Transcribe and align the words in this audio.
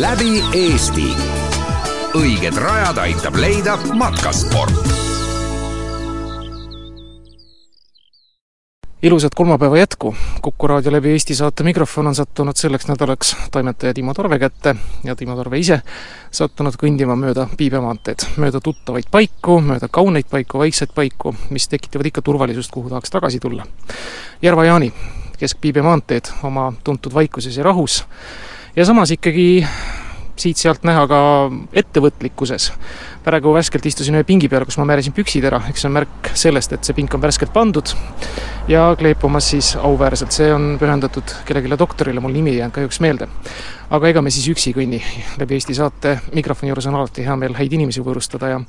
läbi 0.00 0.42
Eesti. 0.52 1.10
õiged 2.18 2.56
rajad 2.58 2.98
aitab 2.98 3.36
leida 3.38 3.76
matkasport 3.94 4.99
ilusat 9.02 9.34
kolmapäeva 9.34 9.78
jätku. 9.78 10.14
Kuku 10.42 10.66
raadio 10.66 10.92
läbi 10.92 11.10
Eesti 11.10 11.34
saate 11.34 11.62
mikrofon 11.62 12.06
on 12.06 12.14
sattunud 12.14 12.56
selleks 12.56 12.88
nädalaks 12.88 13.36
toimetaja 13.50 13.94
Timo 13.94 14.14
Torve 14.14 14.38
kätte 14.38 14.76
ja 15.04 15.16
Timo 15.16 15.36
Torve 15.36 15.58
ise 15.58 15.80
sattunud 16.30 16.76
kõndima 16.76 17.16
mööda 17.16 17.46
Piibe 17.56 17.80
maanteed, 17.80 18.26
mööda 18.36 18.60
tuttavaid 18.60 19.08
paiku, 19.10 19.60
mööda 19.64 19.88
kauneid 19.88 20.28
paiku, 20.30 20.58
vaikseid 20.58 20.92
paiku, 20.94 21.34
mis 21.50 21.68
tekitavad 21.68 22.10
ikka 22.12 22.22
turvalisust, 22.22 22.70
kuhu 22.70 22.92
tahaks 22.92 23.10
tagasi 23.10 23.40
tulla. 23.40 23.66
Järva-Jaani, 24.42 24.92
Kesk-Piibe 25.40 25.82
maanteed 25.82 26.28
oma 26.42 26.72
tuntud 26.84 27.14
vaikuses 27.14 27.56
ja 27.56 27.64
rahus 27.64 28.04
ja 28.76 28.84
samas 28.84 29.10
ikkagi 29.10 29.66
siit-sealt 30.40 30.84
näha 30.88 31.06
ka 31.10 31.20
ettevõtlikkuses. 31.82 32.70
praegu 33.24 33.52
värskelt 33.52 33.86
istusin 33.86 34.16
ühe 34.16 34.24
pingi 34.24 34.48
peal, 34.48 34.64
kus 34.64 34.78
ma 34.80 34.86
määrasin 34.88 35.12
püksid 35.12 35.44
ära, 35.44 35.60
eks 35.68 35.82
see 35.84 35.88
on 35.90 35.96
märk 35.98 36.30
sellest, 36.34 36.72
et 36.72 36.84
see 36.84 36.96
pink 36.96 37.14
on 37.14 37.22
värskelt 37.22 37.52
pandud 37.52 37.92
ja 38.68 38.94
kleepumas 38.98 39.50
siis 39.52 39.74
auväärselt, 39.76 40.32
see 40.32 40.52
on 40.54 40.76
pühendatud 40.80 41.34
kellelegi 41.48 41.78
doktorile, 41.78 42.20
mul 42.20 42.32
nimi 42.32 42.54
ei 42.54 42.60
jäänud 42.62 42.74
kahjuks 42.74 43.00
meelde. 43.00 43.28
aga 43.90 44.08
ega 44.08 44.22
me 44.22 44.30
siis 44.30 44.48
üksi 44.48 44.72
kõnni, 44.76 45.02
läbi 45.38 45.58
Eesti 45.58 45.74
saate 45.74 46.18
mikrofoni 46.32 46.70
juures 46.70 46.86
on 46.86 47.00
alati 47.00 47.26
hea 47.26 47.36
meel 47.36 47.58
häid 47.58 47.72
inimesi 47.72 48.04
võõrustada 48.04 48.54
ja 48.54 48.60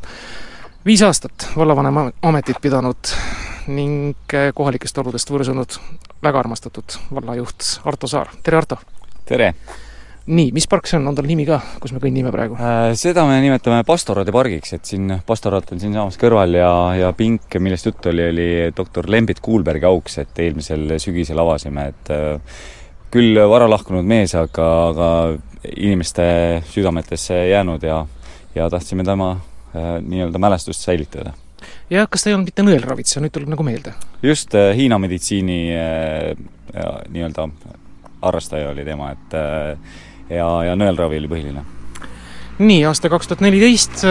viis 0.86 1.02
aastat 1.02 1.48
vallavanema 1.58 2.10
ametit 2.22 2.60
pidanud 2.62 3.14
ning 3.68 4.36
kohalikest 4.56 4.98
oludest 4.98 5.30
võrsunud 5.32 5.78
väga 6.24 6.44
armastatud 6.44 6.98
vallajuht 7.14 7.78
Arto 7.86 8.08
Saar, 8.08 8.34
tere 8.44 8.58
Arto! 8.58 8.78
tere! 9.26 9.54
Nii, 10.32 10.52
mis 10.56 10.68
park 10.70 10.88
see 10.88 10.98
on, 11.00 11.08
on 11.12 11.18
tal 11.18 11.28
nimi 11.28 11.46
ka, 11.48 11.60
kus 11.84 11.94
me 11.96 12.02
kõnnime 12.04 12.32
praegu 12.34 12.56
äh,? 12.56 12.94
Seda 13.00 13.26
me 13.28 13.38
nimetame 13.44 13.84
Pastorate 13.88 14.34
pargiks, 14.34 14.74
et 14.78 14.88
siin 14.88 15.10
Pastorat 15.28 15.74
on 15.76 15.82
siinsamas 15.82 16.18
kõrval 16.22 16.56
ja, 16.56 16.72
ja 17.00 17.12
pink, 17.18 17.58
millest 17.60 17.90
juttu 17.90 18.12
oli, 18.14 18.28
oli 18.32 18.50
doktor 18.76 19.10
Lembit 19.12 19.42
Kuulbergi 19.44 19.88
auks, 19.90 20.20
et 20.24 20.44
eelmisel 20.46 20.98
sügisel 21.04 21.42
avasime, 21.44 21.90
et 21.92 22.14
äh, 22.16 22.60
küll 23.12 23.40
vara 23.52 23.68
lahkunud 23.70 24.08
mees, 24.08 24.36
aga, 24.40 24.68
aga 24.92 25.10
inimeste 25.76 26.26
südametesse 26.72 27.38
jäänud 27.52 27.84
ja, 27.86 28.02
ja 28.56 28.70
tahtsime 28.72 29.06
tema 29.08 29.34
äh, 29.36 29.98
nii-öelda 30.00 30.42
mälestust 30.42 30.88
säilitada 30.88 31.36
ja 31.92 32.08
kas 32.10 32.24
ta 32.24 32.32
ei 32.32 32.38
olnud 32.38 32.50
mitte 32.50 32.64
nõelravitseja, 32.66 33.22
nüüd 33.26 33.36
tuleb 33.36 33.52
nagu 33.52 33.66
meelde? 33.68 33.94
just 34.24 34.56
Hiina 34.56 34.98
meditsiini 35.02 35.60
äh, 35.76 37.04
nii-öelda 37.12 37.50
harrastaja 38.22 38.70
oli 38.72 38.86
tema, 38.86 39.12
et 39.16 39.36
äh, 39.38 40.00
ja, 40.32 40.48
ja 40.70 40.78
nõelravi 40.80 41.20
oli 41.22 41.30
põhiline. 41.32 41.66
nii, 42.62 42.82
aasta 42.88 43.10
kaks 43.12 43.30
tuhat 43.30 43.44
neliteist, 43.44 44.04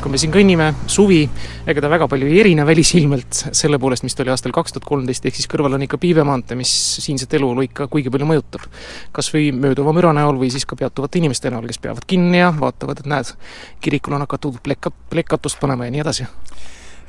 kui 0.00 0.12
me 0.12 0.20
siin 0.20 0.32
kõnnime, 0.34 0.68
suvi, 0.90 1.22
ega 1.68 1.82
ta 1.82 1.90
väga 1.92 2.08
palju 2.10 2.28
ei 2.30 2.40
erine 2.42 2.66
välisilmelt 2.66 3.40
selle 3.56 3.78
poolest, 3.82 4.06
mis 4.06 4.16
ta 4.16 4.24
oli 4.24 4.32
aastal 4.34 4.54
kaks 4.56 4.76
tuhat 4.76 4.86
kolmteist, 4.88 5.26
ehk 5.26 5.38
siis 5.38 5.50
kõrval 5.50 5.76
on 5.76 5.84
ikka 5.86 6.00
Piive 6.02 6.24
maantee, 6.26 6.58
mis 6.58 6.72
siinset 7.02 7.34
eluolu 7.38 7.66
ikka 7.66 7.88
kuigi 7.92 8.12
palju 8.12 8.28
mõjutab. 8.30 8.68
kas 9.12 9.32
või 9.34 9.50
mööduva 9.52 9.94
müra 9.96 10.14
näol 10.16 10.38
või 10.40 10.50
siis 10.54 10.66
ka 10.66 10.78
peatuvate 10.78 11.20
inimeste 11.20 11.50
näol, 11.50 11.66
kes 11.66 11.82
peavad 11.82 12.06
kinni 12.06 12.40
ja 12.40 12.52
vaatavad, 12.56 13.02
et 13.02 13.10
näed, 13.10 13.34
kirikul 13.80 14.16
on 14.16 14.24
hakatud 14.26 14.62
plekat, 14.62 14.94
plekatust 15.10 15.60
panema 15.60 15.88
ja 15.88 15.94
nii 15.94 16.04
edasi 16.06 16.30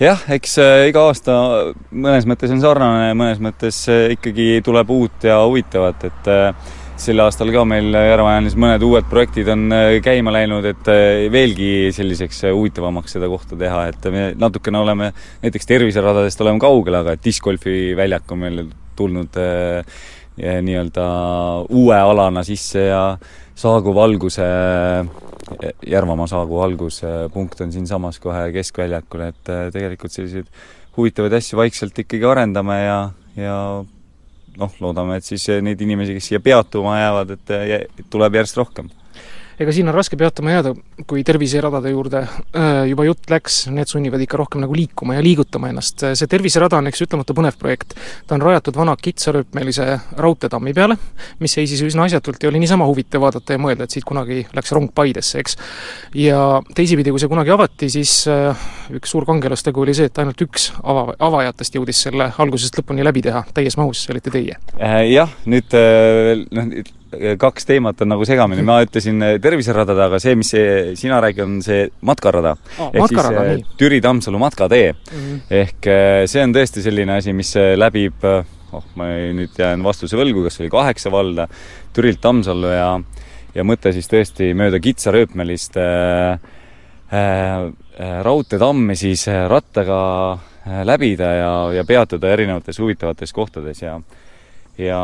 jah, 0.02 0.22
eks 0.30 0.58
äh, 0.62 0.88
iga 0.92 1.08
aasta 1.10 1.38
mõnes 1.92 2.28
mõttes 2.30 2.52
on 2.54 2.62
sarnane, 2.62 3.14
mõnes 3.18 3.40
mõttes 3.42 3.80
äh, 3.90 4.12
ikkagi 4.18 4.62
tuleb 4.66 4.92
uut 4.94 5.26
ja 5.26 5.40
huvitavat, 5.46 6.06
et 6.10 6.30
äh, 6.34 6.76
sel 7.02 7.22
aastal 7.22 7.52
ka 7.54 7.62
meil 7.68 7.94
Järva-Jaanis 7.94 8.56
mõned 8.60 8.84
uued 8.86 9.08
projektid 9.10 9.50
on 9.54 9.68
äh, 9.74 9.98
käima 10.04 10.34
läinud, 10.34 10.66
et 10.66 10.90
äh, 10.92 11.28
veelgi 11.34 11.90
selliseks 11.96 12.44
äh, 12.48 12.54
huvitavamaks 12.56 13.18
seda 13.18 13.30
kohta 13.30 13.58
teha, 13.60 13.84
et 13.92 14.08
me 14.14 14.24
natukene 14.40 14.82
oleme 14.82 15.12
näiteks 15.44 15.70
terviseradadest 15.70 16.42
oleme 16.46 16.62
kaugel, 16.64 17.00
aga 17.02 17.18
discgolfi 17.22 17.94
väljak 17.98 18.34
on 18.34 18.42
meil 18.42 18.64
tulnud 18.98 19.38
nii-öelda 20.38 21.04
uue 21.74 21.98
alana 21.98 22.44
sisse 22.46 22.88
ja 22.90 23.02
Saagu 23.58 23.94
valguse, 23.94 24.46
Järvamaa 25.90 26.28
Saagu 26.30 26.60
valguspunkt 26.60 27.62
on 27.66 27.72
siinsamas 27.74 28.20
kohe 28.22 28.44
keskväljakul, 28.54 29.24
et 29.32 29.54
tegelikult 29.74 30.14
selliseid 30.14 30.50
huvitavaid 30.98 31.38
asju 31.40 31.58
vaikselt 31.58 32.02
ikkagi 32.06 32.26
arendame 32.30 32.78
ja, 32.84 33.00
ja 33.38 33.58
noh, 34.58 34.74
loodame, 34.84 35.20
et 35.20 35.28
siis 35.28 35.48
neid 35.64 35.82
inimesi, 35.82 36.18
kes 36.18 36.32
siia 36.32 36.40
peatuma 36.44 36.98
jäävad, 37.00 37.36
et 37.38 38.08
tuleb 38.14 38.40
järjest 38.40 38.58
rohkem 38.62 38.90
ega 39.58 39.74
siin 39.74 39.90
on 39.90 39.96
raske 39.96 40.18
peatuma 40.20 40.54
jääda, 40.54 40.74
kui 41.10 41.24
terviseradade 41.26 41.90
juurde 41.90 42.20
äh, 42.22 42.84
juba 42.92 43.08
jutt 43.08 43.32
läks, 43.32 43.60
need 43.74 43.90
sunnivad 43.90 44.22
ikka 44.22 44.38
rohkem 44.38 44.62
nagu 44.62 44.76
liikuma 44.78 45.18
ja 45.18 45.24
liigutama 45.26 45.72
ennast. 45.72 46.04
see 46.14 46.30
terviserada 46.30 46.78
on 46.78 46.90
üks 46.92 47.02
ütlemata 47.06 47.34
põnev 47.38 47.58
projekt. 47.58 47.96
ta 48.28 48.38
on 48.38 48.46
rajatud 48.46 48.78
vana 48.78 48.94
kitsarööpmelise 49.02 49.88
raudteetammi 50.18 50.74
peale, 50.78 50.98
mis 51.42 51.58
seisis 51.58 51.82
üsna 51.86 52.06
asjatult 52.06 52.44
ja 52.44 52.52
oli 52.52 52.62
niisama 52.62 52.86
huvitav 52.90 53.24
vaadata 53.26 53.58
ja 53.58 53.62
mõelda, 53.62 53.88
et 53.88 53.98
siit 53.98 54.06
kunagi 54.06 54.44
läks 54.54 54.74
rong 54.78 54.94
Paidesse, 54.98 55.42
eks. 55.42 55.58
ja 56.18 56.62
teisipidi, 56.78 57.14
kui 57.14 57.22
see 57.22 57.32
kunagi 57.32 57.54
avati, 57.54 57.90
siis 57.94 58.14
äh, 58.32 58.68
üks 58.94 59.14
suur 59.14 59.26
kangelastegu 59.26 59.82
oli 59.82 59.98
see, 59.98 60.12
et 60.12 60.22
ainult 60.22 60.42
üks 60.46 60.70
ava, 60.84 61.10
avajatest 61.30 61.80
jõudis 61.80 62.04
selle 62.06 62.30
algusest 62.38 62.78
lõpuni 62.78 63.06
läbi 63.06 63.26
teha 63.26 63.42
täies 63.58 63.78
mahus, 63.82 64.06
see 64.06 64.14
olite 64.14 64.34
teie. 64.34 64.62
Äh, 64.78 65.02
jah, 65.10 65.34
nüüd 65.50 65.74
noh, 66.54 66.94
kaks 67.40 67.68
teemat 67.68 68.02
on 68.04 68.12
nagu 68.14 68.26
segamini, 68.28 68.64
ma 68.66 68.80
ütlesin 68.86 69.22
eh, 69.26 69.36
terviseradade, 69.44 70.04
aga 70.08 70.20
see, 70.22 70.36
mis 70.40 70.52
see, 70.54 70.68
sina 71.00 71.20
räägid, 71.24 71.44
on 71.46 71.58
see 71.66 71.88
matkarada 72.08 72.56
oh,. 72.56 72.90
ehk 72.92 73.02
matkarada, 73.06 73.46
siis 73.52 73.64
eh, 73.64 73.78
Türi-Tammsalu 73.82 74.42
matkatee 74.42 74.92
mm. 74.94 75.18
-hmm. 75.18 75.40
ehk 75.62 75.90
eh, 75.94 76.24
see 76.30 76.44
on 76.44 76.56
tõesti 76.56 76.84
selline 76.86 77.18
asi, 77.18 77.34
mis 77.38 77.54
läbib, 77.76 78.26
oh, 78.28 78.86
ma 79.00 79.10
nüüd 79.38 79.58
jään 79.58 79.84
vastuse 79.84 80.20
võlgu, 80.20 80.48
kas 80.48 80.62
oli 80.62 80.70
kaheksa 80.74 81.12
valda, 81.12 81.48
Türilt 81.94 82.22
Tammsallu 82.22 82.74
ja 82.74 82.92
ja 83.56 83.64
mõte 83.66 83.92
siis 83.96 84.10
tõesti 84.12 84.52
mööda 84.58 84.80
kitsarööpmelist 84.84 85.78
äh, 85.82 86.38
äh, 87.10 87.72
raudteetammi 88.22 88.96
siis 88.96 89.26
rattaga 89.50 90.38
läbida 90.86 91.32
ja, 91.34 91.52
ja 91.74 91.84
peatuda 91.88 92.30
erinevates 92.36 92.78
huvitavates 92.80 93.34
kohtades 93.34 93.82
ja 93.82 93.96
ja 94.78 95.00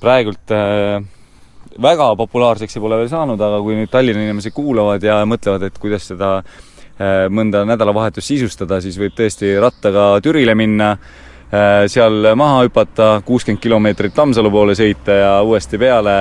praegult 0.00 0.54
äh, 0.54 1.02
väga 1.82 2.10
populaarseks 2.18 2.76
see 2.76 2.82
pole 2.82 2.98
veel 3.00 3.10
saanud, 3.10 3.40
aga 3.40 3.60
kui 3.62 3.78
nüüd 3.78 3.90
Tallinna 3.92 4.26
inimesed 4.26 4.54
kuulavad 4.56 5.04
ja 5.04 5.20
mõtlevad, 5.28 5.68
et 5.68 5.78
kuidas 5.80 6.08
seda 6.10 6.38
äh, 6.40 7.26
mõnda 7.30 7.64
nädalavahetust 7.68 8.34
sisustada, 8.34 8.82
siis 8.84 8.98
võib 9.00 9.16
tõesti 9.18 9.54
rattaga 9.62 10.10
Türile 10.24 10.56
minna 10.58 10.92
äh,, 10.94 11.86
seal 11.90 12.32
maha 12.38 12.64
hüpata, 12.66 13.10
kuuskümmend 13.26 13.62
kilomeetrit 13.62 14.16
Tammsalu 14.16 14.52
poole 14.54 14.78
sõita 14.78 15.18
ja 15.20 15.34
uuesti 15.46 15.80
peale, 15.80 16.16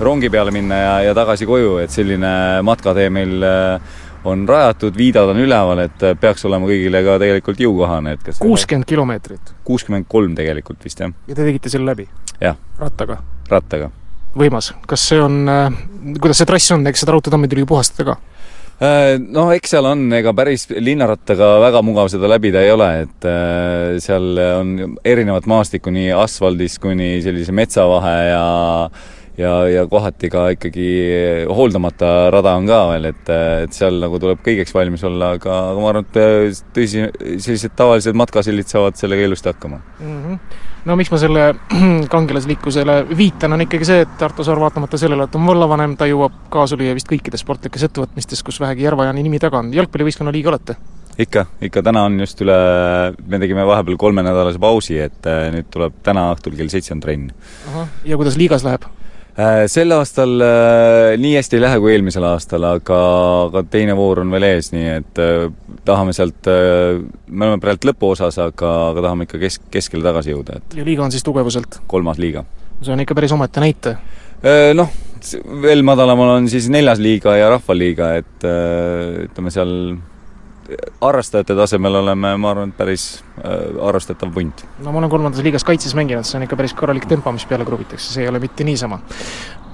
rongi 0.00 0.30
peale 0.32 0.54
minna 0.54 0.84
ja, 0.84 0.94
ja 1.10 1.16
tagasi 1.18 1.48
koju, 1.48 1.76
et 1.84 1.92
selline 1.92 2.32
matkatee 2.66 3.10
meil 3.12 3.44
äh, 3.44 3.98
on 4.24 4.48
rajatud, 4.48 4.96
viidad 4.96 5.28
on 5.32 5.40
üleval, 5.40 5.84
et 5.86 6.02
peaks 6.20 6.44
olema 6.48 6.68
kõigile 6.68 7.00
ka 7.04 7.16
tegelikult 7.22 7.62
jõukohane, 7.62 8.16
et 8.16 8.26
kas 8.26 8.42
kuuskümmend 8.42 8.88
kilomeetrit? 8.88 9.54
kuuskümmend 9.64 10.08
kolm 10.08 10.36
tegelikult 10.36 10.84
vist, 10.84 11.00
jah. 11.00 11.14
ja 11.28 11.36
te 11.36 11.46
tegite 11.46 11.72
selle 11.72 11.92
läbi? 11.92 12.08
rattaga? 12.80 13.20
rattaga. 13.48 13.90
Võimas. 14.36 14.72
kas 14.86 15.06
see 15.10 15.20
on, 15.22 15.42
äh, 15.48 15.70
kuidas 16.20 16.40
see 16.40 16.48
trass 16.48 16.74
on, 16.76 16.86
eks 16.86 17.04
seda 17.04 17.16
raudteetammi 17.16 17.50
tuli 17.50 17.66
puhastada 17.68 18.12
ka? 18.12 18.16
Äh, 18.80 19.18
no 19.20 19.50
eks 19.52 19.74
seal 19.74 19.84
on, 19.84 20.06
ega 20.16 20.32
päris 20.36 20.66
linnarattaga 20.70 21.52
väga 21.60 21.82
mugav 21.84 22.08
seda 22.12 22.30
läbida 22.32 22.62
ei 22.64 22.72
ole, 22.72 22.90
et 23.04 23.28
äh, 23.28 23.98
seal 24.00 24.40
on 24.40 24.98
erinevat 25.04 25.48
maastikku 25.50 25.92
nii 25.92 26.12
asfaldist 26.16 26.80
kuni 26.82 27.18
sellise 27.24 27.52
metsavahe 27.52 28.18
ja 28.30 28.44
ja, 29.40 29.52
ja 29.70 29.84
kohati 29.90 30.30
ka 30.32 30.46
ikkagi 30.54 30.88
hooldamata 31.48 32.30
rada 32.34 32.54
on 32.58 32.68
ka 32.68 32.80
veel, 32.92 33.10
et, 33.10 33.30
et 33.64 33.76
seal 33.76 34.00
nagu 34.02 34.20
tuleb 34.22 34.42
kõigeks 34.46 34.74
valmis 34.76 35.04
olla, 35.08 35.34
aga, 35.38 35.60
aga 35.72 35.84
ma 35.84 35.92
arvan, 35.92 36.08
et 36.08 36.66
tõsi, 36.76 37.06
sellised 37.40 37.76
tavalised 37.78 38.18
matkasillid 38.18 38.68
saavad 38.70 39.00
sellega 39.00 39.28
ilusti 39.28 39.52
hakkama 39.52 39.80
mm. 39.80 40.18
-hmm 40.26 40.68
no 40.84 40.96
miks 40.96 41.10
ma 41.12 41.18
selle 41.20 41.42
kangelaslikkusele 42.14 43.02
viitan, 43.16 43.52
on 43.52 43.64
ikkagi 43.66 43.88
see, 43.88 44.04
et 44.06 44.14
Tartu 44.20 44.44
Saar 44.46 44.60
vaatamata 44.60 45.00
sellele, 45.00 45.26
et 45.26 45.36
on 45.36 45.44
vallavanem, 45.46 45.96
ta 45.96 46.08
jõuab 46.08 46.46
kaasa 46.52 46.78
lüüa 46.80 46.94
vist 46.96 47.10
kõikides 47.10 47.44
sportlikes 47.44 47.84
ettevõtmistes, 47.88 48.42
kus 48.46 48.60
vähegi 48.62 48.86
Järva-Jaani 48.88 49.26
nimi 49.26 49.42
taga 49.42 49.60
on. 49.60 49.74
jalgpallivõistkonna 49.76 50.32
liige 50.32 50.52
olete? 50.52 50.78
ikka, 51.20 51.44
ikka 51.68 51.82
täna 51.84 52.04
on 52.08 52.20
just 52.22 52.40
üle, 52.40 52.56
me 53.28 53.40
tegime 53.42 53.66
vahepeal 53.68 53.98
kolmenädalase 54.00 54.60
pausi, 54.62 54.96
et 55.04 55.28
nüüd 55.52 55.68
tuleb 55.72 56.00
täna 56.06 56.30
õhtul 56.34 56.56
kell 56.56 56.72
seitse 56.72 56.94
on 56.94 57.04
trenn. 57.04 57.28
ja 58.04 58.16
kuidas 58.16 58.40
liigas 58.40 58.64
läheb? 58.64 58.88
Äh, 59.38 59.68
sel 59.70 59.92
aastal 59.94 60.40
äh, 60.42 61.16
nii 61.20 61.36
hästi 61.36 61.58
ei 61.58 61.62
lähe 61.62 61.78
kui 61.82 61.92
eelmisel 61.94 62.24
aastal, 62.26 62.64
aga, 62.66 62.98
aga 63.46 63.62
teine 63.70 63.94
voor 63.98 64.24
on 64.24 64.32
veel 64.34 64.46
ees, 64.48 64.72
nii 64.74 64.88
et 64.96 65.20
äh, 65.22 65.44
tahame 65.86 66.14
sealt 66.16 66.48
me 66.50 67.46
oleme 67.46 67.60
praegu 67.62 67.92
lõpuosas, 67.92 68.40
aga, 68.42 68.72
aga 68.90 69.04
tahame 69.06 69.28
ikka 69.28 69.38
kesk, 69.44 69.68
keskele 69.70 70.04
tagasi 70.06 70.34
jõuda, 70.34 70.58
et 70.58 70.80
ja 70.80 70.86
liiga 70.86 71.06
on 71.06 71.14
siis 71.14 71.24
tugevuselt? 71.26 71.78
kolmas 71.90 72.18
liiga. 72.18 72.42
see 72.82 72.92
on 72.96 73.04
ikka 73.04 73.14
päris 73.14 73.36
omaette 73.36 73.62
näitaja. 73.62 74.02
Noh, 74.74 74.92
veel 75.62 75.84
madalamal 75.84 76.34
on 76.38 76.46
siis 76.48 76.66
neljas 76.72 76.98
liiga 76.98 77.36
ja 77.36 77.50
rahvaliiga, 77.52 78.14
et 78.22 78.46
ütleme 79.28 79.52
seal 79.52 79.74
harrastajate 81.00 81.54
tasemel 81.56 82.00
oleme, 82.00 82.34
ma 82.40 82.50
arvan, 82.52 82.72
et 82.72 82.76
päris 82.78 83.06
äh, 83.40 83.70
arvestatav 83.86 84.32
punt. 84.34 84.64
no 84.84 84.92
ma 84.92 85.00
olen 85.00 85.10
kolmandas 85.10 85.42
liigas 85.44 85.64
kaitses 85.66 85.94
mänginud, 85.98 86.26
see 86.26 86.38
on 86.38 86.46
ikka 86.46 86.58
päris 86.58 86.74
korralik 86.76 87.06
tempo, 87.10 87.32
mis 87.34 87.46
peale 87.48 87.66
kruvitakse, 87.68 88.12
see 88.12 88.24
ei 88.24 88.30
ole 88.30 88.40
mitte 88.42 88.66
niisama. 88.66 89.00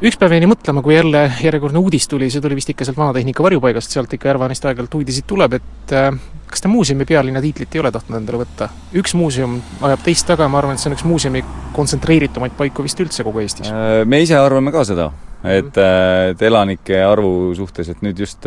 üks 0.00 0.18
päev 0.20 0.36
jäin 0.36 0.48
mõtlema, 0.50 0.82
kui 0.84 0.96
jälle 0.96 1.26
järjekordne 1.42 1.82
uudis 1.82 2.08
tuli, 2.08 2.30
see 2.32 2.44
tuli 2.44 2.58
vist 2.58 2.72
ikka 2.72 2.86
sealt 2.88 2.98
vanatehnika 3.00 3.44
varjupaigast, 3.44 3.92
sealt 3.92 4.12
ikka 4.16 4.30
Järvanist 4.32 4.64
aeg-ajalt 4.68 4.98
uudiseid 5.00 5.28
tuleb, 5.28 5.58
et 5.60 5.94
äh, 5.96 6.10
kas 6.50 6.64
te 6.64 6.72
muuseumi 6.72 7.08
pealinna 7.08 7.42
tiitlit 7.44 7.76
ei 7.76 7.84
ole 7.84 7.92
tahtnud 7.92 8.20
endale 8.20 8.44
võtta? 8.44 8.70
üks 8.96 9.16
muuseum 9.18 9.60
ajab 9.90 10.04
teist 10.06 10.28
taga, 10.30 10.48
ma 10.48 10.62
arvan, 10.62 10.76
et 10.76 10.84
see 10.84 10.90
on 10.92 10.98
üks 10.98 11.06
muuseumi 11.08 11.44
kontsentreeritumaid 11.76 12.56
paiku 12.56 12.86
vist 12.86 13.00
üldse 13.04 13.26
kogu 13.26 13.44
Eestis. 13.44 13.72
me 14.04 14.22
ise 14.24 14.38
arvame 14.40 14.72
ka 14.72 14.84
seda, 14.88 15.10
et, 15.44 15.80
et 16.32 16.42
elanike 16.50 17.02
arvu 17.04 17.54
suhtes, 17.58 17.90
et 17.92 18.04
nüüd 18.06 18.24
just 18.26 18.46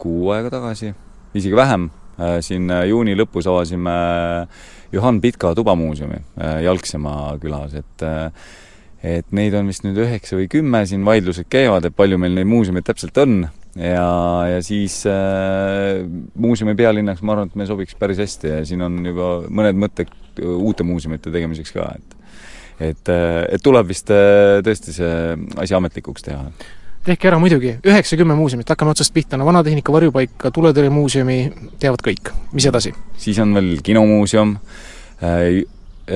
kuu 0.00 0.30
aega 0.34 0.50
tagasi 0.52 0.94
isegi 1.34 1.56
vähem, 1.56 1.88
äh, 2.18 2.38
siin 2.44 2.70
äh, 2.72 2.86
juuni 2.90 3.14
lõpus 3.18 3.48
avasime 3.50 3.94
äh, 3.94 4.66
Juhan 4.92 5.20
Pitka 5.22 5.52
tubamuuseumi 5.54 6.18
Jalksemaa 6.64 7.36
külas, 7.38 7.76
et 7.78 8.02
et 9.06 9.28
neid 9.32 9.54
on 9.56 9.70
vist 9.70 9.84
nüüd 9.86 9.96
üheksa 10.02 10.34
või 10.36 10.48
kümme, 10.50 10.82
siin 10.84 11.06
vaidlused 11.06 11.46
käivad, 11.48 11.86
et 11.86 11.94
palju 11.96 12.18
meil 12.20 12.34
neid 12.36 12.48
muuseumeid 12.50 12.84
täpselt 12.84 13.16
on. 13.22 13.44
Ja, 13.78 14.08
ja 14.50 14.58
siis 14.66 14.98
äh, 15.08 16.02
muuseumi 16.34 16.74
pealinnaks 16.76 17.22
ma 17.22 17.36
arvan, 17.36 17.52
et 17.52 17.56
me 17.56 17.68
sobiks 17.70 17.94
päris 17.96 18.18
hästi 18.18 18.50
ja 18.50 18.64
siin 18.66 18.82
on 18.82 18.98
juba 19.06 19.30
mõned 19.46 19.78
mõtted 19.78 20.10
uute 20.42 20.84
muuseumite 20.84 21.30
tegemiseks 21.30 21.76
ka, 21.76 21.92
et 21.94 22.18
et, 22.80 23.10
et 23.12 23.60
tuleb 23.62 23.90
vist 23.92 24.08
tõesti 24.08 24.94
see 24.96 25.16
asi 25.60 25.74
ametlikuks 25.76 26.24
teha 26.24 26.46
tehke 27.04 27.30
ära 27.30 27.38
muidugi, 27.40 27.74
üheksa-kümme 27.86 28.36
muuseumit, 28.36 28.68
hakkame 28.68 28.92
otsast 28.92 29.12
pihta, 29.14 29.38
no 29.40 29.46
Vanatehnika 29.48 29.92
varjupaika, 29.94 30.50
tuletõrjemuuseumi 30.52 31.38
teavad 31.80 32.02
kõik, 32.04 32.32
mis 32.52 32.66
edasi? 32.68 32.92
siis 33.20 33.38
on 33.40 33.54
veel 33.56 33.78
kinomuuseum, 33.84 34.56
äh, 35.24 35.62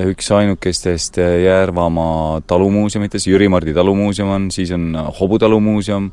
üks 0.04 0.28
ainukestest 0.34 1.20
Järvamaa 1.22 2.42
talumuuseumitest, 2.50 3.28
Jüri-Mardi 3.31 3.75
talumuuseum 3.76 4.32
on, 4.34 4.48
siis 4.52 4.72
on 4.76 4.90
Hobu 5.20 5.38
talumuuseum, 5.40 6.10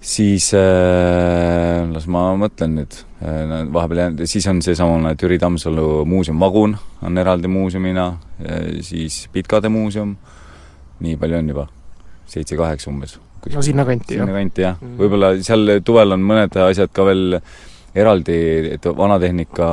siis 0.00 0.48
äh, 0.56 1.82
las 1.92 2.06
ma 2.08 2.30
mõtlen 2.40 2.78
nüüd 2.78 2.96
äh,, 2.96 3.58
vahepeal 3.74 4.06
jäänud, 4.06 4.22
siis 4.30 4.48
on 4.48 4.62
seesamane 4.64 5.12
Türi 5.20 5.36
Tammsalu 5.42 6.06
muuseum 6.08 6.40
Vagun 6.40 6.78
on 7.02 7.20
eraldi 7.20 7.50
muuseumina 7.52 8.08
äh,, 8.40 8.80
siis 8.80 9.26
Pitkade 9.32 9.68
muuseum, 9.68 10.16
nii 11.04 11.20
palju 11.20 11.42
on 11.42 11.52
juba, 11.52 11.68
seitse-kaheksa 12.32 12.90
umbes 12.90 13.18
no 13.50 13.62
sinnakanti, 13.66 14.16
jah? 14.16 14.24
sinnakanti, 14.24 14.64
jah 14.68 14.78
mm.. 14.78 14.96
võib-olla 15.00 15.34
seal 15.42 15.78
Tuvel 15.84 16.16
on 16.16 16.24
mõned 16.26 16.58
asjad 16.68 16.92
ka 16.94 17.06
veel 17.08 17.40
eraldi, 17.94 18.36
et 18.72 18.86
vanatehnika 18.96 19.66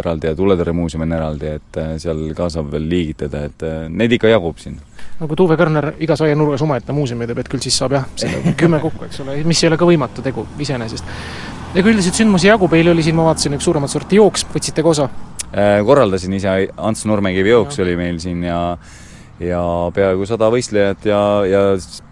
eraldi 0.00 0.30
ja 0.30 0.36
tuletõrjemuuseum 0.38 1.04
on 1.06 1.12
eraldi, 1.14 1.52
et 1.60 1.78
äh, 1.78 1.92
seal 2.02 2.24
ka 2.36 2.48
saab 2.50 2.72
veel 2.72 2.88
liigitada, 2.90 3.44
et 3.46 3.64
äh, 3.66 3.84
neid 3.88 4.16
ikka 4.16 4.30
jagub 4.32 4.58
siin. 4.58 4.80
no 5.20 5.28
kui 5.30 5.38
Tuve 5.38 5.56
Körner 5.60 5.92
igas 6.02 6.22
aianurgas 6.26 6.64
omaette 6.66 6.94
muuseumi 6.96 7.28
teeb, 7.30 7.42
et 7.42 7.50
küll 7.52 7.62
siis 7.62 7.78
saab 7.78 7.94
jah, 7.94 8.08
selle 8.18 8.54
kümme 8.60 8.82
kokku, 8.82 9.06
eks 9.06 9.22
ole, 9.24 9.38
mis 9.46 9.62
ei 9.62 9.70
ole 9.70 9.78
ka 9.78 9.88
võimatu 9.88 10.24
tegu 10.26 10.46
iseenesest. 10.58 11.14
ega 11.74 11.92
üldiselt 11.92 12.18
sündmusi 12.18 12.50
jagub, 12.50 12.74
eile 12.74 12.94
oli 12.94 13.06
siin, 13.06 13.18
ma 13.18 13.28
vaatasin, 13.30 13.54
üks 13.58 13.70
suuremat 13.70 13.92
sorti 13.92 14.18
jooks, 14.18 14.48
võtsite 14.50 14.82
ka 14.82 14.94
osa? 14.96 15.08
Äh, 15.50 15.78
korraldasin 15.86 16.34
ise, 16.34 16.56
Ants 16.76 17.06
Nurmekivi 17.06 17.54
jooks 17.54 17.78
ja. 17.78 17.86
oli 17.86 17.94
meil 17.98 18.18
siin 18.22 18.42
ja 18.48 18.58
ja 19.40 19.60
peaaegu 19.96 20.26
sada 20.28 20.50
võistlejat 20.52 21.06
ja, 21.08 21.20
ja 21.48 21.60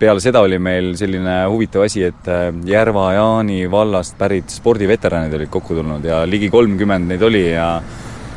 peale 0.00 0.22
seda 0.24 0.40
oli 0.44 0.58
meil 0.62 0.94
selline 0.98 1.42
huvitav 1.50 1.84
asi, 1.84 2.06
et 2.08 2.28
äh, 2.32 2.48
Järva-Jaani 2.68 3.66
vallast 3.70 4.16
pärit 4.18 4.48
spordiveteranid 4.52 5.36
olid 5.36 5.52
kokku 5.52 5.76
tulnud 5.76 6.04
ja 6.08 6.22
ligi 6.28 6.48
kolmkümmend 6.52 7.12
neid 7.12 7.24
oli 7.28 7.44
ja 7.50 7.68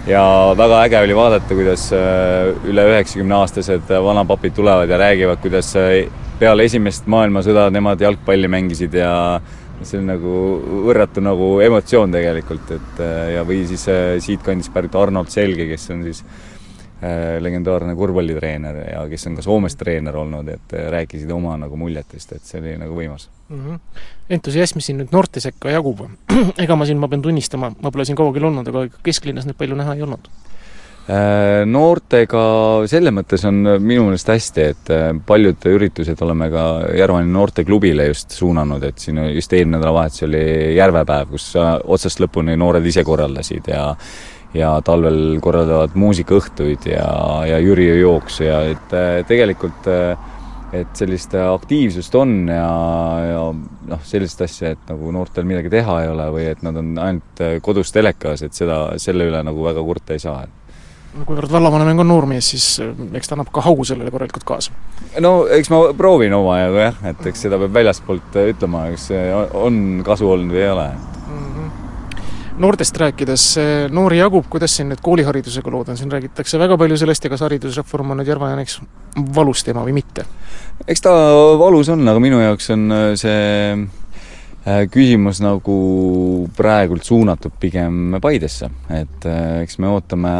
ja 0.07 0.25
väga 0.57 0.81
äge 0.87 0.99
oli 1.05 1.15
vaadata, 1.15 1.55
kuidas 1.55 1.87
äh, 1.95 2.51
üle 2.67 2.87
üheksakümne-aastased 2.91 3.95
vanapapid 4.03 4.57
tulevad 4.59 4.91
ja 4.91 4.99
räägivad, 4.99 5.39
kuidas 5.43 5.71
äh, 5.79 6.03
peale 6.41 6.67
esimest 6.67 7.07
maailmasõda 7.11 7.69
nemad 7.71 8.01
jalgpalli 8.01 8.51
mängisid 8.51 8.97
ja 8.97 9.13
see 9.81 10.01
on 10.01 10.11
nagu 10.11 10.31
võrratu 10.85 11.23
nagu 11.23 11.53
emotsioon 11.63 12.11
tegelikult, 12.13 12.67
et 12.75 12.99
ja 13.33 13.41
või 13.47 13.63
siis 13.65 13.87
siitkandist 14.21 14.69
pärit 14.75 14.93
Arnold 14.93 15.31
Selge, 15.33 15.65
kes 15.71 15.87
on 15.93 16.03
siis 16.05 16.19
legendaarne 17.41 17.95
korvpallitreener 17.97 18.75
ja 18.91 19.01
kes 19.09 19.25
on 19.27 19.37
ka 19.39 19.45
Soomes 19.45 19.75
treener 19.79 20.17
olnud, 20.21 20.51
et 20.53 20.75
äh, 20.77 20.85
rääkisid 20.93 21.31
oma 21.33 21.55
nagu 21.57 21.79
muljetest, 21.79 22.35
et 22.37 22.45
see 22.45 22.61
oli 22.61 22.75
nagu 22.77 22.93
võimas 22.97 23.27
mm. 23.49 23.63
-hmm. 23.65 24.05
entusiasmi 24.37 24.85
siin 24.85 25.01
nüüd 25.01 25.15
noorte 25.15 25.41
sekka 25.41 25.73
jagub. 25.73 26.05
ega 26.63 26.75
ma 26.77 26.85
siin, 26.85 27.01
ma 27.01 27.09
pean 27.09 27.21
tunnistama, 27.25 27.73
ma 27.81 27.91
pole 27.91 28.05
siin 28.05 28.19
kaua 28.19 28.33
küll 28.33 28.45
olnud, 28.45 28.67
aga 28.67 28.87
kesklinnas 29.03 29.49
neid 29.49 29.57
palju 29.57 29.75
näha 29.79 29.95
ei 29.97 30.05
olnud 30.05 30.29
äh, 31.09 31.63
Noortega 31.65 32.43
selles 32.85 33.13
mõttes 33.17 33.47
on 33.49 33.63
minu 33.81 34.05
meelest 34.05 34.29
hästi, 34.29 34.67
et 34.75 34.91
paljud 35.25 35.65
üritused 35.73 36.21
oleme 36.21 36.51
ka 36.53 36.67
Järvani 36.99 37.33
noorteklubile 37.33 38.11
just 38.11 38.37
suunanud, 38.37 38.83
et 38.83 39.01
siin 39.01 39.17
just 39.33 39.53
eelmine 39.53 39.79
nädalavahetus 39.79 40.27
oli 40.29 40.43
järvepäev, 40.77 41.33
kus 41.33 41.55
otsast 41.57 42.21
lõpuni 42.21 42.53
noored 42.61 42.85
ise 42.85 43.03
korraldasid 43.03 43.73
ja 43.73 43.95
ja 44.57 44.73
talvel 44.85 45.39
korraldavad 45.43 45.95
muusikaõhtuid 45.99 46.89
ja, 46.91 47.07
ja 47.47 47.59
Jüri 47.63 47.87
jooksu 48.01 48.45
ja 48.47 48.61
et 48.71 48.95
äh, 48.95 49.21
tegelikult 49.27 49.87
äh, 49.91 50.29
et 50.71 50.95
sellist 50.95 51.33
aktiivsust 51.35 52.15
on 52.15 52.47
ja, 52.47 52.67
ja 53.27 53.43
noh, 53.51 54.01
sellist 54.07 54.39
asja, 54.43 54.71
et 54.75 54.87
nagu 54.91 55.11
noortel 55.11 55.47
midagi 55.47 55.71
teha 55.71 55.97
ei 56.03 56.09
ole 56.11 56.29
või 56.31 56.47
et 56.51 56.63
nad 56.63 56.79
on 56.79 56.95
ainult 56.95 57.43
äh, 57.43 57.57
kodus 57.63 57.91
telekas, 57.95 58.43
et 58.47 58.55
seda, 58.55 58.85
selle 59.01 59.27
üle 59.27 59.43
nagu 59.43 59.67
väga 59.67 59.83
kurta 59.87 60.15
ei 60.15 60.23
saa, 60.23 60.45
no 61.11 61.27
kuivõrd 61.27 61.51
vallavanem 61.51 62.03
on 62.03 62.11
noormees, 62.11 62.51
siis 62.53 62.67
eks 63.19 63.31
ta 63.31 63.35
annab 63.35 63.51
ka 63.55 63.63
haugu 63.67 63.87
sellele 63.87 64.11
korralikult 64.11 64.47
kaasa. 64.47 64.75
no 65.23 65.33
eks 65.51 65.71
ma 65.71 65.81
proovin 65.97 66.35
omajagu 66.39 66.83
jah, 66.85 67.01
et 67.11 67.31
eks 67.31 67.47
seda 67.47 67.59
peab 67.59 67.79
väljaspoolt 67.79 68.39
ütlema, 68.45 68.87
kas 68.95 69.09
on 69.59 70.03
kasu 70.07 70.31
olnud 70.31 70.55
või 70.55 70.63
ei 70.63 70.71
ole 70.75 70.91
noortest 72.61 72.97
rääkides, 73.01 73.45
noori 73.93 74.19
jagub, 74.21 74.45
kuidas 74.51 74.75
siin 74.77 74.91
nüüd 74.91 75.01
kooliharidusega 75.03 75.73
lood 75.73 75.89
on, 75.91 75.97
siin 75.99 76.11
räägitakse 76.13 76.59
väga 76.61 76.77
palju 76.79 76.99
sellest 77.01 77.25
ja 77.25 77.31
kas 77.33 77.43
haridusreform 77.45 78.13
on 78.13 78.21
nüüd 78.21 78.29
Järva-Jaaniks 78.31 78.79
valus 79.35 79.65
teema 79.65 79.83
või 79.87 79.95
mitte? 79.97 80.25
eks 80.87 81.03
ta 81.03 81.11
valus 81.59 81.89
on, 81.93 82.05
aga 82.07 82.21
minu 82.23 82.41
jaoks 82.41 82.71
on 82.73 82.85
äh, 82.95 83.07
see 83.19 83.41
äh, 83.73 84.85
küsimus 84.91 85.41
nagu 85.43 85.77
praegult 86.57 87.05
suunatud 87.07 87.57
pigem 87.61 88.17
Paidesse, 88.21 88.71
et 88.93 89.27
äh, 89.29 89.61
eks 89.65 89.77
me 89.81 89.91
ootame 89.91 90.31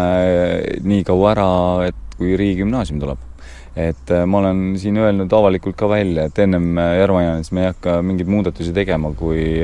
nii 0.86 1.04
kaua 1.08 1.36
ära, 1.36 1.51
et 1.90 2.18
kui 2.18 2.38
riigigümnaasium 2.38 3.01
tuleb. 3.01 3.28
Et 3.72 4.12
ma 4.28 4.42
olen 4.42 4.74
siin 4.75 4.98
öelnud 5.00 5.32
avalikult 5.32 5.78
ka 5.80 5.88
välja, 5.88 6.25
et 6.28 6.40
ennem 6.44 6.75
Järva-Jaanis 6.75 7.54
me 7.56 7.62
ei 7.63 7.70
hakka 7.70 8.01
mingeid 8.04 8.28
muudatusi 8.28 8.74
tegema, 8.75 9.13
kui 9.16 9.63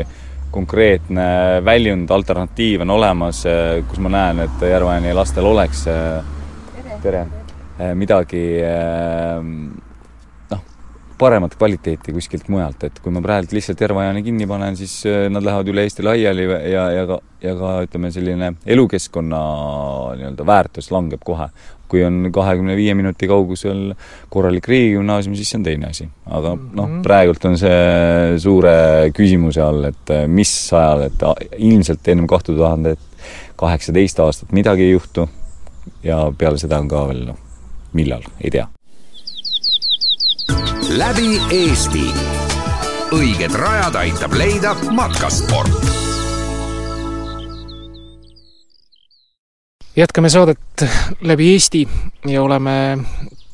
konkreetne 0.52 1.62
väljund, 1.66 2.12
alternatiiv 2.12 2.82
on 2.82 2.90
olemas, 2.90 3.46
eh, 3.46 3.84
kus 3.88 4.00
ma 4.00 4.10
näen, 4.10 4.40
et 4.46 4.64
Järva-Jaani 4.72 5.14
lastel 5.14 5.46
oleks 5.46 5.86
eh, 5.92 6.24
tere, 6.76 7.00
tere., 7.04 7.26
eh, 7.80 7.94
midagi 7.96 8.46
paremat 11.18 11.56
kvaliteeti 11.58 12.14
kuskilt 12.16 12.50
mujalt, 12.54 12.84
et 12.88 13.00
kui 13.04 13.14
ma 13.14 13.24
praegu 13.26 13.58
lihtsalt 13.58 13.82
Järva-Jaani 13.82 14.22
kinni 14.26 14.48
panen, 14.50 14.78
siis 14.80 15.00
nad 15.34 15.46
lähevad 15.46 15.72
üle 15.72 15.86
Eesti 15.88 16.06
laiali 16.06 16.46
ja, 16.72 16.84
ja 16.94 17.08
ka, 17.10 17.18
ja 17.44 17.56
ka 17.58 17.74
ütleme, 17.88 18.12
selline 18.14 18.54
elukeskkonna 18.66 19.42
nii-öelda 20.20 20.46
väärtus 20.48 20.92
langeb 20.94 21.26
kohe 21.26 21.50
kui 21.88 22.04
on 22.04 22.30
kahekümne 22.34 22.76
viie 22.78 22.94
minuti 22.98 23.28
kaugusel 23.28 23.94
korralik 24.30 24.68
riigigümnaasium, 24.68 25.36
siis 25.40 25.52
see 25.52 25.60
on 25.60 25.66
teine 25.68 25.92
asi. 25.92 26.08
aga 26.26 26.54
noh, 26.56 26.88
mhm. 26.88 27.02
praegult 27.06 27.46
on 27.50 27.58
see 27.60 28.38
suure 28.44 28.76
küsimuse 29.16 29.64
all, 29.64 29.90
et 29.92 30.16
eh, 30.16 30.26
mis 30.28 30.54
ajal, 30.74 31.08
et 31.08 31.28
ilmselt 31.58 32.14
ennem 32.14 32.28
kahte 32.30 32.56
tuhandet 32.56 33.04
kaheksateist 33.58 34.20
aastat 34.24 34.56
midagi 34.56 34.88
ei 34.88 34.96
juhtu 34.96 35.28
ja 36.04 36.26
peale 36.38 36.60
seda 36.62 36.80
on 36.84 36.92
ka 36.92 37.08
veel 37.10 37.24
noh, 37.32 37.40
millal, 37.98 38.28
ei 38.44 38.54
tea. 38.54 38.68
Läbi 40.98 41.42
Eesti. 41.52 42.08
õiged 43.16 43.54
rajad 43.56 43.96
aitab 43.96 44.34
leida 44.34 44.76
matkasport 44.92 45.98
jätkame 49.98 50.30
saadet 50.30 50.84
läbi 51.22 51.52
Eesti 51.54 51.88
ja 52.26 52.44
oleme 52.44 52.98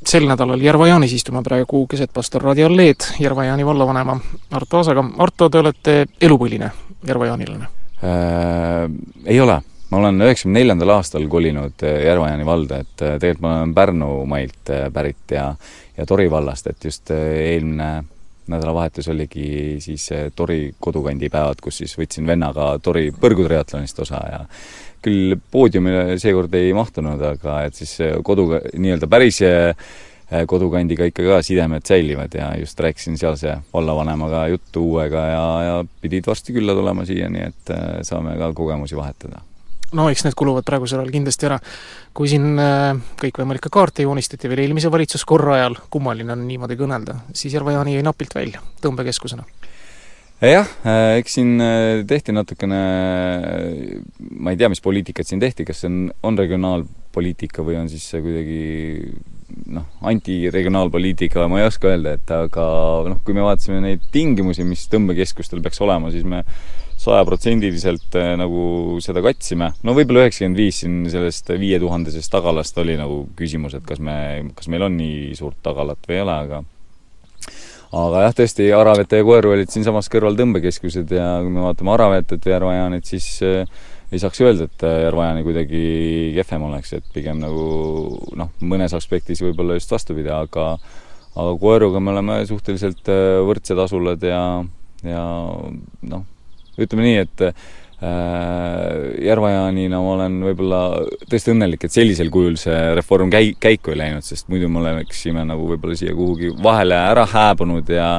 sel 0.08 0.28
nädalal 0.28 0.62
Järva-Jaanis 0.62 1.14
istume 1.16 1.44
praegu 1.44 1.86
keset 1.88 2.12
pastor 2.14 2.44
Radi 2.44 2.64
Alleed 2.64 3.06
Järva-Jaani 3.20 3.66
vallavanema 3.66 4.18
Arto 4.52 4.78
Aasaga. 4.78 5.06
Arto, 5.18 5.50
te 5.50 5.62
olete 5.62 5.96
elupõline 6.22 6.72
järvajaanilane 7.08 7.64
äh,? 8.04 8.90
Ei 9.26 9.40
ole. 9.42 9.62
Ma 9.94 10.00
olen 10.00 10.26
üheksakümne 10.26 10.62
neljandal 10.62 10.96
aastal 10.96 11.28
kolinud 11.30 11.84
äh, 11.86 12.00
Järva-Jaani 12.08 12.46
valda, 12.48 12.82
et 12.82 13.04
äh, 13.06 13.18
tegelikult 13.22 13.46
ma 13.46 13.58
olen 13.60 13.74
Pärnumailt 13.78 14.72
äh, 14.74 14.88
pärit 14.94 15.36
ja 15.36 15.52
ja 15.94 16.06
Tori 16.10 16.26
vallast, 16.32 16.66
et 16.72 16.86
just 16.86 17.12
eelmine 17.14 17.90
nädalavahetus 18.50 19.08
oligi 19.14 19.78
siis 19.80 20.08
Tori 20.36 20.74
kodukandi 20.82 21.30
päevad, 21.30 21.62
kus 21.62 21.84
siis 21.84 21.94
võtsin 22.00 22.26
vennaga 22.26 22.72
Tori 22.82 23.12
põrgutriatlonist 23.14 24.02
osa 24.02 24.24
ja 24.32 24.40
küll 25.04 25.38
poodiumile 25.52 26.18
seekord 26.18 26.58
ei 26.58 26.74
mahtunud, 26.74 27.22
aga 27.22 27.60
et 27.68 27.78
siis 27.78 27.94
koduga, 28.26 28.64
nii-öelda 28.74 29.12
päris 29.12 29.44
eh, 29.46 29.76
kodukandiga 30.50 31.06
ikka 31.12 31.28
ka 31.30 31.40
sidemed 31.46 31.86
säilivad 31.86 32.34
ja 32.34 32.50
just 32.58 32.80
rääkisin 32.80 33.22
sealse 33.22 33.60
vallavanemaga 33.74 34.48
juttu 34.56 34.90
uuega 34.96 35.30
ja, 35.30 35.48
ja 35.70 35.80
pidid 36.02 36.26
varsti 36.28 36.58
külla 36.58 36.74
tulema 36.74 37.06
siia, 37.06 37.30
nii 37.30 37.50
et 37.52 37.76
eh, 37.78 37.90
saame 38.08 38.40
ka 38.42 38.54
kogemusi 38.58 38.98
vahetada 38.98 39.44
no 39.98 40.08
eks 40.12 40.26
need 40.28 40.38
kuluvad 40.38 40.66
praegusel 40.68 41.02
ajal 41.02 41.14
kindlasti 41.14 41.50
ära. 41.50 41.60
kui 42.14 42.30
siin 42.30 42.60
äh, 42.62 42.94
kõikvõimalikke 43.22 43.72
kaarte 43.74 44.06
joonistati 44.06 44.52
veel 44.52 44.66
eelmise 44.66 44.92
valitsuskorra 44.94 45.58
ajal, 45.60 45.78
kummaline 45.94 46.36
on 46.36 46.48
niimoodi 46.48 46.78
kõnelda, 46.80 47.24
siis 47.34 47.56
Järva-Jaani 47.58 47.96
jäi 47.98 48.06
napilt 48.06 48.36
välja 48.36 48.62
tõmbekeskusena 48.84 49.46
jah, 50.44 50.68
äh, 50.84 51.18
eks 51.22 51.38
siin 51.38 51.62
äh, 51.64 52.04
tehti 52.08 52.36
natukene, 52.36 52.80
ma 54.40 54.54
ei 54.54 54.60
tea, 54.60 54.70
mis 54.72 54.84
poliitikat 54.84 55.30
siin 55.30 55.42
tehti, 55.44 55.66
kas 55.68 55.84
see 55.84 55.92
on, 55.92 56.02
on 56.26 56.40
regionaalpoliitika 56.40 57.64
või 57.66 57.80
on 57.80 57.90
siis 57.92 58.06
see 58.12 58.24
kuidagi 58.24 58.60
noh, 59.74 59.86
antiregionaalpoliitika, 60.10 61.48
ma 61.52 61.62
ei 61.62 61.68
oska 61.68 61.92
öelda, 61.92 62.18
et 62.18 62.34
aga 62.36 62.66
noh, 63.10 63.20
kui 63.26 63.36
me 63.38 63.46
vaatasime 63.46 63.80
neid 63.84 64.08
tingimusi, 64.14 64.66
mis 64.68 64.86
tõmbekeskustel 64.92 65.62
peaks 65.64 65.82
olema, 65.86 66.12
siis 66.14 66.26
me 66.28 66.44
sajaprotsendiliselt 67.04 68.16
äh, 68.20 68.34
nagu 68.40 68.98
seda 69.04 69.24
katsime. 69.26 69.72
no 69.84 69.96
võib-olla 69.98 70.26
üheksakümmend 70.26 70.60
viis 70.60 70.82
siin 70.84 71.02
sellest 71.12 71.52
viietuhandesest 71.60 72.32
tagalast 72.32 72.78
oli 72.82 72.96
nagu 73.00 73.24
küsimus, 73.40 73.76
et 73.78 73.86
kas 73.88 74.02
me, 74.04 74.16
kas 74.58 74.70
meil 74.72 74.88
on 74.88 74.96
nii 75.00 75.34
suurt 75.38 75.60
tagalat 75.66 76.00
või 76.08 76.20
ei 76.20 76.24
ole, 76.24 76.38
aga 76.48 76.64
aga 77.94 78.26
jah, 78.28 78.36
tõesti, 78.40 78.70
Aravete 78.74 79.20
ja 79.20 79.26
Koeru 79.28 79.54
olid 79.54 79.74
siinsamas 79.74 80.10
kõrval 80.12 80.38
tõmbekeskused 80.40 81.12
ja 81.14 81.28
kui 81.44 81.54
me 81.54 81.66
vaatame 81.68 81.94
Aravetet 81.94 82.48
ja 82.48 82.56
Järva-Jaanit, 82.56 83.10
siis 83.10 83.28
äh, 83.46 83.84
ei 84.14 84.22
saaks 84.22 84.42
öelda, 84.46 84.70
et 84.70 84.88
äh, 84.88 85.04
Järva-Jaani 85.08 85.46
kuidagi 85.46 85.86
kehvem 86.40 86.68
oleks, 86.70 86.96
et 86.98 87.08
pigem 87.14 87.42
nagu 87.44 87.66
noh, 88.40 88.54
mõnes 88.64 88.96
aspektis 88.96 89.44
võib-olla 89.44 89.78
just 89.78 89.92
vastupidi, 89.94 90.32
aga 90.34 90.78
aga 91.34 91.54
Koeruga 91.58 91.98
me 91.98 92.12
oleme 92.14 92.36
suhteliselt 92.46 93.10
võrdsed 93.48 93.80
asulad 93.82 94.22
ja, 94.22 94.42
ja 95.02 95.24
noh, 96.06 96.28
ütleme 96.82 97.08
nii, 97.08 97.24
et 97.24 97.48
Äh, 98.04 99.24
Järva-Jaanina 99.24 100.00
ma 100.02 100.16
olen 100.18 100.34
võib-olla 100.44 100.80
tõesti 101.30 101.54
õnnelik, 101.54 101.86
et 101.86 101.94
sellisel 101.94 102.28
kujul 102.34 102.58
see 102.60 102.80
reform 102.98 103.30
käi-, 103.32 103.54
käiku 103.64 103.94
ei 103.94 104.00
läinud, 104.02 104.26
sest 104.28 104.50
muidu 104.52 104.68
me 104.68 104.82
oleksime 104.82 105.46
nagu 105.48 105.70
võib-olla 105.70 105.96
siia 105.96 106.16
kuhugi 106.18 106.50
vahele 106.66 106.98
ära 106.98 107.24
hääbunud 107.32 107.94
ja 107.94 108.10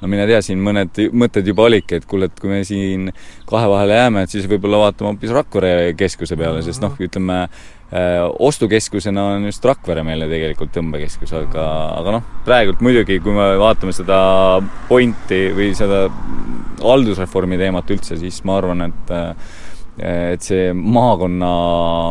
no 0.00 0.08
mine 0.08 0.24
tea, 0.30 0.40
siin 0.46 0.62
mõned 0.64 1.02
mõtted 1.12 1.50
juba 1.50 1.66
olidki, 1.66 1.98
et 2.00 2.08
kuule, 2.08 2.30
et 2.30 2.40
kui 2.40 2.54
me 2.54 2.62
siin 2.64 3.10
kahe 3.50 3.68
vahele 3.68 4.00
jääme, 4.00 4.24
et 4.24 4.32
siis 4.32 4.48
võib-olla 4.48 4.86
vaatame 4.86 5.12
hoopis 5.12 5.36
Rakvere 5.36 5.74
keskuse 5.98 6.40
peale, 6.40 6.64
sest 6.64 6.80
noh, 6.80 6.96
ütleme 7.04 7.42
ostukeskusena 7.92 9.24
on 9.34 9.44
just 9.44 9.64
Rakvere 9.64 10.02
meile 10.06 10.26
tegelikult 10.30 10.72
tõmbekeskus, 10.74 11.34
aga, 11.36 11.66
aga 12.00 12.16
noh, 12.16 12.24
praegult 12.46 12.80
muidugi, 12.84 13.20
kui 13.22 13.34
me 13.36 13.52
vaatame 13.60 13.94
seda 13.94 14.16
pointi 14.88 15.46
või 15.54 15.70
seda 15.76 16.06
haldusreformi 16.82 17.60
teemat 17.60 17.92
üldse, 17.94 18.18
siis 18.20 18.40
ma 18.48 18.58
arvan, 18.58 18.88
et 18.88 19.14
et 19.94 20.42
see 20.42 20.72
maakonna 20.74 21.48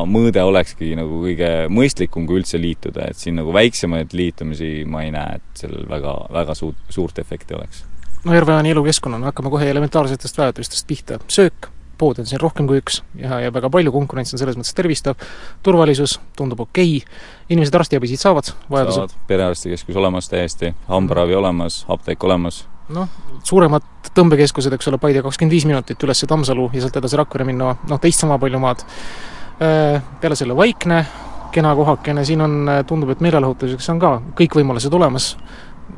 mõõde 0.07 0.39
olekski 0.47 0.93
nagu 0.95 1.17
kõige 1.25 1.49
mõistlikum, 1.67 2.23
kui 2.29 2.39
üldse 2.39 2.55
liituda, 2.61 3.09
et 3.11 3.19
siin 3.19 3.35
nagu 3.41 3.51
väiksemaid 3.51 4.15
liitumisi 4.15 4.85
ma 4.87 5.03
ei 5.03 5.11
näe, 5.11 5.41
et 5.41 5.65
sellel 5.65 5.83
väga, 5.89 6.13
väga 6.31 6.55
suurt, 6.55 6.79
suurt 6.87 7.19
efekti 7.19 7.57
oleks. 7.57 7.83
no 8.23 8.37
Järve-Jaani 8.37 8.71
elukeskkonnana 8.71 9.33
hakkame 9.33 9.51
kohe 9.51 9.67
elementaarsetest 9.67 10.39
vajadustest 10.39 10.87
pihta, 10.87 11.19
söök 11.27 11.72
poode 11.97 12.23
on 12.23 12.29
siin 12.29 12.41
rohkem 12.41 12.67
kui 12.69 12.79
üks 12.81 13.01
ja, 13.19 13.39
ja 13.43 13.53
väga 13.53 13.69
palju, 13.73 13.93
konkurents 13.93 14.33
on 14.33 14.41
selles 14.41 14.57
mõttes 14.59 14.75
tervistav, 14.77 15.17
turvalisus 15.65 16.19
tundub 16.37 16.63
okei 16.65 16.97
okay., 16.99 17.17
inimesed 17.53 17.75
arstiabi 17.79 18.09
siit 18.11 18.23
saavad 18.23 18.53
vajadusel? 18.71 19.13
perearstikeskus 19.29 19.97
olemas 19.99 20.29
täiesti, 20.31 20.73
hambaravi 20.89 21.35
olemas, 21.39 21.83
apteek 21.93 22.23
olemas. 22.23 22.63
noh, 22.93 23.09
suuremad 23.43 23.85
tõmbekeskused, 24.13 24.73
eks 24.75 24.89
ole, 24.91 24.99
Paide 25.01 25.23
kakskümmend 25.25 25.55
viis 25.55 25.67
minutit 25.69 26.03
üles 26.03 26.25
Tammsalu 26.27 26.69
ja 26.73 26.83
sealt 26.83 26.97
edasi 26.99 27.19
Rakvere 27.19 27.47
minna, 27.47 27.75
noh, 27.89 28.01
teist 28.01 28.23
sama 28.23 28.37
palju 28.41 28.59
maad. 28.61 28.83
Äh, 29.63 30.01
peale 30.21 30.35
selle 30.35 30.55
vaikne, 30.57 31.03
kena 31.53 31.75
kohakene, 31.77 32.25
siin 32.25 32.41
on, 32.41 32.57
tundub, 32.89 33.13
et 33.13 33.21
meelelahutuseks 33.23 33.89
on 33.93 34.01
ka 34.01 34.13
kõik 34.37 34.57
võimalused 34.59 34.93
olemas, 34.97 35.33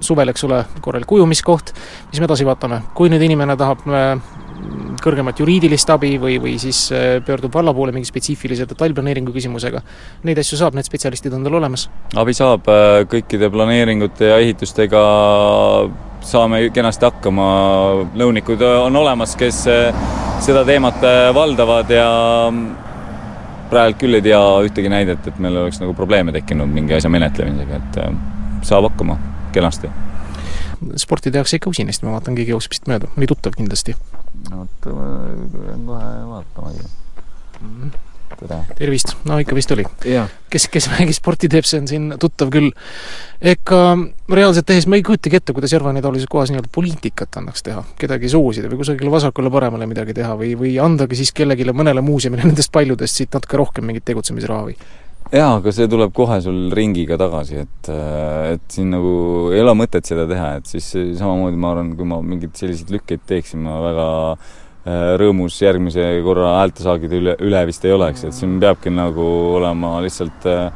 suvel, 0.04 0.32
eks 0.32 0.44
ole, 0.48 0.62
korralik 0.84 1.12
ujumiskoht, 1.18 1.72
mis 2.12 2.20
me 2.20 2.28
edasi 2.28 2.48
vaatame, 2.48 2.82
kui 2.98 3.12
nüüd 3.12 3.24
inimene 3.26 3.56
tahab 3.60 3.86
äh, 3.88 4.16
kõrgemat 5.06 5.40
juriidilist 5.42 5.90
abi 5.94 6.16
või, 6.22 6.38
või 6.42 6.56
siis 6.62 6.88
äh, 6.94 7.06
pöördub 7.26 7.54
valla 7.54 7.74
poole 7.76 7.94
mingi 7.96 8.10
spetsiifilise 8.10 8.68
detailplaneeringu 8.70 9.34
küsimusega. 9.36 9.82
Neid 10.26 10.42
asju 10.42 10.60
saab, 10.60 10.78
need 10.78 10.88
spetsialistid 10.88 11.36
on 11.38 11.46
tal 11.46 11.60
olemas? 11.60 11.88
abi 12.18 12.36
saab, 12.38 12.70
äh, 12.72 13.04
kõikide 13.12 13.52
planeeringute 13.54 14.32
ja 14.32 14.40
ehitustega 14.44 15.04
saame 16.26 16.64
kenasti 16.74 17.06
hakkama, 17.06 17.50
nõunikud 18.18 18.64
on 18.66 18.98
olemas, 19.04 19.36
kes 19.40 19.62
äh, 19.70 20.08
seda 20.46 20.66
teemat 20.68 21.04
valdavad 21.36 21.92
ja 21.94 22.08
praegu 23.70 24.02
küll 24.02 24.18
ei 24.18 24.26
tea 24.26 24.42
ühtegi 24.66 24.92
näidet, 24.92 25.30
et 25.30 25.40
meil 25.42 25.62
oleks 25.64 25.80
nagu 25.82 25.94
probleeme 25.98 26.34
tekkinud 26.36 26.70
mingi 26.70 26.98
asja 26.98 27.14
menetlemisega, 27.14 27.82
et 27.82 28.66
saab 28.66 28.90
hakkama 28.90 29.18
kenasti 29.56 29.90
sporti 31.02 31.34
tehakse 31.34 31.60
ikka 31.60 31.72
usinasti, 31.74 32.06
ma 32.06 32.18
vaatan, 32.18 32.38
keegi 32.38 32.56
jookseb 32.56 32.78
siit 32.78 32.92
mööda, 32.92 33.12
oli 33.18 33.30
tuttav 33.30 33.58
kindlasti 33.58 33.96
oota, 34.54 34.90
ma 34.94 35.08
pean 35.54 35.86
kohe 35.88 36.10
vaatamagi 36.30 36.84
mm. 37.62 37.94
tere! 38.40 38.60
tervist, 38.78 39.14
no 39.28 39.38
ikka 39.42 39.56
vist 39.58 39.72
oli. 39.76 39.86
kes, 40.52 40.68
kes 40.72 40.90
vähegi 40.92 41.16
sporti 41.16 41.50
teeb, 41.52 41.68
see 41.68 41.82
on 41.82 41.88
siin 41.90 42.10
tuttav 42.22 42.52
küll. 42.54 42.72
ega 43.42 43.82
reaalselt 44.32 44.68
tehes 44.70 44.90
ma 44.90 45.00
ei 45.00 45.06
kujutagi 45.06 45.40
ette, 45.40 45.56
kuidas 45.56 45.74
Järvani 45.76 46.04
taolises 46.06 46.30
kohas 46.32 46.52
nii-öelda 46.52 46.72
poliitikat 46.76 47.40
annaks 47.42 47.66
teha, 47.66 47.84
kedagi 48.02 48.32
soosida 48.32 48.72
või 48.72 48.82
kusagile 48.84 49.14
vasakule-paremale 49.14 49.88
midagi 49.90 50.18
teha 50.18 50.36
või, 50.40 50.54
või 50.60 50.76
andagi 50.82 51.22
siis 51.22 51.34
kellelegi, 51.36 51.68
mõnele 51.72 52.04
muuseumile 52.06 52.48
nendest 52.48 52.74
paljudest 52.76 53.22
siit 53.22 53.34
natuke 53.36 53.62
rohkem 53.62 53.88
mingit 53.90 54.08
tegutsemisraha 54.12 54.70
või? 54.70 54.78
Jaa, 55.34 55.56
aga 55.58 55.74
see 55.74 55.88
tuleb 55.90 56.14
kohe 56.16 56.38
sul 56.44 56.70
ringiga 56.76 57.18
tagasi, 57.18 57.64
et, 57.66 57.90
et 58.54 58.66
siin 58.72 58.92
nagu 58.94 59.14
ei 59.54 59.64
ole 59.64 59.74
mõtet 59.78 60.06
seda 60.06 60.28
teha, 60.30 60.56
et 60.60 60.70
siis 60.70 60.92
samamoodi 61.18 61.58
ma 61.60 61.74
arvan, 61.74 61.96
kui 61.98 62.08
ma 62.10 62.20
mingeid 62.22 62.54
selliseid 62.60 62.94
lükkeid 62.94 63.26
teeksin, 63.30 63.64
ma 63.66 63.80
väga 63.84 64.08
äh, 64.34 65.16
rõõmus 65.22 65.58
järgmise 65.64 66.06
korra 66.26 66.60
häältesaagide 66.60 67.22
üle, 67.22 67.38
üle 67.46 67.64
vist 67.70 67.88
ei 67.88 67.96
oleks, 67.96 68.28
et 68.28 68.38
siin 68.38 68.60
peabki 68.62 68.94
nagu 68.94 69.26
olema 69.58 69.98
lihtsalt 70.06 70.46
äh, 70.52 70.70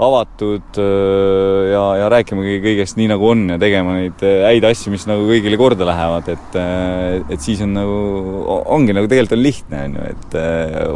avatud 0.00 0.78
äh, 0.80 1.70
ja, 1.72 1.82
ja 2.00 2.08
rääkimagi 2.12 2.56
kõigest 2.64 2.96
nii, 2.98 3.10
nagu 3.12 3.26
on 3.28 3.44
ja 3.52 3.58
tegema 3.60 3.98
neid 3.98 4.22
äh, 4.24 4.46
häid 4.48 4.64
asju, 4.70 4.92
mis 4.94 5.04
nagu 5.08 5.26
kõigile 5.28 5.58
korda 5.60 5.86
lähevad, 5.88 6.30
et 6.32 6.58
äh, 6.58 7.20
et 7.34 7.44
siis 7.44 7.60
on 7.64 7.74
nagu, 7.76 7.98
ongi 8.76 8.96
nagu 8.96 9.10
tegelikult 9.10 9.36
on 9.36 9.44
lihtne, 9.44 9.84
on 9.88 9.98
ju, 9.98 10.08
et 10.14 10.36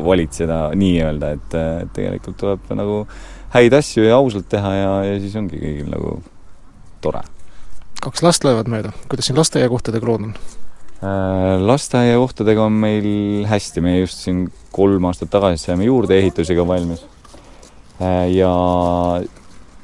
valitseda 0.09 0.59
nii-öelda, 0.81 1.33
et 1.37 1.57
tegelikult 1.97 2.41
tuleb 2.41 2.75
nagu 2.79 2.99
häid 3.55 3.77
asju 3.77 4.09
ja 4.09 4.19
ausalt 4.19 4.49
teha 4.51 4.75
ja, 4.79 4.93
ja 5.11 5.23
siis 5.23 5.37
ongi 5.39 5.61
kõigil 5.61 5.89
nagu 5.93 6.19
tore. 7.05 7.23
kaks 8.01 8.25
last 8.25 8.47
löövad 8.47 8.71
mööda, 8.73 8.95
kuidas 9.11 9.29
siin 9.29 9.41
lasteaiakohtadega 9.41 10.11
lood 10.11 10.31
on? 10.31 10.37
lasteaiakohtadega 11.69 12.65
on 12.65 12.79
meil 12.81 13.45
hästi, 13.51 13.83
me 13.85 13.99
just 13.99 14.23
siin 14.25 14.47
kolm 14.73 15.05
aastat 15.11 15.29
tagasi 15.35 15.69
saime 15.69 15.85
juurdeehitusega 15.91 16.65
valmis 16.65 17.05
Äh, 17.05 17.24
ja, 18.01 18.55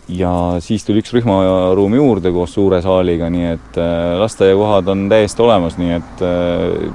ja 0.09 0.33
siis 0.61 0.85
tuli 0.85 1.03
üks 1.03 1.13
rühmaruum 1.15 1.95
juurde 1.95 2.33
koos 2.35 2.55
suure 2.57 2.81
saaliga, 2.83 3.31
nii 3.31 3.47
et 3.53 3.79
äh, 3.79 4.17
lasteaiakohad 4.21 4.91
on 4.91 5.07
täiesti 5.13 5.45
olemas, 5.45 5.79
nii 5.81 5.97
et 5.99 6.25
äh, 6.27 6.91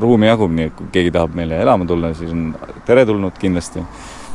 ruumi 0.00 0.30
jagub, 0.30 0.52
nii 0.52 0.70
et 0.70 0.76
kui 0.76 0.88
keegi 0.92 1.12
tahab 1.14 1.36
meile 1.36 1.60
elama 1.62 1.86
tulla, 1.88 2.12
siis 2.16 2.32
on 2.32 2.50
teretulnud 2.88 3.38
kindlasti. 3.40 3.84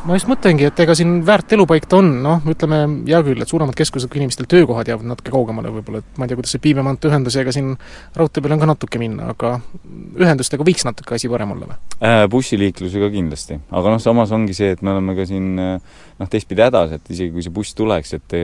Ma 0.07 0.17
just 0.17 0.29
mõtlengi, 0.29 0.65
et 0.69 0.79
ega 0.83 0.95
siin 0.97 1.19
väärt 1.25 1.53
elupaik 1.55 1.85
ta 1.89 1.99
on, 1.99 2.09
noh, 2.23 2.45
ütleme 2.49 2.79
hea 3.07 3.21
küll, 3.25 3.41
et 3.43 3.51
suuremad 3.51 3.77
keskused, 3.77 4.09
kui 4.11 4.21
inimestel 4.21 4.47
töökohad 4.49 4.89
jäävad 4.89 5.07
natuke 5.11 5.33
kaugemale 5.33 5.71
võib-olla, 5.75 6.01
et 6.01 6.19
ma 6.19 6.25
ei 6.25 6.31
tea, 6.31 6.39
kuidas 6.39 6.55
see 6.55 6.63
Piibe 6.63 6.85
maantee 6.85 7.11
ühendus, 7.11 7.37
ega 7.41 7.53
siin 7.55 7.73
raudtee 8.17 8.43
peal 8.43 8.55
on 8.55 8.63
ka 8.63 8.69
natuke 8.71 9.01
minna, 9.01 9.31
aga 9.35 9.53
ühendustega 10.19 10.65
võiks 10.67 10.87
natuke 10.87 11.17
asi 11.17 11.29
parem 11.31 11.53
olla 11.55 11.69
või 11.71 11.77
äh,? 12.01 12.25
bussiliiklusega 12.31 13.11
kindlasti, 13.13 13.59
aga 13.69 13.95
noh, 13.95 14.01
samas 14.03 14.33
ongi 14.35 14.57
see, 14.57 14.73
et 14.75 14.81
me 14.85 14.95
oleme 14.95 15.17
ka 15.17 15.27
siin 15.29 15.53
noh, 16.21 16.29
teistpidi 16.29 16.61
hädas, 16.63 16.93
et 16.97 17.09
isegi 17.13 17.33
kui 17.33 17.43
see 17.45 17.53
buss 17.53 17.75
tuleks, 17.77 18.13
et 18.17 18.35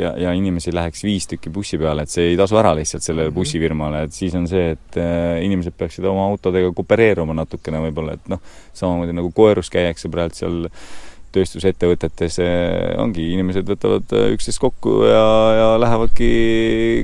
ja, 0.00 0.14
ja 0.24 0.32
inimesi 0.36 0.72
läheks 0.74 1.04
viis 1.04 1.28
tükki 1.30 1.52
bussi 1.52 1.80
peale, 1.80 2.06
et 2.06 2.12
see 2.12 2.30
ei 2.32 2.38
tasu 2.40 2.58
ära 2.60 2.72
lihtsalt 2.78 3.04
sellele 3.04 3.28
mhm. 3.28 3.36
bussifirmale, 3.36 4.06
et 4.08 4.16
siis 4.16 4.36
on 4.38 4.48
see, 4.50 4.72
et 4.76 5.00
äh, 5.00 5.42
inimesed 5.44 5.76
peaksid 5.78 6.08
oma 6.08 6.24
autodega 6.30 6.72
koopereeruma 6.76 7.36
natukene 7.36 7.82
võib-olla, 7.88 8.16
et 8.18 8.32
noh, 8.32 8.40
samamoodi 8.78 9.16
nagu 9.16 9.32
koerus 9.36 9.70
käiakse 9.74 10.10
praegu 10.12 10.38
seal 10.38 10.64
tööstusettevõtetes 11.38 12.38
eh, 12.42 12.92
ongi, 13.00 13.24
inimesed 13.34 13.68
võtavad 13.68 14.12
eh, 14.16 14.28
üksteist 14.34 14.60
kokku 14.62 15.00
ja, 15.08 15.24
ja 15.56 15.68
lähevadki 15.80 16.28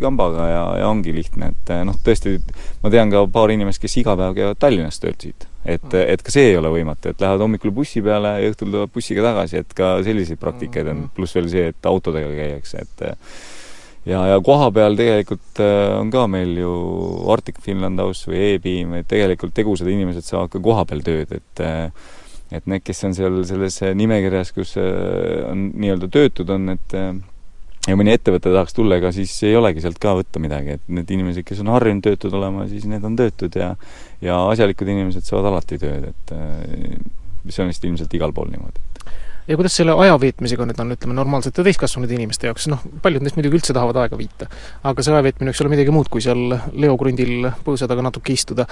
kambaga 0.03 0.49
ja, 0.50 0.62
ja 0.83 0.91
ongi 0.91 1.14
lihtne, 1.17 1.53
et 1.55 1.73
eh, 1.75 1.83
noh, 1.87 1.97
tõesti, 2.05 2.37
ma 2.83 2.93
tean 2.93 3.12
ka 3.12 3.25
paari 3.33 3.59
inimest, 3.59 3.83
kes 3.83 3.99
iga 4.03 4.17
päev 4.19 4.37
käivad 4.38 4.61
Tallinnas 4.62 5.00
töölt 5.03 5.26
siit. 5.26 5.49
et, 5.64 5.83
mm. 5.83 6.07
et 6.14 6.23
ka 6.25 6.35
see 6.35 6.50
ei 6.53 6.59
ole 6.61 6.73
võimatu, 6.75 7.12
et 7.12 7.21
lähevad 7.25 7.45
hommikul 7.47 7.75
bussi 7.75 8.03
peale 8.05 8.37
ja 8.43 8.53
õhtul 8.53 8.71
tulevad 8.71 8.95
bussiga 8.95 9.26
tagasi, 9.31 9.62
et 9.64 9.76
ka 9.76 9.97
selliseid 10.07 10.41
praktikaid 10.41 10.88
on, 10.91 11.05
mm. 11.07 11.14
pluss 11.17 11.37
veel 11.38 11.50
see, 11.53 11.69
et 11.73 11.91
autodega 11.91 12.33
käiakse, 12.35 12.85
et 12.85 13.07
ja, 14.11 14.26
ja 14.29 14.41
koha 14.45 14.69
peal 14.75 14.99
tegelikult 14.99 15.62
on 15.62 16.11
ka 16.12 16.26
meil 16.29 16.53
ju 16.61 16.75
Arctic 17.33 17.62
Finland 17.64 18.03
House 18.03 18.29
või 18.29 18.43
E-Beam, 18.50 18.99
et 19.00 19.09
tegelikult 19.09 19.57
tegusad 19.57 19.88
inimesed 19.88 20.26
saavad 20.26 20.53
ka 20.53 20.61
koha 20.64 20.85
peal 20.91 21.00
tööd, 21.07 21.33
et 21.33 21.64
et 22.55 22.67
need, 22.71 22.85
kes 22.87 23.05
on 23.09 23.15
seal 23.17 23.39
selles 23.49 23.81
nimekirjas, 23.99 24.53
kus 24.57 24.77
äh, 24.81 25.45
on 25.51 25.71
nii-öelda 25.73 26.11
töötud, 26.15 26.53
on, 26.55 26.75
et 26.77 26.97
äh, 26.99 27.13
ja 27.89 27.99
mõni 28.01 28.15
ettevõte 28.15 28.53
tahaks 28.53 28.77
tulla, 28.77 28.99
ega 29.01 29.13
siis 29.15 29.35
ei 29.45 29.57
olegi 29.59 29.85
sealt 29.85 30.01
ka 30.03 30.15
võtta 30.19 30.43
midagi, 30.43 30.79
et 30.79 30.89
need 30.89 31.11
inimesed, 31.17 31.45
kes 31.47 31.61
on 31.65 31.73
harjunud 31.75 32.05
töötud 32.07 32.37
olema, 32.39 32.69
siis 32.71 32.87
need 32.91 33.05
on 33.05 33.19
töötud 33.19 33.61
ja 33.61 33.75
ja 34.25 34.41
asjalikud 34.49 34.89
inimesed 34.89 35.27
saavad 35.27 35.53
alati 35.53 35.81
tööd, 35.83 36.11
et 36.15 36.35
äh, 36.37 36.97
see 37.51 37.65
on 37.65 37.73
vist 37.73 37.85
ilmselt 37.85 38.17
igal 38.17 38.33
pool 38.37 38.49
niimoodi 38.53 38.81
ja 39.49 39.57
kuidas 39.61 39.75
selle 39.77 39.93
aja 40.01 40.17
veetmisega 40.21 40.67
nüüd 40.69 40.79
on, 40.81 40.93
ütleme, 40.95 41.17
normaalsete 41.19 41.65
täiskasvanud 41.67 42.13
inimeste 42.17 42.49
jaoks, 42.49 42.69
noh, 42.73 42.85
paljud 43.05 43.25
neist 43.25 43.37
muidugi 43.37 43.61
üldse 43.61 43.75
tahavad 43.77 43.99
aega 44.01 44.19
viita. 44.19 44.49
aga 44.83 45.05
see 45.05 45.13
aja 45.13 45.25
veetmine 45.27 45.53
võiks 45.53 45.61
olla 45.61 45.73
midagi 45.75 45.95
muud, 45.95 46.09
kui 46.13 46.25
seal 46.25 46.57
leokrundil 46.73 47.51
põõsa 47.67 47.89
taga 47.91 48.07
natuke 48.07 48.33
istuda. 48.33 48.67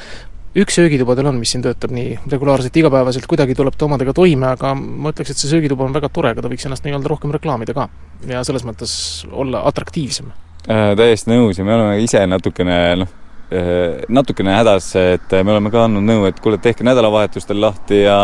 Üks 0.59 0.77
söögituba 0.77 1.17
teil 1.17 1.31
on, 1.31 1.39
mis 1.41 1.55
siin 1.55 1.65
töötab 1.65 1.95
nii 1.95 2.17
regulaarselt, 2.31 2.77
igapäevaselt, 2.77 3.27
kuidagi 3.31 3.57
tuleb 3.59 3.77
ta 3.79 3.87
omadega 3.89 4.15
toime, 4.17 4.53
aga 4.53 4.75
ma 4.77 5.13
ütleks, 5.15 5.33
et 5.33 5.41
see 5.41 5.53
söögituba 5.53 5.87
on 5.87 5.97
väga 5.97 6.11
tore, 6.13 6.35
aga 6.35 6.45
ta 6.45 6.53
võiks 6.53 6.69
ennast 6.69 6.87
nii-öelda 6.87 7.13
rohkem 7.13 7.33
reklaamida 7.35 7.77
ka. 7.77 7.89
ja 8.29 8.45
selles 8.47 8.67
mõttes 8.69 8.93
olla 9.33 9.65
atraktiivsem 9.71 10.31
äh,. 10.69 10.93
täiesti 10.99 11.33
nõus 11.33 11.59
ja 11.59 11.65
me 11.67 11.75
oleme 11.75 12.03
ise 12.05 12.21
natukene 12.27 12.79
noh, 13.01 13.15
äh, 13.51 14.03
natukene 14.09 14.59
hädas, 14.59 14.93
et 15.01 15.39
me 15.41 15.57
oleme 15.57 15.73
ka 15.73 15.87
andnud 15.89 16.07
nõu, 16.07 16.29
et 16.29 16.41
kuule, 16.41 16.61
tehke 16.63 16.85
nädalavahetustel 16.87 17.61
lahti 17.61 18.05
ja 18.05 18.21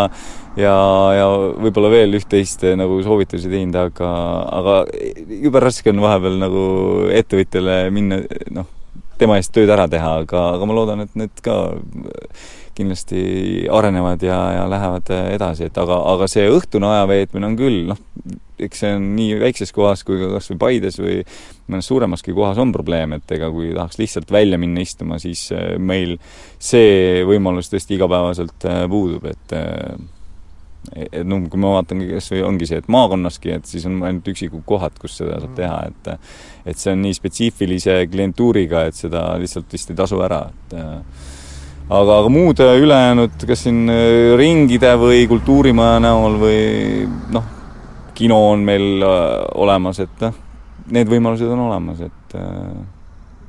ja, 0.59 0.75
ja 1.15 1.27
võib-olla 1.63 1.91
veel 1.93 2.17
üht-teist 2.19 2.65
eh, 2.67 2.77
nagu 2.79 2.99
soovitusi 3.05 3.51
teinud, 3.51 3.77
aga, 3.79 4.11
aga 4.59 4.79
jube 5.45 5.63
raske 5.63 5.93
on 5.93 6.03
vahepeal 6.03 6.39
nagu 6.41 6.65
ettevõtjale 7.15 7.79
minna, 7.95 8.21
noh, 8.55 8.69
tema 9.19 9.39
eest 9.39 9.53
tööd 9.55 9.71
ära 9.75 9.89
teha, 9.91 10.19
aga, 10.25 10.45
aga 10.57 10.69
ma 10.69 10.77
loodan, 10.77 11.05
et 11.05 11.15
need 11.19 11.45
ka 11.45 11.59
kindlasti 12.79 13.23
arenevad 13.75 14.23
ja, 14.23 14.39
ja 14.55 14.67
lähevad 14.71 15.09
edasi, 15.35 15.67
et 15.67 15.79
aga, 15.83 15.97
aga 16.13 16.29
see 16.31 16.47
õhtune 16.53 16.87
aja 16.87 17.09
veetmine 17.11 17.49
on 17.51 17.57
küll, 17.59 17.81
noh, 17.91 17.99
eks 18.63 18.85
see 18.85 18.93
on 18.95 19.09
nii 19.17 19.39
väikses 19.41 19.75
kohas 19.75 20.05
kui 20.07 20.19
ka 20.21 20.31
kas 20.37 20.51
või 20.53 20.61
Paides 20.63 20.99
või 21.03 21.17
mõnes 21.71 21.89
suuremaski 21.91 22.35
kohas 22.37 22.59
on 22.63 22.71
probleem, 22.75 23.17
et 23.19 23.35
ega 23.35 23.51
kui 23.55 23.73
tahaks 23.75 23.99
lihtsalt 23.99 24.31
välja 24.35 24.61
minna 24.61 24.83
istuma, 24.87 25.19
siis 25.23 25.49
eh, 25.55 25.75
meil 25.79 26.17
see 26.59 27.25
võimalus 27.27 27.71
tõesti 27.73 27.99
igapäevaselt 27.99 28.71
puudub, 28.91 29.27
et 29.31 29.59
et 30.95 31.27
noh, 31.27 31.45
kui 31.51 31.61
ma 31.61 31.75
vaatan 31.77 32.03
kas 32.09 32.31
või 32.33 32.43
ongi 32.47 32.69
see, 32.69 32.81
et 32.83 32.89
maakonnaski, 32.93 33.53
et 33.59 33.69
siis 33.69 33.87
on 33.89 33.99
ainult 34.07 34.29
üksikud 34.33 34.65
kohad, 34.69 34.97
kus 35.01 35.19
seda 35.21 35.41
saab 35.43 35.55
teha, 35.59 35.79
et 35.91 36.13
et 36.69 36.79
see 36.79 36.93
on 36.93 37.03
nii 37.05 37.17
spetsiifilise 37.17 38.01
klientuuriga, 38.13 38.87
et 38.89 38.99
seda 38.99 39.31
lihtsalt 39.41 39.73
vist 39.73 39.93
ei 39.93 39.99
tasu 39.99 40.21
ära, 40.25 40.43
et 40.51 40.77
aga, 40.79 42.19
aga 42.19 42.33
muud 42.33 42.61
ülejäänud, 42.61 43.39
kas 43.49 43.65
siin 43.67 43.87
ringide 44.41 44.93
või 45.01 45.25
kultuurimaja 45.31 46.03
näol 46.05 46.37
või 46.43 46.61
noh, 47.35 47.55
kino 48.19 48.43
on 48.51 48.67
meil 48.67 49.03
olemas, 49.55 50.03
et 50.05 50.23
noh, 50.27 50.45
need 50.93 51.11
võimalused 51.11 51.51
on 51.55 51.67
olemas, 51.71 52.05
et 52.07 52.39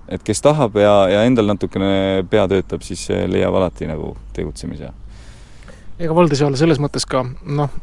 et 0.10 0.24
kes 0.26 0.42
tahab 0.42 0.80
ja, 0.82 0.94
ja 1.12 1.26
endal 1.28 1.52
natukene 1.52 2.24
pea 2.30 2.48
töötab, 2.50 2.82
siis 2.82 3.04
leiab 3.30 3.54
alati 3.60 3.86
nagu 3.90 4.16
tegutsemise 4.34 4.90
ega 6.00 6.16
Valdes 6.16 6.40
ei 6.40 6.48
ole 6.48 6.60
selles 6.60 6.80
mõttes 6.82 7.06
ka 7.10 7.24
noh, 7.44 7.74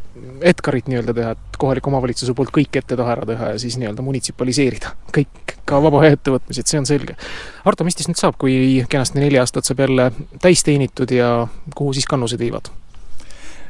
Edgarit 0.46 0.88
nii-öelda 0.88 1.14
teha, 1.16 1.34
et 1.36 1.58
kohaliku 1.60 1.90
omavalitsuse 1.92 2.34
poolt 2.36 2.52
kõik 2.54 2.78
ette 2.80 2.96
taha 2.96 3.14
ära 3.14 3.28
teha 3.28 3.52
ja 3.54 3.60
siis 3.60 3.76
nii-öelda 3.80 4.04
munitsipaliseerida 4.04 4.94
kõik, 5.16 5.56
ka 5.68 5.80
vaba 5.84 6.00
aja 6.04 6.16
ettevõtmised, 6.16 6.68
see 6.68 6.80
on 6.80 6.88
selge. 6.88 7.16
Arto, 7.68 7.84
mis 7.84 7.96
teist 7.98 8.10
nüüd 8.10 8.20
saab, 8.20 8.38
kui 8.40 8.84
kenasti 8.92 9.20
neli 9.20 9.40
aastat 9.40 9.68
saab 9.68 9.84
jälle 9.84 10.10
täis 10.42 10.64
teenitud 10.66 11.12
ja 11.12 11.30
kuhu 11.76 11.96
siis 11.96 12.08
kannused 12.08 12.40
viivad? 12.40 12.72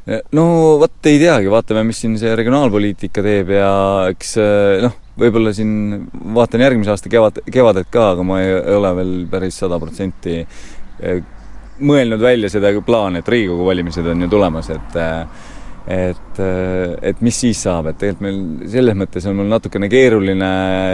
no 0.07 0.47
vot 0.79 1.09
ei 1.11 1.19
teagi, 1.19 1.51
vaatame, 1.51 1.83
mis 1.89 1.99
siin 2.05 2.15
see 2.21 2.35
regionaalpoliitika 2.39 3.25
teeb 3.27 3.51
ja 3.57 3.71
eks 4.13 4.37
noh, 4.85 4.95
võib-olla 5.19 5.51
siin 5.57 6.05
vaatan 6.37 6.63
järgmise 6.63 6.93
aasta 6.95 7.11
kevad, 7.11 7.41
kevadet 7.51 7.91
ka, 7.91 8.13
aga 8.15 8.27
ma 8.27 8.39
ei 8.45 8.53
ole 8.77 8.93
veel 9.01 9.17
päris 9.33 9.59
sada 9.65 9.81
protsenti 9.83 10.45
mõelnud 11.81 12.23
välja 12.23 12.51
seda 12.53 12.73
plaani, 12.85 13.21
et 13.21 13.29
Riigikogu 13.29 13.67
valimised 13.67 14.07
on 14.13 14.25
ju 14.27 14.33
tulemas, 14.33 14.71
et 14.75 14.99
et, 15.87 16.39
et 17.07 17.21
mis 17.23 17.37
siis 17.45 17.61
saab, 17.63 17.93
et 17.93 17.99
tegelikult 18.01 18.25
meil 18.25 18.71
selles 18.73 18.97
mõttes 18.99 19.27
on 19.31 19.37
mul 19.39 19.47
natukene 19.53 19.87
keeruline, 19.87 20.49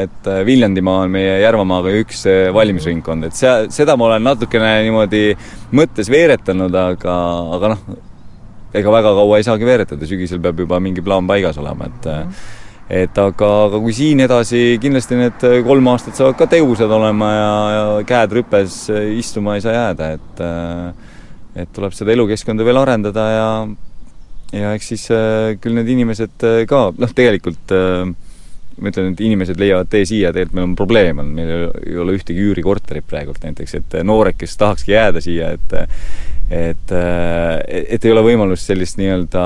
et 0.04 0.28
Viljandimaa 0.44 1.06
on 1.06 1.14
meie 1.14 1.38
Järvamaaga 1.40 1.94
üks 2.02 2.26
valimisringkond, 2.52 3.30
et 3.30 3.38
sea-, 3.38 3.70
seda 3.72 3.96
ma 3.96 4.10
olen 4.10 4.26
natukene 4.28 4.74
niimoodi 4.84 5.30
mõttes 5.72 6.12
veeretanud, 6.12 6.76
aga, 6.76 7.14
aga 7.56 7.72
noh, 7.72 7.86
ega 8.76 8.92
väga 8.92 9.14
kaua 9.16 9.40
ei 9.40 9.48
saagi 9.48 9.68
veeretada, 9.68 10.08
sügisel 10.08 10.44
peab 10.44 10.60
juba 10.60 10.80
mingi 10.84 11.04
plaan 11.04 11.30
paigas 11.30 11.56
olema, 11.62 11.88
et 11.88 12.10
mm 12.10 12.26
-hmm 12.26 12.60
et 12.92 13.18
aga, 13.18 13.50
aga 13.68 13.78
kui 13.80 13.94
siin 13.96 14.20
edasi 14.24 14.76
kindlasti 14.82 15.16
need 15.16 15.46
kolm 15.64 15.88
aastat 15.94 16.18
saavad 16.18 16.36
ka 16.40 16.48
tegusad 16.52 16.92
olema 16.92 17.30
ja, 17.32 17.52
ja 17.72 17.86
käed 18.08 18.34
rüpes 18.36 18.82
istuma 19.16 19.56
ei 19.56 19.64
saa 19.64 19.78
jääda, 19.78 20.10
et 20.18 20.44
et 21.62 21.72
tuleb 21.76 21.92
seda 21.96 22.12
elukeskkonda 22.14 22.64
veel 22.64 22.80
arendada 22.80 23.24
ja 23.32 23.48
ja 24.52 24.74
eks 24.76 24.92
siis 24.92 25.06
küll 25.64 25.78
need 25.78 25.88
inimesed 25.94 26.44
ka, 26.68 26.84
noh, 26.92 27.16
tegelikult 27.16 27.72
ma 27.72 28.90
ütlen, 28.92 29.12
et 29.12 29.20
inimesed 29.24 29.60
leiavad 29.60 29.88
tee 29.92 30.04
siia, 30.08 30.32
tegelikult 30.32 30.56
meil 30.56 30.68
on 30.70 30.76
probleem, 30.78 31.20
on, 31.22 31.32
meil 31.36 31.52
ei 31.82 31.98
ole 32.00 32.16
ühtegi 32.16 32.44
üürikorterit 32.44 33.06
praegult 33.08 33.44
näiteks, 33.44 33.76
et 33.80 33.98
noored, 34.06 34.36
kes 34.38 34.56
tahakski 34.60 34.96
jääda 34.96 35.24
siia, 35.24 35.52
et 35.56 35.76
et, 36.52 36.92
et 37.72 38.04
ei 38.04 38.12
ole 38.12 38.24
võimalust 38.26 38.68
sellist 38.68 38.98
nii-öelda 39.00 39.44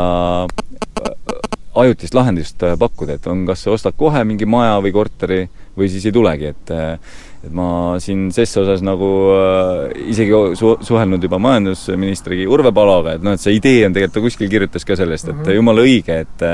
ajutist 1.82 2.16
lahendust 2.16 2.62
äh, 2.66 2.74
pakkuda, 2.78 3.18
et 3.18 3.30
on, 3.30 3.44
kas 3.48 3.66
ostad 3.72 3.96
kohe 3.98 4.24
mingi 4.28 4.48
maja 4.48 4.78
või 4.84 4.92
korteri 4.94 5.44
või 5.76 5.90
siis 5.92 6.06
ei 6.08 6.14
tulegi, 6.14 6.52
et 6.54 6.72
äh, 6.74 7.16
et 7.46 7.52
ma 7.54 7.94
siin 8.02 8.24
ses 8.34 8.50
osas 8.58 8.80
nagu 8.82 9.08
äh, 9.36 10.08
isegi 10.10 10.32
su-, 10.58 10.76
suhelnud 10.82 11.22
juba 11.22 11.38
majandusministri 11.42 12.46
Urve 12.50 12.72
Paloga, 12.74 13.14
et 13.16 13.22
noh, 13.26 13.36
et 13.36 13.42
see 13.42 13.54
idee 13.58 13.84
on 13.86 13.94
tegelikult, 13.94 14.16
ta 14.16 14.24
kuskil 14.24 14.50
kirjutas 14.50 14.88
ka 14.88 14.96
sellest, 14.98 15.28
et 15.28 15.34
mm 15.34 15.44
-hmm. 15.44 15.60
jumala 15.60 15.86
õige, 15.86 16.18
et 16.24 16.46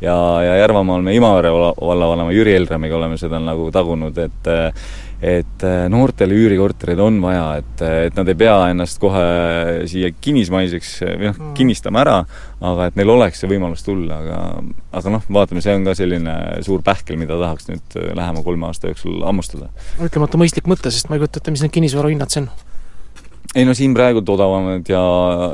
ja, 0.00 0.16
ja 0.46 0.56
Järvamaal 0.62 1.02
me 1.02 1.14
Imavere 1.14 1.50
vallavanema 1.52 2.32
Jüri 2.32 2.54
Elramiga 2.56 2.96
oleme 2.96 3.18
seda 3.18 3.38
nagu 3.42 3.70
tagunud, 3.70 4.18
et 4.18 4.50
et 5.20 5.64
äh, 5.66 5.82
noortele 5.92 6.36
üürikorterid 6.36 7.00
on 7.02 7.18
vaja, 7.22 7.60
et, 7.60 7.82
et 8.08 8.16
nad 8.16 8.28
ei 8.30 8.38
pea 8.40 8.54
ennast 8.72 9.00
kohe 9.02 9.24
siia 9.90 10.12
kinnismaiseks 10.16 10.94
või 11.04 11.28
noh, 11.28 11.36
mm. 11.36 11.52
kinnistama 11.58 12.00
ära, 12.04 12.16
aga 12.72 12.88
et 12.88 12.96
neil 13.00 13.12
oleks 13.12 13.42
see 13.42 13.50
võimalus 13.50 13.84
tulla, 13.86 14.22
aga 14.24 14.40
aga 14.96 15.14
noh, 15.16 15.28
vaatame, 15.36 15.62
see 15.64 15.76
on 15.76 15.84
ka 15.86 15.94
selline 15.98 16.38
suur 16.66 16.82
pähkel, 16.86 17.20
mida 17.20 17.36
tahaks 17.40 17.68
nüüd 17.68 18.00
lähema 18.16 18.42
kolme 18.46 18.70
aasta 18.70 18.90
jooksul 18.90 19.20
hammustada. 19.26 19.70
ütlemata 20.00 20.40
mõistlik 20.40 20.70
mõte, 20.70 20.92
sest 20.92 21.12
ma 21.12 21.18
ei 21.18 21.24
kujuta 21.24 21.42
ette, 21.42 21.54
mis 21.54 21.64
need 21.66 21.76
kinnisvarahinnad 21.76 22.32
see 22.32 22.46
on 22.46 22.52
ei 23.54 23.64
no 23.66 23.74
siin 23.74 23.94
praegult 23.96 24.28
odavamad 24.30 24.86
ja, 24.88 25.00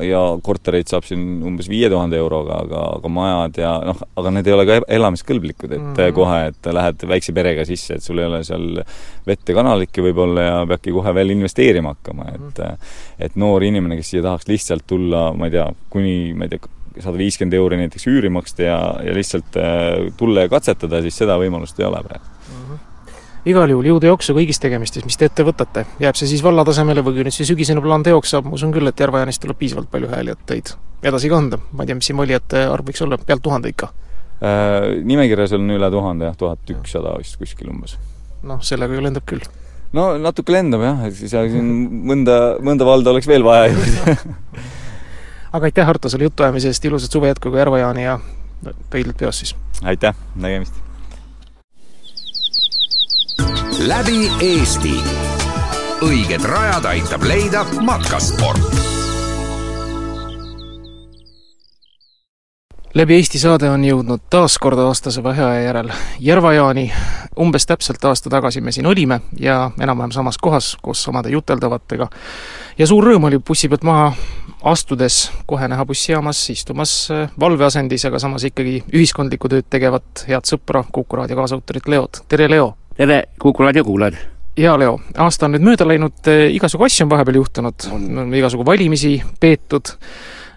ja 0.05 0.21
kortereid 0.45 0.91
saab 0.91 1.07
siin 1.09 1.23
umbes 1.49 1.69
viie 1.73 1.89
tuhande 1.93 2.19
euroga, 2.21 2.59
aga, 2.67 2.83
aga 2.99 3.13
majad 3.13 3.61
ja 3.63 3.73
noh, 3.89 4.03
aga 4.21 4.33
need 4.37 4.51
ei 4.51 4.57
ole 4.57 4.67
ka 4.69 4.77
elamiskõlblikud, 4.99 5.73
et 5.73 5.81
mm 5.81 5.95
-hmm. 5.95 6.17
kohe, 6.19 6.43
et 6.51 6.71
lähed 6.77 7.07
väikse 7.09 7.33
perega 7.37 7.65
sisse, 7.65 7.97
et 7.97 8.05
sul 8.05 8.21
ei 8.21 8.29
ole 8.29 8.43
seal 8.45 8.83
vett 9.27 9.49
ja 9.49 9.57
kanalikki 9.57 10.05
võib-olla 10.05 10.47
ja 10.49 10.61
peadki 10.69 10.93
kohe 10.93 11.15
veel 11.17 11.33
investeerima 11.39 11.97
hakkama, 11.97 12.29
et 12.35 12.61
-hmm. 12.61 12.95
et 13.19 13.37
noor 13.37 13.65
inimene, 13.65 13.97
kes 13.97 14.13
siia 14.13 14.23
tahaks 14.23 14.49
lihtsalt 14.49 14.87
tulla, 14.87 15.33
ma 15.33 15.49
ei 15.49 15.57
tea, 15.57 15.67
kuni, 15.91 16.35
ma 16.37 16.45
ei 16.45 16.53
tea, 16.53 16.69
sada 17.01 17.17
viiskümmend 17.17 17.55
euri 17.57 17.81
näiteks 17.81 18.07
üüri 18.13 18.29
maksta 18.29 18.63
ja, 18.63 18.79
ja 19.05 19.15
lihtsalt 19.15 19.57
äh, 19.57 20.13
tulla 20.17 20.45
ja 20.45 20.49
katsetada, 20.49 21.01
siis 21.01 21.17
seda 21.17 21.41
võimalust 21.41 21.81
ei 21.81 21.89
ole 21.89 22.05
praegu 22.05 22.36
igal 23.47 23.71
juhul 23.71 23.87
jõudu 23.87 24.11
jaksu 24.11 24.35
kõigis 24.37 24.59
tegemistes, 24.63 25.05
mis 25.07 25.19
te 25.19 25.29
ette 25.29 25.45
võtate. 25.47 25.85
jääb 26.03 26.19
see 26.19 26.29
siis 26.31 26.43
valla 26.45 26.65
tasemele 26.67 27.05
või 27.07 27.19
kui 27.19 27.27
nüüd 27.27 27.37
see 27.37 27.47
sügisene 27.49 27.83
plaan 27.85 28.03
teoks 28.07 28.35
saab, 28.35 28.49
ma 28.49 28.57
usun 28.59 28.73
küll, 28.75 28.89
et 28.91 29.01
Järva-Jaanist 29.01 29.43
tuleb 29.43 29.59
piisavalt 29.61 29.91
palju 29.91 30.11
hääli, 30.11 30.35
et 30.35 30.47
teid 30.47 30.73
edasi 31.07 31.31
kanda. 31.31 31.61
ma 31.73 31.85
ei 31.85 31.91
tea, 31.91 31.99
mis 31.99 32.11
siin 32.11 32.19
valijate 32.19 32.67
arv 32.71 32.91
võiks 32.91 33.05
olla, 33.07 33.19
pealt 33.19 33.45
tuhande 33.45 33.71
ikka? 33.73 33.93
Äh, 34.37 34.89
nimekirjas 35.07 35.55
on 35.57 35.71
üle 35.73 35.91
tuhande 35.91 36.27
jah, 36.29 36.37
tuhat 36.37 36.75
ükssada 36.75 37.15
vist 37.21 37.39
kuskil 37.41 37.71
umbes. 37.71 37.97
noh, 38.47 38.63
sellega 38.63 38.99
ju 38.99 39.05
lendab 39.05 39.27
küll. 39.29 39.45
no 39.97 40.09
natuke 40.19 40.53
lendab 40.53 40.83
jah, 40.83 41.05
et 41.07 41.15
siis 41.19 41.31
siin 41.31 41.71
mõnda, 42.11 42.57
mõnda 42.61 42.89
valda 42.89 43.15
oleks 43.15 43.31
veel 43.31 43.47
vaja 43.47 43.71
juurde 43.71 44.17
aga 45.57 45.71
aitäh, 45.71 45.89
Arto, 45.89 46.11
selle 46.13 46.27
jutuajamise 46.29 46.73
eest, 46.73 46.85
ilusat 46.85 47.15
suve 47.15 47.31
jätku 47.31 47.55
ka 47.55 47.63
Järva-Jaani 47.63 48.09
ja 48.09 48.19
pöidlad 48.91 49.17
peos 49.23 49.45
siis! 49.45 49.55
aitäh, 49.87 50.19
nägemist! 50.35 50.86
Läbi 53.79 54.31
Eesti. 54.41 54.95
õiged 56.01 56.45
rajad 56.45 56.85
aitab 56.85 57.23
leida 57.23 57.65
matkasport. 57.85 58.61
läbi 62.95 63.15
Eesti 63.15 63.39
saade 63.39 63.69
on 63.71 63.85
jõudnud 63.85 64.23
taas 64.31 64.57
kord 64.59 64.79
aastase 64.79 65.23
vaheaja 65.23 65.61
järel 65.61 65.91
Järva-Jaani. 66.21 66.93
umbes 67.41 67.67
täpselt 67.67 68.05
aasta 68.05 68.31
tagasi 68.31 68.61
me 68.61 68.73
siin 68.73 68.87
olime 68.87 69.21
ja 69.41 69.71
enam-vähem 69.81 70.13
samas 70.13 70.39
kohas 70.39 70.77
koos 70.83 71.03
samade 71.03 71.29
juteldavatega. 71.31 72.09
ja 72.79 72.87
suur 72.87 73.05
rõõm 73.05 73.25
oli 73.25 73.39
bussi 73.39 73.69
pealt 73.69 73.83
maha 73.83 74.13
astudes 74.65 75.31
kohe 75.47 75.69
näha 75.69 75.85
bussijaamas 75.85 76.51
istumas 76.51 77.09
valveasendis, 77.41 78.05
aga 78.05 78.19
samas 78.19 78.45
ikkagi 78.45 78.85
ühiskondlikku 78.93 79.49
tööd 79.49 79.69
tegevat 79.71 80.25
head 80.29 80.49
sõpra, 80.49 80.85
Kuku 80.93 81.17
raadio 81.17 81.37
kaasautorit 81.37 81.89
Leot. 81.89 82.25
tere, 82.29 82.51
Leo! 82.51 82.86
Tere, 82.97 83.25
Kuku 83.39 83.63
raadio 83.63 83.85
kuulajad! 83.85 84.17
jaa, 84.57 84.79
Leo, 84.79 84.97
aasta 85.21 85.47
on 85.47 85.53
nüüd 85.53 85.65
mööda 85.67 85.85
läinud, 85.85 86.17
eh, 86.33 86.47
igasugu 86.57 86.87
asju 86.87 87.05
on 87.05 87.11
vahepeal 87.13 87.37
juhtunud, 87.43 87.87
igasugu 88.39 88.65
valimisi 88.65 89.19
peetud, 89.41 89.91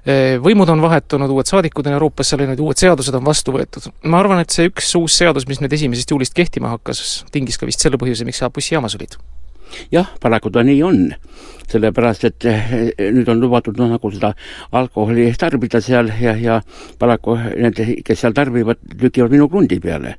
eh, 0.06 0.38
võimud 0.39 0.71
on 0.71 0.80
vahetunud, 0.82 1.34
uued 1.36 1.52
saadikud 1.52 1.89
on 1.89 1.97
Euroopasse 1.97 2.39
läinud, 2.39 2.62
uued 2.63 2.80
seadused 2.80 3.15
on 3.19 3.25
vastu 3.25 3.52
võetud. 3.52 3.91
ma 4.04 4.21
arvan, 4.23 4.39
et 4.39 4.56
see 4.56 4.69
üks 4.71 4.95
uus 4.95 5.17
seadus, 5.19 5.47
mis 5.47 5.60
nüüd 5.60 5.75
esimesest 5.75 6.15
juulist 6.15 6.34
kehtima 6.34 6.71
hakkas, 6.78 7.25
tingis 7.32 7.58
ka 7.58 7.65
vist 7.65 7.84
selle 7.84 7.97
põhjuse, 7.97 8.23
miks 8.23 8.39
sa 8.39 8.49
bussijaamas 8.49 8.95
olid 8.95 9.19
jah, 9.94 10.10
paraku 10.22 10.52
ta 10.54 10.64
nii 10.66 10.82
on, 10.86 11.02
sellepärast 11.70 12.26
et 12.30 12.46
eh, 12.50 12.72
nüüd 13.14 13.30
on 13.30 13.42
lubatud 13.42 13.78
noh, 13.80 13.90
nagu 13.94 14.12
seda 14.14 14.32
alkoholi 14.76 15.28
tarbida 15.40 15.82
seal 15.86 16.10
ja, 16.22 16.34
ja 16.40 16.60
paraku 17.02 17.36
need, 17.38 17.82
kes 18.06 18.24
seal 18.24 18.36
tarbivad, 18.38 18.82
lükivad 19.02 19.34
minu 19.34 19.50
krundi 19.52 19.80
peale. 19.84 20.16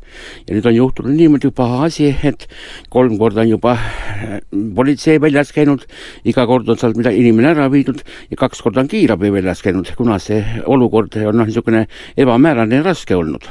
ja 0.47 0.55
nüüd 0.55 0.69
on 0.71 0.77
juhtunud 0.77 1.17
niimoodi 1.17 1.51
paha 1.55 1.85
asi, 1.89 2.13
et 2.23 2.47
kolm 2.91 3.19
korda 3.19 3.43
on 3.45 3.55
juba 3.55 3.77
eh, 3.77 4.39
politsei 4.77 5.19
väljas 5.23 5.55
käinud, 5.57 5.87
iga 6.25 6.47
kord 6.47 6.69
on 6.71 6.79
sealt 6.79 7.01
mida 7.01 7.15
inimene 7.15 7.55
ära 7.55 7.71
viidud 7.73 8.05
ja 8.31 8.39
kaks 8.39 8.63
korda 8.63 8.85
on 8.85 8.93
kiirabi 8.93 9.33
väljas 9.35 9.65
käinud, 9.67 9.91
kuna 9.99 10.21
see 10.23 10.43
olukord 10.67 11.19
on 11.25 11.43
noh, 11.43 11.49
niisugune 11.49 11.87
ebamäärane 12.21 12.81
ja 12.81 12.87
raske 12.93 13.19
olnud 13.19 13.51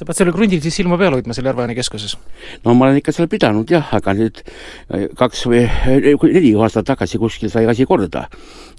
sa 0.00 0.06
pead 0.08 0.16
sellel 0.16 0.32
krundil 0.32 0.62
siis 0.64 0.78
silma 0.80 0.96
peal 1.00 1.12
hoidma 1.12 1.34
seal 1.36 1.50
Järva-Jaani 1.50 1.76
keskuses? 1.76 2.16
no 2.64 2.72
ma 2.72 2.88
olen 2.88 3.00
ikka 3.02 3.12
seal 3.12 3.28
pidanud 3.28 3.68
jah, 3.68 3.90
aga 3.96 4.14
nüüd 4.16 4.40
äh, 4.40 5.10
kaks 5.18 5.44
või 5.50 5.66
äh, 5.66 6.08
neli 6.24 6.54
aastat 6.56 6.88
tagasi 6.88 7.20
kuskil 7.20 7.52
sai 7.52 7.66
asi 7.68 7.84
korda. 7.88 8.24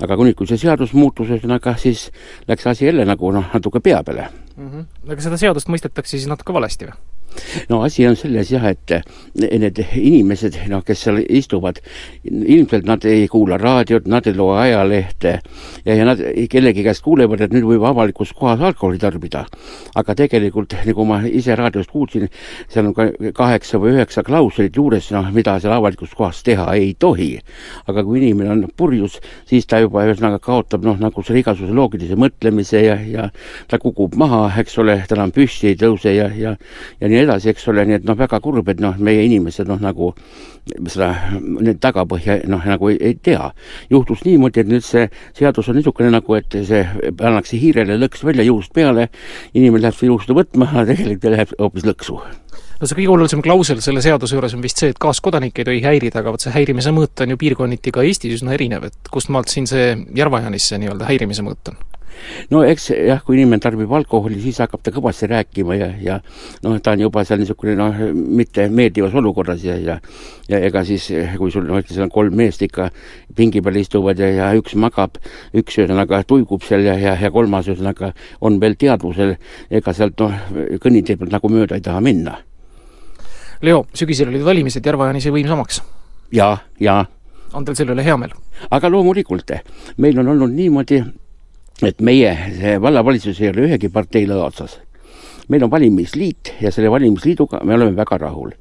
aga 0.01 0.17
kui 0.17 0.31
nüüd, 0.31 0.37
kui 0.39 0.49
see 0.49 0.57
seadus 0.61 0.95
muutus, 0.97 1.29
ühesõnaga 1.29 1.75
siis 1.77 2.07
läks 2.49 2.65
asi 2.73 2.89
jälle 2.89 3.05
nagu 3.05 3.31
noh, 3.35 3.53
natuke 3.53 3.83
pea 3.85 4.01
peale 4.03 4.31
mm. 4.31 4.69
-hmm. 4.69 5.13
aga 5.13 5.27
seda 5.29 5.37
seadust 5.37 5.69
mõistetakse 5.69 6.17
siis 6.17 6.29
natuke 6.31 6.57
valesti 6.57 6.89
või? 6.89 6.97
No 7.69 7.81
asi 7.85 8.05
on 8.07 8.15
selles 8.19 8.51
jah, 8.51 8.65
et 8.71 8.93
need 9.35 9.79
inimesed, 9.97 10.57
noh, 10.71 10.83
kes 10.85 11.05
seal 11.05 11.21
istuvad, 11.23 11.79
ilmselt 12.25 12.87
nad 12.87 13.05
ei 13.09 13.27
kuula 13.31 13.57
raadiot, 13.61 14.07
nad 14.11 14.27
ei 14.27 14.35
loe 14.37 14.57
ajalehte 14.61 15.37
ja, 15.85 15.95
ja 15.95 16.05
nad 16.07 16.21
kellegi 16.51 16.85
käest 16.85 17.03
kuulevad, 17.05 17.45
et 17.45 17.55
nüüd 17.55 17.67
võib 17.67 17.85
avalikus 17.87 18.33
kohas 18.37 18.61
alkoholi 18.61 18.99
tarbida. 19.01 19.45
aga 19.95 20.15
tegelikult, 20.15 20.75
nagu 20.85 21.05
ma 21.07 21.21
ise 21.27 21.55
raadiost 21.55 21.91
kuulsin, 21.91 22.27
seal 22.69 22.89
on 22.89 22.95
ka 22.95 23.09
kaheksa 23.37 23.79
või 23.81 23.95
üheksa 23.95 24.23
klauslit 24.27 24.75
juures, 24.75 25.11
noh, 25.15 25.31
mida 25.33 25.57
seal 25.59 25.73
avalikus 25.75 26.15
kohas 26.17 26.43
teha 26.43 26.67
ei 26.75 26.93
tohi. 26.99 27.39
aga 27.87 28.03
kui 28.03 28.21
inimene 28.21 28.51
on 28.51 28.65
purjus, 28.77 29.19
siis 29.49 29.65
ta 29.65 29.81
juba 29.81 30.05
ühesõnaga 30.05 30.39
kaotab 30.43 30.85
noh, 30.85 30.99
nagu 30.99 31.23
selle 31.23 31.41
igasuguse 31.41 31.73
loogilise 31.75 32.17
mõtlemise 32.19 32.83
ja, 32.85 32.97
ja 33.01 33.29
ta 33.67 33.79
kukub 33.81 34.15
maha, 34.19 34.43
eks 34.61 34.77
ole, 34.81 34.97
ta 35.07 35.17
enam 35.17 35.33
püsti 35.35 35.71
ei 35.71 35.79
tõuse 35.79 36.13
ja, 36.15 36.29
ja, 36.35 36.55
ja 37.01 37.11
nii 37.11 37.20
edasi, 37.23 37.51
eks 37.51 37.67
ole, 37.71 37.85
nii 37.87 37.99
et 37.99 38.07
noh, 38.07 38.17
väga 38.17 38.39
kurb, 38.43 38.69
et 38.71 38.81
noh, 38.83 38.97
meie 38.99 39.23
inimesed 39.27 39.69
noh, 39.69 39.79
nagu 39.81 40.11
seda, 40.89 41.11
neid 41.39 41.79
tagapõhja 41.83 42.41
noh, 42.51 42.65
nagu 42.73 42.91
ei, 42.91 42.99
ei 43.11 43.15
tea. 43.15 43.51
juhtus 43.89 44.25
niimoodi, 44.27 44.63
et 44.63 44.71
nüüd 44.71 44.85
see 44.85 45.07
seadus 45.37 45.71
on 45.71 45.79
niisugune 45.79 46.11
nagu, 46.13 46.37
et 46.37 46.59
see 46.67 46.83
pannakse 47.17 47.59
hiirele 47.61 47.97
lõks 48.01 48.25
välja 48.27 48.45
juust 48.47 48.73
peale, 48.73 49.09
inimene 49.53 49.87
läheb 49.87 49.97
seda 49.97 50.13
juustu 50.13 50.37
võtma, 50.37 50.69
aga 50.71 50.89
tegelikult 50.93 51.35
läheb 51.35 51.55
hoopis 51.59 51.87
lõksu 51.89 52.19
no 52.81 52.89
see 52.89 52.97
kõige 52.97 53.13
olulisem 53.13 53.43
klausel 53.45 53.81
selle 53.85 54.01
seaduse 54.01 54.35
juures 54.35 54.55
on 54.57 54.63
vist 54.65 54.81
see, 54.81 54.89
et 54.91 54.99
kaaskodanikke 55.01 55.61
ei 55.61 55.67
tohi 55.69 55.83
häirida, 55.85 56.23
aga 56.23 56.33
vot 56.33 56.41
see 56.41 56.53
häirimise 56.55 56.93
mõõt 56.95 57.21
on 57.21 57.35
ju 57.35 57.41
piirkonniti 57.43 57.93
ka 57.93 58.05
Eestis 58.07 58.39
üsna 58.39 58.55
erinev, 58.57 58.89
et 58.89 59.13
kust 59.13 59.29
maalt 59.33 59.53
siin 59.53 59.69
see 59.69 59.93
Järva-Jaanis 60.17 60.71
see 60.71 60.81
nii-öelda 60.81 61.09
häirimise 61.11 61.45
mõõt 61.45 61.73
on? 61.73 61.77
No 62.51 62.63
eks 62.67 62.89
jah, 62.95 63.21
kui 63.25 63.37
inimene 63.37 63.61
tarbib 63.63 63.91
alkoholi, 63.93 64.39
siis 64.43 64.59
hakkab 64.63 64.83
ta 64.83 64.93
kõvasti 64.95 65.29
rääkima 65.31 65.77
ja, 65.79 65.89
ja 66.01 66.19
noh, 66.65 66.77
ta 66.83 66.95
on 66.95 67.05
juba 67.05 67.25
seal 67.27 67.41
niisugune 67.41 67.75
noh, 67.79 68.03
mitte 68.13 68.67
meeldivas 68.69 69.15
olukorras 69.17 69.63
ja, 69.65 69.77
ja 69.79 69.99
ja 70.51 70.59
ega 70.59 70.83
siis, 70.87 71.07
kui 71.37 71.51
sul 71.53 71.65
noh, 71.67 71.79
seal 71.87 72.05
on 72.07 72.13
kolm 72.13 72.35
meest 72.37 72.63
ikka 72.65 72.89
pingi 73.37 73.61
peal 73.63 73.79
istuvad 73.81 74.19
ja, 74.19 74.29
ja 74.35 74.49
üks 74.57 74.75
magab, 74.79 75.17
üks 75.57 75.79
ühesõnaga 75.79 76.23
tuigub 76.27 76.65
seal 76.67 76.85
ja, 76.87 76.97
ja, 76.99 77.15
ja 77.19 77.31
kolmas 77.31 77.69
ühesõnaga 77.71 78.11
on 78.41 78.59
veel 78.61 78.75
teadvusel, 78.79 79.37
ega 79.71 79.95
sealt 79.95 80.19
noh, 80.21 80.35
kõnnitee 80.83 81.19
pealt 81.19 81.33
nagu 81.35 81.51
mööda 81.51 81.79
ei 81.79 81.85
taha 81.85 82.03
minna. 82.03 82.37
Leo, 83.61 83.85
sügisel 83.93 84.31
olid 84.31 84.43
valimised, 84.45 84.85
Järva-Jaani 84.85 85.21
sai 85.21 85.33
võim 85.35 85.49
samaks? 85.49 85.81
jaa, 86.33 86.55
jaa. 86.79 87.05
on 87.53 87.65
teil 87.67 87.75
selle 87.75 87.95
üle 87.95 88.03
hea 88.05 88.15
meel? 88.17 88.33
aga 88.71 88.89
loomulikult, 88.89 89.51
meil 89.97 90.19
on 90.19 90.31
olnud 90.33 90.53
niimoodi, 90.55 91.01
et 91.87 92.01
meie, 92.05 92.31
vallavalitsus 92.81 93.39
ei 93.41 93.49
ole 93.49 93.67
ühegi 93.69 93.89
partei 93.93 94.27
lõa 94.29 94.49
otsas. 94.51 94.79
meil 95.51 95.65
on 95.65 95.71
valimisliit 95.71 96.53
ja 96.63 96.69
selle 96.71 96.87
valimisliiduga 96.93 97.59
me 97.67 97.73
oleme 97.73 97.95
väga 97.97 98.17
rahul. 98.21 98.51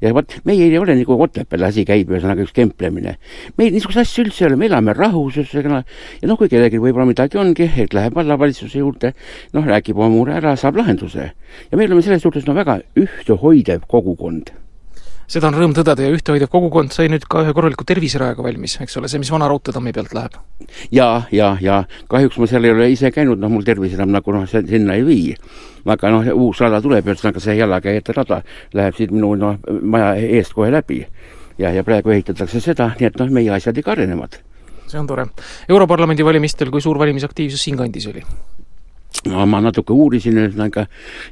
ja 0.00 0.12
vot, 0.14 0.34
meie 0.44 0.66
ei 0.66 0.78
ole 0.78 0.96
nagu 0.98 1.20
Otepääl 1.22 1.64
asi 1.68 1.84
käib, 1.84 2.10
ühesõnaga 2.10 2.42
üks 2.42 2.52
kemplemine. 2.52 3.16
meil 3.58 3.72
niisuguseid 3.72 4.02
asju 4.02 4.24
üldse 4.24 4.44
ei 4.44 4.48
ole, 4.48 4.56
me 4.56 4.66
elame 4.66 4.92
rahus, 4.92 5.38
ühesõnaga, 5.38 5.84
ja 6.20 6.28
noh, 6.28 6.38
kui 6.38 6.48
kellelgi 6.48 6.82
võib-olla 6.82 7.06
midagi 7.06 7.38
ongi, 7.38 7.70
et 7.76 7.94
läheb 7.94 8.18
vallavalitsuse 8.18 8.82
juurde, 8.82 9.14
noh, 9.54 9.64
räägib 9.64 9.98
oma 9.98 10.10
mure 10.16 10.34
ära, 10.40 10.56
saab 10.56 10.76
lahenduse. 10.82 11.30
ja 11.70 11.78
me 11.78 11.86
oleme 11.86 12.02
selles 12.02 12.22
suhtes 12.22 12.46
no 12.46 12.58
väga 12.58 12.80
ühtehoidev 12.98 13.86
kogukond 13.86 14.50
seda 15.30 15.48
on 15.48 15.56
rõõm 15.56 15.74
tõdeda 15.76 16.04
ja 16.04 16.12
ühtehoidev 16.14 16.50
kogukond 16.52 16.92
sai 16.94 17.08
nüüd 17.12 17.26
ka 17.30 17.44
ühe 17.44 17.54
korraliku 17.56 17.86
terviserajaga 17.88 18.44
valmis, 18.44 18.76
eks 18.84 18.98
ole, 19.00 19.10
see, 19.10 19.20
mis 19.22 19.32
vana 19.32 19.48
raudteetammi 19.50 19.92
pealt 19.96 20.14
läheb. 20.16 20.38
ja, 20.92 21.08
ja, 21.32 21.54
ja 21.60 21.82
kahjuks 22.12 22.38
ma 22.40 22.48
seal 22.50 22.64
ei 22.64 22.74
ole 22.74 22.90
ise 22.92 23.10
käinud, 23.14 23.40
noh, 23.40 23.52
mul 23.52 23.66
tervis 23.66 23.94
enam 23.96 24.12
nagu 24.14 24.34
noh, 24.34 24.46
sinna 24.48 24.98
ei 24.98 25.06
vii. 25.06 25.36
aga 25.94 26.12
noh, 26.14 26.32
uus 26.46 26.60
rada 26.64 26.80
tuleb, 26.84 27.06
ühesõnaga 27.08 27.42
see 27.42 27.56
jalakäijate 27.58 28.16
rada 28.16 28.42
läheb 28.74 28.98
siit 28.98 29.14
minu 29.14 29.34
noh, 29.40 29.60
maja 29.82 30.14
eest 30.16 30.56
kohe 30.56 30.70
läbi. 30.74 31.04
ja, 31.58 31.70
ja 31.70 31.84
praegu 31.84 32.14
ehitatakse 32.14 32.60
seda, 32.60 32.92
nii 32.98 33.12
et 33.12 33.20
noh, 33.20 33.30
meie 33.30 33.54
asjad 33.56 33.78
ikka 33.78 33.96
arenevad. 33.96 34.40
see 34.86 35.00
on 35.00 35.06
tore. 35.06 35.28
Europarlamendi 35.68 36.24
valimistel, 36.24 36.70
kui 36.70 36.84
suur 36.84 36.98
valimisaktiivsus 36.98 37.64
siinkandis 37.64 38.12
oli? 38.12 38.24
No 39.30 39.46
ma 39.46 39.60
natuke 39.64 39.94
uurisin 39.94 40.38
ühesõnaga 40.40 40.86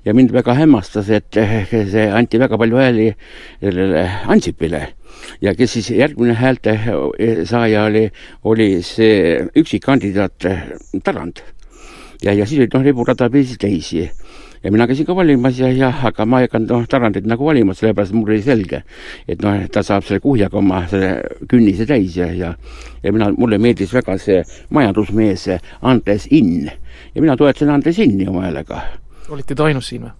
ja 0.06 0.14
mind 0.16 0.32
väga 0.34 0.54
hämmastas, 0.56 1.10
et 1.10 1.34
see 1.34 2.08
anti 2.08 2.40
väga 2.40 2.58
palju 2.60 2.80
hääli 2.80 3.08
sellele 3.60 4.04
Ansipile 4.32 4.82
ja 5.44 5.54
kes 5.54 5.76
siis 5.76 5.90
järgmine 5.96 6.36
häälte 6.38 6.78
saaja 7.48 7.86
oli, 7.90 8.06
oli 8.44 8.68
see 8.86 9.42
üksikkandidaat 9.58 10.48
Tarand. 11.04 11.42
Ja, 12.22 12.32
ja 12.32 12.46
siis 12.46 12.60
olid 12.60 12.74
noh, 12.74 12.84
riburadapisi 12.86 13.58
teisi 13.60 14.08
ja 14.62 14.72
mina 14.72 14.86
käisin 14.86 15.06
ka 15.06 15.16
valimas 15.16 15.58
ja 15.58 15.70
jah, 15.72 16.04
aga 16.06 16.26
ma 16.26 16.40
ei 16.40 16.46
hakanud 16.46 16.70
noh, 16.70 16.86
Tarandit 16.88 17.26
nagu 17.26 17.46
valima, 17.46 17.74
sellepärast 17.74 18.14
mul 18.14 18.30
oli 18.30 18.42
selge, 18.42 18.82
et 19.28 19.42
noh, 19.42 19.58
ta 19.72 19.82
saab 19.86 20.06
selle 20.06 20.22
kuhjaga 20.22 20.58
oma 20.58 20.84
selle 20.90 21.44
künnise 21.50 21.86
täis 21.88 22.16
ja, 22.16 22.30
ja 22.32 22.54
ja 23.02 23.12
mina, 23.12 23.32
mulle 23.36 23.58
meeldis 23.58 23.92
väga 23.94 24.16
see 24.22 24.42
majandusmees 24.70 25.48
Andres 25.82 26.28
Inn. 26.30 26.70
Ja 27.14 27.22
mina 27.22 27.36
toetasin 27.36 27.70
Andres 27.74 27.98
Inni 27.98 28.28
oma 28.28 28.46
häälega. 28.46 28.82
olite 29.28 29.54
te 29.54 29.62
ainus 29.62 29.88
siin 29.88 30.06
või? 30.06 30.14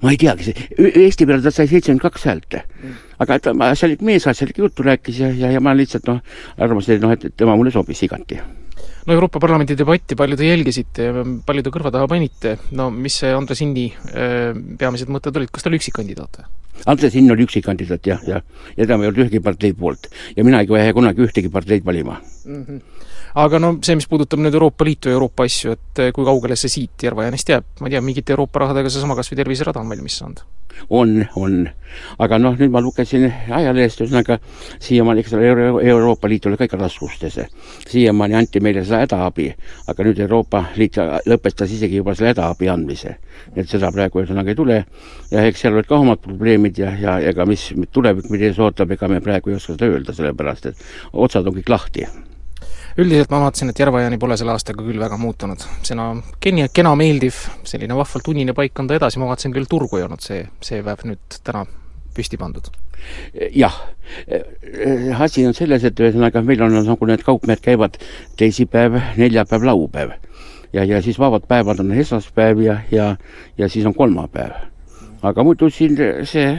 ma 0.00 0.12
ei 0.14 0.16
teagi, 0.16 0.54
Eesti 0.78 1.26
peale 1.28 1.42
ta 1.44 1.50
sai 1.52 1.68
seitsekümmend 1.68 2.00
kaks 2.00 2.22
häält 2.24 2.56
mm.. 2.56 3.00
aga 3.20 3.38
ta 3.38 3.52
asjalik 3.68 4.00
mees, 4.00 4.24
asjalikku 4.26 4.64
juttu 4.64 4.82
rääkis 4.82 5.20
ja, 5.20 5.28
ja, 5.28 5.52
ja 5.52 5.60
ma 5.60 5.76
lihtsalt 5.76 6.08
noh, 6.08 6.22
arvasin, 6.56 6.96
et 6.96 7.02
noh, 7.04 7.12
et 7.12 7.34
tema 7.36 7.56
mulle 7.56 7.74
sobis 7.74 8.00
igati 8.06 8.40
no 9.06 9.12
Euroopa 9.12 9.40
Parlamendi 9.42 9.76
debatti 9.76 10.16
palju 10.18 10.36
te 10.40 10.48
jälgisite 10.48 11.08
ja 11.08 11.24
palju 11.46 11.64
te 11.64 11.72
kõrva 11.74 11.92
taha 11.94 12.08
panite, 12.10 12.56
no 12.76 12.90
mis 12.90 13.20
see 13.20 13.32
Andres 13.34 13.62
Inni 13.64 13.90
äh, 13.92 14.52
peamised 14.80 15.12
mõtted 15.12 15.36
olid, 15.36 15.52
kas 15.52 15.64
ta 15.64 15.72
oli 15.72 15.80
üksikkandidaat 15.82 16.40
või? 16.40 16.52
Andres 16.90 17.14
Hinn 17.14 17.30
oli 17.30 17.46
üksikkandidaat 17.46 18.06
jah, 18.08 18.22
jah. 18.26 18.42
ja 18.76 18.86
tema 18.86 19.04
ei 19.04 19.10
olnud 19.10 19.24
ühegi 19.24 19.40
partei 19.44 19.72
poolt. 19.78 20.08
ja 20.36 20.44
mina 20.44 20.60
ei 20.60 20.68
lähe 20.68 20.92
kunagi 20.92 21.22
ühtegi 21.22 21.50
parteid 21.52 21.84
valima 21.84 22.18
mm. 22.44 22.64
-hmm. 22.64 22.80
aga 23.34 23.58
no 23.58 23.78
see, 23.82 23.94
mis 23.94 24.08
puudutab 24.08 24.42
nüüd 24.42 24.54
Euroopa 24.54 24.84
Liitu 24.84 25.08
ja 25.08 25.14
Euroopa 25.14 25.44
asju, 25.44 25.72
et 25.72 25.98
eh, 25.98 26.12
kui 26.12 26.24
kaugele 26.24 26.56
see 26.56 26.68
siit 26.68 27.06
Järva-Jaanist 27.06 27.48
jääb, 27.48 27.64
ma 27.80 27.88
ei 27.88 27.96
tea, 27.96 28.00
mingite 28.00 28.32
Euroopa 28.32 28.66
rahadega 28.66 28.90
seesama 28.90 29.16
kas 29.16 29.30
või 29.30 29.40
terviserada 29.42 29.80
on 29.80 29.88
valmis 29.88 30.18
saanud? 30.18 30.42
On, 30.90 31.26
on. 31.36 31.68
aga 32.18 32.38
noh, 32.42 32.56
nüüd 32.58 32.72
ma 32.74 32.80
lugesin 32.82 33.28
ajalehest, 33.28 34.00
ühesõnaga 34.02 34.38
siiamaani, 34.82 35.22
eks 35.22 35.34
ole, 35.36 35.46
Euro 35.46 35.80
Euroopa 35.80 36.28
Liit 36.28 36.46
oli 36.46 36.58
ka 36.58 36.66
ikka 36.68 36.80
raskustes. 36.80 37.38
siiamaani 37.88 38.34
anti 38.34 38.60
meile 38.60 38.84
seda 38.84 39.04
hädaabi, 39.04 39.48
aga 39.88 40.08
nüüd 40.08 40.20
Euroopa 40.26 40.64
Liit 40.76 40.98
lõpetas 41.30 41.70
isegi 41.70 42.02
juba 42.02 42.14
selle 42.14 42.34
hädaabi 42.34 42.68
andmise. 42.72 43.16
et 43.56 43.68
seda 43.68 43.92
praegu 43.92 44.22
ühesõnaga 44.22 44.50
ei 44.50 44.58
tule 44.58 44.84
ja 45.30 45.46
eks 45.46 45.60
seal 45.60 45.74
olid 45.74 45.86
ka 45.86 45.98
omad 45.98 46.22
probleemid 46.22 46.78
ja, 46.78 46.94
ja 46.98 47.18
ega 47.20 47.46
mis 47.46 47.72
tulevik 47.92 48.30
meid 48.30 48.42
ees 48.42 48.58
ootab, 48.58 48.90
ega 48.90 49.08
me 49.08 49.20
praegu 49.20 49.50
ei 49.50 49.58
oska 49.58 49.74
seda 49.74 49.90
öelda, 49.90 50.14
sellepärast 50.14 50.70
et 50.72 50.86
otsad 51.12 51.46
on 51.46 51.58
kõik 51.58 51.70
lahti 51.70 52.06
üldiselt 52.98 53.30
ma 53.32 53.40
vaatasin, 53.42 53.70
et 53.72 53.80
Järva-Jaani 53.80 54.18
pole 54.22 54.36
selle 54.38 54.54
aastaga 54.54 54.84
küll 54.86 55.00
väga 55.00 55.16
muutunud. 55.18 55.64
sena 55.82 56.10
kena, 56.40 56.68
kena, 56.72 56.94
meeldiv, 56.98 57.38
selline 57.66 57.96
vahvalt 57.98 58.28
unine 58.30 58.54
paik 58.54 58.78
on 58.78 58.90
ta 58.90 58.98
edasi, 58.98 59.18
ma 59.18 59.30
vaatasin 59.30 59.54
küll, 59.54 59.68
turgu 59.70 59.98
ei 59.98 60.06
olnud 60.06 60.22
see, 60.22 60.44
see 60.62 60.82
päev 60.86 61.02
nüüd 61.08 61.38
täna 61.44 61.64
püsti 62.14 62.38
pandud. 62.38 62.70
jah, 63.54 63.74
asi 65.20 65.46
on 65.46 65.56
selles, 65.56 65.84
et 65.84 65.98
ühesõnaga 66.00 66.42
meil 66.42 66.62
on 66.64 66.78
nagu 66.86 67.08
need 67.10 67.24
kaupmehed 67.26 67.60
käivad 67.64 67.98
teisipäev, 68.38 69.00
neljapäev, 69.18 69.66
laupäev. 69.66 70.14
ja, 70.72 70.84
ja 70.84 71.02
siis 71.02 71.18
vabad 71.18 71.48
päevad 71.50 71.82
on 71.82 71.92
esmaspäev 71.92 72.62
ja, 72.62 72.78
ja, 72.90 73.16
ja 73.58 73.68
siis 73.68 73.86
on 73.86 73.94
kolmapäev. 73.94 74.54
aga 75.22 75.44
muidu 75.44 75.70
siin 75.70 75.98
see 76.22 76.54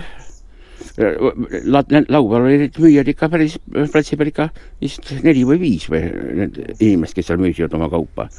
laupäeval 0.97 2.45
olid 2.45 2.79
müüjad 2.81 3.09
ikka 3.11 3.29
päris 3.31 3.57
platsi 3.91 4.17
peal 4.19 4.31
ikka 4.31 4.47
vist 4.81 5.11
neli 5.23 5.43
või 5.47 5.59
viis 5.61 5.89
või 5.91 6.03
need 6.41 6.61
inimest, 6.79 7.17
kes 7.17 7.29
seal 7.31 7.41
müüsid 7.41 7.73
oma 7.77 7.89
kaupa. 7.91 8.29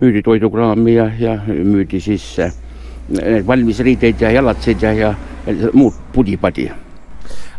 müüdi 0.00 0.22
toidukraami 0.22 0.94
ja, 0.94 1.10
ja 1.18 1.36
müüdi 1.46 2.00
siis 2.02 2.30
need 2.38 3.44
valmisriideid 3.46 4.22
ja 4.24 4.32
jalatseid 4.38 4.82
ja, 4.82 4.94
ja 4.96 5.14
muud 5.72 5.96
pudi-padi 6.14 6.70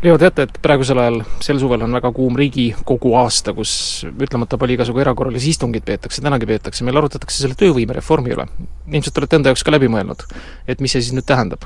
Leo, 0.05 0.17
teate, 0.21 0.43
et 0.45 0.58
praegusel 0.62 0.99
ajal, 1.01 1.15
sel 1.41 1.58
suvel 1.58 1.81
on 1.81 1.95
väga 1.97 2.12
kuum 2.13 2.36
Riigikogu 2.38 3.15
aasta, 3.17 3.55
kus 3.58 3.71
ütlemata 4.12 4.60
palju 4.62 4.75
igasugu 4.77 5.01
erakorralisi 5.01 5.49
istungeid 5.55 5.86
peetakse, 5.88 6.21
tänagi 6.21 6.45
peetakse, 6.49 6.86
meil 6.86 6.99
arutatakse 7.01 7.39
selle 7.41 7.58
töövõimereformi 7.58 8.36
üle. 8.36 8.45
ilmselt 8.91 9.17
olete 9.17 9.39
enda 9.39 9.53
jaoks 9.53 9.65
ka 9.65 9.73
läbi 9.73 9.89
mõelnud, 9.89 10.27
et 10.67 10.84
mis 10.84 10.93
see 10.93 11.01
siis 11.01 11.15
nüüd 11.17 11.25
tähendab? 11.25 11.65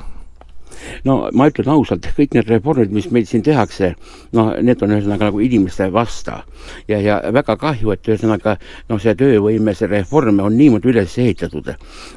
No 1.04 1.16
ma 1.32 1.48
ütlen 1.50 1.70
ausalt, 1.72 2.06
kõik 2.16 2.34
need 2.36 2.48
reformid, 2.50 2.92
mis 2.94 3.10
meil 3.14 3.26
siin 3.28 3.44
tehakse, 3.46 3.94
noh, 4.36 4.52
need 4.62 4.82
on 4.82 4.94
ühesõnaga 4.96 5.30
nagu 5.30 5.40
inimeste 5.44 5.90
vasta. 5.92 6.42
ja, 6.88 7.00
ja 7.00 7.20
väga 7.32 7.56
kahju, 7.56 7.92
et 7.94 8.08
ühesõnaga 8.08 8.56
noh, 8.88 9.00
see 9.00 9.14
töövõime, 9.14 9.74
see 9.74 9.88
reform 9.90 10.40
on 10.44 10.56
niimoodi 10.56 10.92
üles 10.92 11.16
ehitatud. 11.18 11.72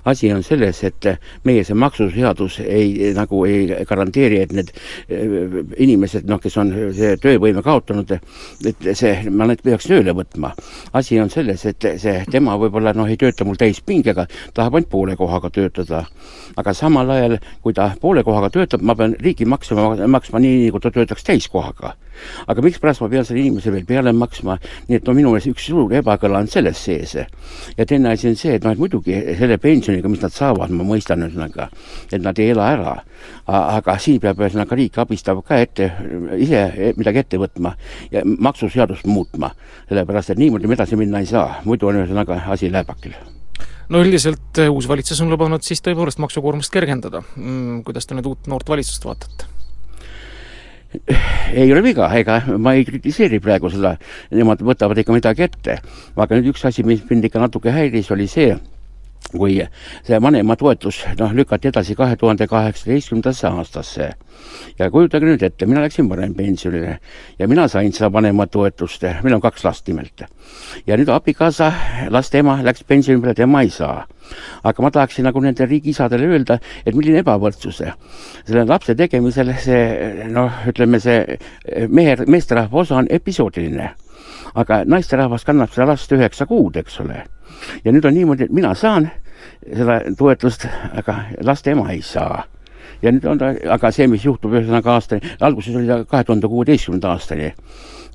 asi 0.06 0.32
on 0.34 0.44
selles, 0.44 0.84
et 0.84 1.08
meie 1.44 1.64
see 1.64 1.76
maksuseadus 1.76 2.60
ei, 2.66 3.14
nagu 3.16 3.46
ei 3.46 3.86
garanteeri, 3.88 4.42
et 4.44 4.54
need 4.54 4.72
eh, 5.10 5.60
inimesed, 5.78 6.28
noh, 6.30 6.40
kes 6.44 6.58
on 6.58 6.74
see 6.96 7.16
töövõime 7.22 7.64
kaotanud, 7.64 8.12
et 8.12 8.90
see, 8.94 9.14
ma 9.30 9.48
neid 9.50 9.64
peaks 9.64 9.88
tööle 9.90 10.16
võtma. 10.16 10.54
asi 10.94 11.20
on 11.20 11.30
selles, 11.30 11.66
et 11.66 11.88
see, 11.98 12.24
tema 12.32 12.58
võib-olla 12.60 12.94
noh, 12.96 13.10
ei 13.10 13.18
tööta 13.18 13.46
mul 13.46 13.60
täispingega, 13.60 14.28
tahab 14.54 14.76
ainult 14.76 14.90
poole 14.90 15.16
kohaga 15.16 15.50
töötada. 15.50 16.06
aga 16.58 16.74
samal 16.74 17.10
ajal, 17.10 17.38
kui 17.62 17.74
ta 17.74 17.92
poole 18.02 18.24
kohaga 18.24 18.50
töötab, 18.50 18.63
ma 18.82 18.96
pean 18.96 19.16
riigi 19.20 19.46
maksma, 19.50 20.08
maksma 20.08 20.42
nii, 20.44 20.68
nagu 20.68 20.80
ta 20.82 20.92
töötaks 20.94 21.26
täiskohaga. 21.28 21.94
aga 22.48 22.62
mikspärast 22.62 23.02
ma 23.02 23.10
pean 23.10 23.26
selle 23.26 23.42
inimese 23.42 23.72
veel 23.74 23.86
peale 23.90 24.14
maksma, 24.14 24.60
nii 24.88 25.00
et 25.00 25.08
no 25.08 25.16
minu 25.18 25.32
meelest 25.34 25.50
üks 25.50 25.66
suur 25.72 25.94
ebakõla 25.98 26.44
on 26.44 26.48
selles 26.48 26.78
sees. 26.86 27.16
ja 27.78 27.86
teine 27.86 28.14
asi 28.14 28.30
on 28.30 28.38
see, 28.40 28.56
et 28.56 28.64
noh, 28.64 28.72
et 28.72 28.80
muidugi 28.80 29.18
selle 29.40 29.58
pensioniga, 29.58 30.10
mis 30.10 30.22
nad 30.22 30.34
saavad, 30.34 30.72
ma 30.72 30.86
mõistan 30.88 31.26
ühesõnaga, 31.26 31.70
et 32.12 32.22
nad 32.22 32.40
ei 32.40 32.54
ela 32.54 32.70
ära, 32.76 32.96
aga 33.48 33.98
siin 34.00 34.22
peab 34.24 34.42
ühesõnaga 34.42 34.78
riik 34.78 34.98
abistab 35.02 35.44
ka 35.48 35.60
ette, 35.66 35.92
ise 36.38 36.94
midagi 36.98 37.24
ette 37.26 37.42
võtma 37.42 37.76
ja 38.14 38.24
maksuseadust 38.24 39.10
muutma, 39.10 39.54
sellepärast 39.90 40.36
et 40.36 40.42
niimoodi 40.42 40.70
me 40.70 40.78
edasi 40.80 41.00
minna 41.00 41.24
ei 41.24 41.30
saa, 41.30 41.62
muidu 41.66 41.90
on 41.90 42.04
ühesõnaga 42.04 42.44
asi 42.54 42.72
lääbakil 42.72 43.33
no 43.90 44.04
üldiselt 44.04 44.62
eh, 44.62 44.72
uus 44.72 44.88
valitsus 44.90 45.22
on 45.24 45.34
lubanud 45.34 45.66
siis 45.66 45.84
tõepoolest 45.84 46.22
maksukoormust 46.24 46.74
kergendada. 46.74 47.24
Mm, 47.36 47.82
kuidas 47.88 48.08
te 48.08 48.18
nüüd 48.18 48.30
uut 48.30 48.52
noort 48.52 48.70
valitsust 48.70 49.06
vaatate? 49.08 49.50
ei 51.54 51.72
ole 51.74 51.82
viga, 51.82 52.06
ega 52.14 52.36
ma 52.62 52.76
ei 52.78 52.84
kritiseeri 52.86 53.40
praegu 53.42 53.72
seda, 53.74 53.96
nemad 54.30 54.62
võtavad 54.62 55.00
ikka 55.02 55.16
midagi 55.16 55.48
ette. 55.48 55.80
aga 56.16 56.38
nüüd 56.38 56.52
üks 56.54 56.66
asi, 56.70 56.86
mis 56.86 57.02
mind 57.10 57.26
ikka 57.30 57.42
natuke 57.42 57.74
häiris, 57.74 58.12
oli 58.14 58.28
see, 58.30 58.54
kui 59.32 59.58
see 60.06 60.20
vanematoetus 60.22 61.04
noh, 61.20 61.34
lükati 61.34 61.70
edasi 61.72 61.96
kahe 61.96 62.16
tuhande 62.20 62.48
kaheksateistkümnendasse 62.48 63.48
aastasse. 63.48 64.10
ja 64.80 64.90
kujutage 64.92 65.26
nüüd 65.26 65.44
ette, 65.46 65.66
mina 65.66 65.82
läksin 65.82 66.10
varem 66.10 66.34
pensionile 66.36 66.98
ja 67.40 67.48
mina 67.48 67.68
sain 67.68 67.94
seda 67.94 68.12
vanematoetust, 68.14 69.06
meil 69.24 69.36
on 69.36 69.42
kaks 69.42 69.64
last 69.66 69.88
nimelt. 69.88 70.26
ja 70.88 70.98
nüüd 70.98 71.10
abikaasa, 71.10 71.72
laste 72.10 72.44
ema 72.44 72.60
läks 72.64 72.84
pensioni 72.84 73.22
peale, 73.22 73.34
tema 73.34 73.62
ei 73.62 73.70
saa. 73.70 74.06
aga 74.64 74.84
ma 74.84 74.92
tahaksin 74.92 75.26
nagu 75.26 75.42
nendele 75.42 75.70
riigiisadele 75.70 76.28
öelda, 76.28 76.60
et 76.86 76.96
milline 76.96 77.24
ebavõrdsus. 77.24 77.84
selle 78.46 78.66
lapse 78.66 78.96
tegemisel 78.96 79.54
see 79.60 80.30
noh, 80.30 80.64
ütleme 80.68 81.00
see 81.00 81.40
mehe, 81.88 82.18
meesterahva 82.28 82.80
osa 82.86 82.96
on 83.02 83.08
episoodiline 83.10 83.94
aga 84.56 84.84
naisterahvas 84.86 85.46
kannab 85.48 85.72
seda 85.74 85.88
last 85.94 86.12
üheksa 86.14 86.48
kuud, 86.50 86.78
eks 86.82 87.00
ole. 87.04 87.24
Ja 87.86 87.92
nüüd 87.92 88.06
on 88.06 88.14
niimoodi, 88.14 88.48
et 88.48 88.52
mina 88.52 88.74
saan 88.76 89.10
seda 89.64 90.00
toetust, 90.18 90.68
aga 90.98 91.20
laste 91.44 91.72
ema 91.72 91.90
ei 91.92 92.02
saa. 92.02 92.44
ja 93.02 93.12
nüüd 93.12 93.26
on 93.28 93.40
ta, 93.40 93.52
aga 93.76 93.92
see, 93.92 94.08
mis 94.08 94.24
juhtub 94.24 94.54
ühesõnaga 94.56 94.94
aastani, 94.96 95.34
alguses 95.44 95.76
oli 95.76 95.90
ta 95.90 96.04
kahe 96.08 96.24
tuhande 96.24 96.48
kuueteistkümnenda 96.48 97.12
aastani, 97.12 97.50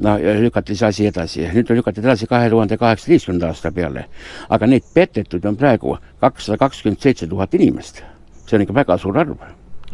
no 0.00 0.14
lükati 0.16 0.76
see 0.78 0.88
asi 0.88 1.06
edasi, 1.10 1.44
nüüd 1.52 1.70
lükati 1.76 2.00
edasi 2.00 2.26
kahe 2.30 2.48
tuhande 2.50 2.78
kaheksateistkümnenda 2.80 3.52
aasta 3.52 3.72
peale. 3.72 4.06
aga 4.48 4.66
neid 4.66 4.88
petetud 4.94 5.44
on 5.44 5.56
praegu 5.56 5.98
kakssada 6.20 6.58
kakskümmend 6.58 7.00
seitse 7.00 7.26
tuhat 7.26 7.54
inimest. 7.54 8.02
see 8.46 8.56
on 8.56 8.62
ikka 8.62 8.74
väga 8.74 8.98
suur 8.98 9.18
arv 9.18 9.36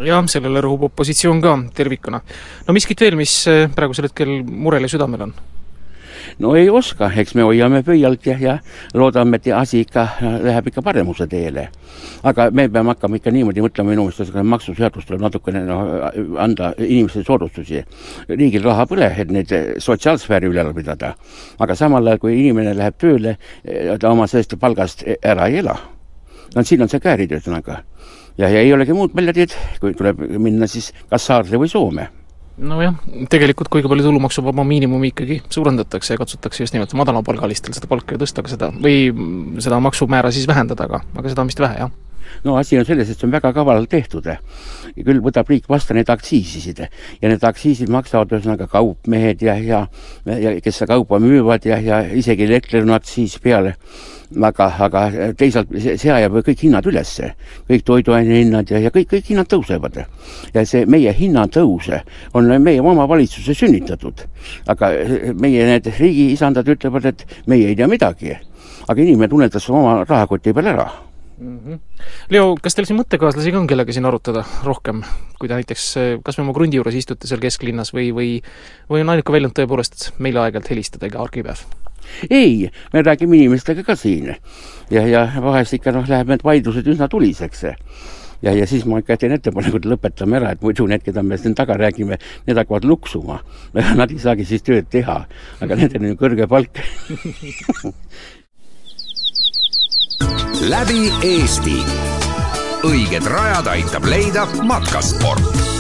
jah, 0.03 0.23
sellele 0.31 0.63
rõhub 0.65 0.89
opositsioon 0.91 1.41
ka 1.43 1.57
tervikuna. 1.75 2.21
no 2.67 2.75
miskit 2.75 3.01
veel, 3.01 3.17
mis 3.17 3.47
eh, 3.51 3.69
praegusel 3.75 4.09
hetkel 4.09 4.43
murel 4.45 4.87
ja 4.87 4.89
südamel 4.89 5.29
on? 5.29 5.35
No 6.39 6.55
ei 6.57 6.69
oska, 6.71 7.11
eks 7.17 7.35
me 7.39 7.45
hoiame 7.47 7.83
pöialt 7.87 8.27
ja, 8.27 8.37
ja 8.41 8.55
loodame, 8.95 9.39
et 9.39 9.49
asi 9.55 9.83
ikka 9.85 10.07
läheb 10.43 10.69
ikka 10.71 10.83
paremuse 10.83 11.27
teele. 11.31 11.69
aga 12.23 12.49
me 12.51 12.69
peame 12.69 12.95
hakkama 12.95 13.19
ikka 13.21 13.31
niimoodi 13.35 13.63
mõtlema, 13.65 13.93
minu 13.93 14.07
meelest 14.07 14.31
seda 14.31 14.43
maksuseadust 14.43 15.09
tuleb 15.09 15.23
natukene 15.23 15.65
noh, 15.69 15.85
anda 16.41 16.73
inimestele 16.79 17.25
soodustusi. 17.25 17.85
riigil 18.29 18.65
raha 18.65 18.87
pole, 18.87 19.11
et 19.19 19.31
neid 19.31 19.55
sotsiaalsfääri 19.79 20.51
üleval 20.51 20.75
pidada. 20.75 21.15
aga 21.59 21.75
samal 21.75 22.07
ajal, 22.07 22.19
kui 22.19 22.39
inimene 22.41 22.75
läheb 22.75 22.99
tööle, 22.99 23.37
ta 24.01 24.11
oma 24.11 24.27
sellest 24.27 24.59
palgast 24.61 25.05
ära 25.23 25.49
ei 25.49 25.63
ela. 25.63 25.79
no 26.55 26.63
siin 26.63 26.83
on 26.83 26.89
see 26.89 27.01
käärid 27.01 27.33
ühesõnaga. 27.33 27.83
ja, 28.39 28.49
ja 28.49 28.61
ei 28.61 28.73
olegi 28.73 28.93
muud 28.93 29.15
väljadid, 29.15 29.55
kui 29.81 29.95
tuleb 29.95 30.27
minna 30.39 30.67
siis 30.67 30.93
kas 31.11 31.27
Saarde 31.27 31.59
või 31.59 31.71
Soome 31.71 32.11
nojah, 32.59 32.95
tegelikult 33.33 33.71
kuigi 33.73 33.91
palju 33.91 34.07
tulumaksuvaba 34.07 34.65
miinimumi 34.69 35.11
ikkagi 35.11 35.41
suurendatakse 35.51 36.15
ja 36.15 36.21
katsutakse 36.21 36.63
just 36.63 36.77
nimelt 36.77 36.95
madalapalgalistel 36.99 37.75
seda 37.75 37.91
palka 37.91 38.15
ju 38.15 38.23
tõsta, 38.23 38.45
aga 38.45 38.55
seda, 38.55 38.71
või 38.85 39.11
seda 39.65 39.81
maksumäära 39.83 40.33
siis 40.35 40.47
vähendada, 40.51 40.87
aga, 40.87 41.03
aga 41.17 41.33
seda 41.33 41.43
on 41.43 41.51
vist 41.51 41.63
vähe, 41.65 41.83
jah 41.83 41.95
no 42.45 42.57
asi 42.61 42.79
on 42.79 42.85
selles, 42.89 43.11
et 43.11 43.19
see 43.19 43.27
on 43.29 43.35
väga 43.35 43.53
kavalalt 43.57 43.91
tehtud. 43.91 44.29
küll 45.05 45.21
võtab 45.25 45.49
riik 45.51 45.69
vastu 45.69 45.95
neid 45.95 46.11
aktsiisisid 46.11 46.85
ja 46.85 47.29
need 47.29 47.45
aktsiisid 47.45 47.91
maksavad 47.93 48.33
ühesõnaga 48.33 48.69
kaupmehed 48.71 49.43
ja, 49.43 49.57
ja, 49.59 49.87
ja 50.27 50.57
kes 50.61 50.81
seda 50.81 50.95
kaupa 50.95 51.19
müüvad 51.23 51.67
ja, 51.67 51.79
ja 51.79 52.03
isegi 52.07 52.47
elektril 52.47 52.85
on 52.85 52.95
aktsiis 52.99 53.39
peale 53.43 53.75
aga, 54.43 54.69
aga 54.87 55.03
teisalt 55.39 55.71
see, 55.79 56.11
ajab 56.11 56.39
kõik 56.47 56.65
hinnad 56.67 56.87
ülesse, 56.89 57.31
kõik 57.69 57.85
toiduaine 57.87 58.41
hinnad 58.41 58.71
ja, 58.73 58.81
ja 58.87 58.93
kõik, 58.95 59.11
kõik 59.13 59.31
hinnad 59.31 59.51
tõusevad. 59.51 60.01
ja 60.55 60.65
see 60.67 60.87
meie 60.87 61.13
hinnatõus 61.13 61.91
on 62.35 62.51
meie 62.63 62.81
omavalitsuse 62.81 63.55
sünnitatud. 63.55 64.27
aga 64.67 64.91
meie 65.35 65.67
need 65.67 65.91
riigiisandad 65.99 66.69
ütlevad, 66.69 67.07
et 67.07 67.27
meie 67.47 67.69
ei 67.69 67.77
tea 67.77 67.89
midagi. 67.89 68.37
aga 68.89 69.01
inimene 69.01 69.29
tunnetas 69.29 69.71
oma 69.71 70.05
rahakoti 70.05 70.53
peal 70.53 70.73
ära 70.75 70.89
mm. 71.39 71.59
-hmm. 71.59 71.79
Leo, 72.31 72.55
kas 72.63 72.75
teil 72.75 72.89
siin 72.89 72.99
mõttekaaslasi 73.01 73.53
ka 73.53 73.61
on, 73.61 73.67
kellega 73.71 73.93
siin 73.93 74.07
arutada 74.09 74.45
rohkem, 74.65 75.03
kui 75.39 75.49
te 75.49 75.55
näiteks 75.55 75.87
kas 76.25 76.39
või 76.39 76.47
oma 76.47 76.57
krundi 76.57 76.81
juures 76.81 76.95
istute 76.95 77.31
seal 77.31 77.43
kesklinnas 77.43 77.95
või, 77.95 78.11
või 78.15 78.31
või 78.91 79.05
on 79.05 79.15
ainuke 79.15 79.33
väljund 79.33 79.57
tõepoolest 79.59 80.13
meile 80.19 80.45
aeg-ajalt 80.45 80.71
helistada 80.71 81.07
iga 81.07 81.23
argipäev? 81.23 81.65
ei, 82.31 82.71
me 82.93 83.03
räägime 83.03 83.37
inimestega 83.37 83.83
ka 83.83 83.97
siin 83.97 84.35
ja, 84.91 85.07
ja 85.07 85.29
vahest 85.43 85.73
ikka 85.73 85.93
noh, 85.93 86.09
läheb 86.09 86.29
need 86.29 86.45
vaidlused 86.45 86.87
üsna 86.87 87.09
tuliseks 87.09 87.65
ja, 88.45 88.53
ja 88.53 88.67
siis 88.69 88.85
ma 88.89 89.01
ikka 89.01 89.17
teen 89.21 89.35
ettepaneku, 89.37 89.81
et 89.81 89.89
lõpetame 89.89 90.39
ära, 90.39 90.53
et 90.55 90.63
muidu 90.65 90.87
need, 90.91 91.03
keda 91.05 91.23
me 91.25 91.39
siin 91.41 91.55
taga 91.57 91.77
räägime, 91.81 92.19
need 92.47 92.61
hakkavad 92.61 92.87
luksuma. 92.89 93.41
Nad 94.01 94.13
ei 94.13 94.21
saagi 94.21 94.47
siis 94.49 94.65
tööd 94.67 94.91
teha, 94.93 95.17
aga 95.65 95.79
nendel 95.79 96.05
on 96.05 96.13
ju 96.13 96.19
kõrge 96.21 96.49
palk 96.51 96.83
läbi 100.65 101.13
Eesti. 101.23 101.77
õiged 102.89 103.27
rajad 103.29 103.69
aitab 103.75 104.09
leida 104.09 104.47
matkasport 104.65 105.74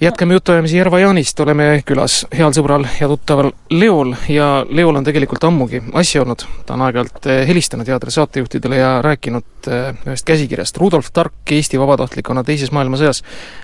jätkame 0.00 0.34
jutuajamisi 0.34 0.76
Järva-Jaanist, 0.76 1.40
oleme 1.40 1.64
külas 1.86 2.22
heal 2.32 2.54
sõbral 2.56 2.86
ja 3.00 3.08
tuttaval 3.08 3.50
Leol 3.70 4.14
ja 4.32 4.46
Leol 4.68 4.96
on 4.96 5.04
tegelikult 5.04 5.44
ammugi 5.44 5.82
asja 5.92 6.22
olnud. 6.22 6.44
ta 6.66 6.74
on 6.74 6.84
aeg-ajalt 6.86 7.28
eh, 7.28 7.42
helistanud 7.48 7.88
headele 7.88 8.14
saatejuhtidele 8.14 8.78
ja 8.80 8.92
rääkinud 9.04 9.68
eh, 9.68 9.90
ühest 10.06 10.24
käsikirjast. 10.26 10.80
Rudolf 10.80 11.10
Tark 11.12 11.52
Eesti 11.52 11.78
vabatahtlikuna 11.80 12.44
Teises 12.44 12.72
maailmasõjas. 12.72 13.22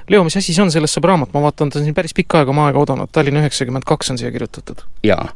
Leo, 0.09 0.25
mis 0.25 0.37
asi 0.37 0.53
see 0.53 0.63
on, 0.63 0.71
sellest 0.75 0.99
saab 0.99 1.09
raamat, 1.09 1.33
ma 1.33 1.47
vaatan, 1.47 1.73
ta 1.73 1.81
on 1.81 1.89
siin 1.89 1.97
päris 1.97 2.15
pikka 2.15 2.43
aega 2.43 2.53
oma 2.53 2.69
aega 2.69 2.85
oodanud, 2.85 3.13
Tallinna 3.13 3.41
üheksakümmend 3.41 3.89
kaks 3.89 4.13
on 4.13 4.21
siia 4.21 4.33
kirjutatud. 4.35 4.85
jaa, 5.07 5.31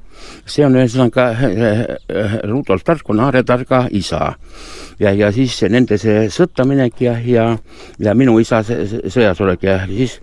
see 0.45 0.67
on 0.67 0.77
ühesõnaga 0.77 1.31
eh, 1.49 1.85
Rudolf 2.45 2.85
Tark 2.85 3.09
on 3.09 3.25
Aare 3.25 3.43
Targa 3.43 3.87
isa 3.91 4.35
ja, 5.01 5.13
ja 5.17 5.31
siis 5.33 5.57
nende 5.73 5.99
see 6.01 6.27
sõtta 6.33 6.65
minek 6.69 7.01
ja, 7.03 7.15
ja, 7.25 7.47
ja 8.03 8.15
minu 8.19 8.37
isa 8.41 8.61
sõjas 8.65 9.41
olek 9.41 9.65
ja 9.65 9.77
siis 9.89 10.19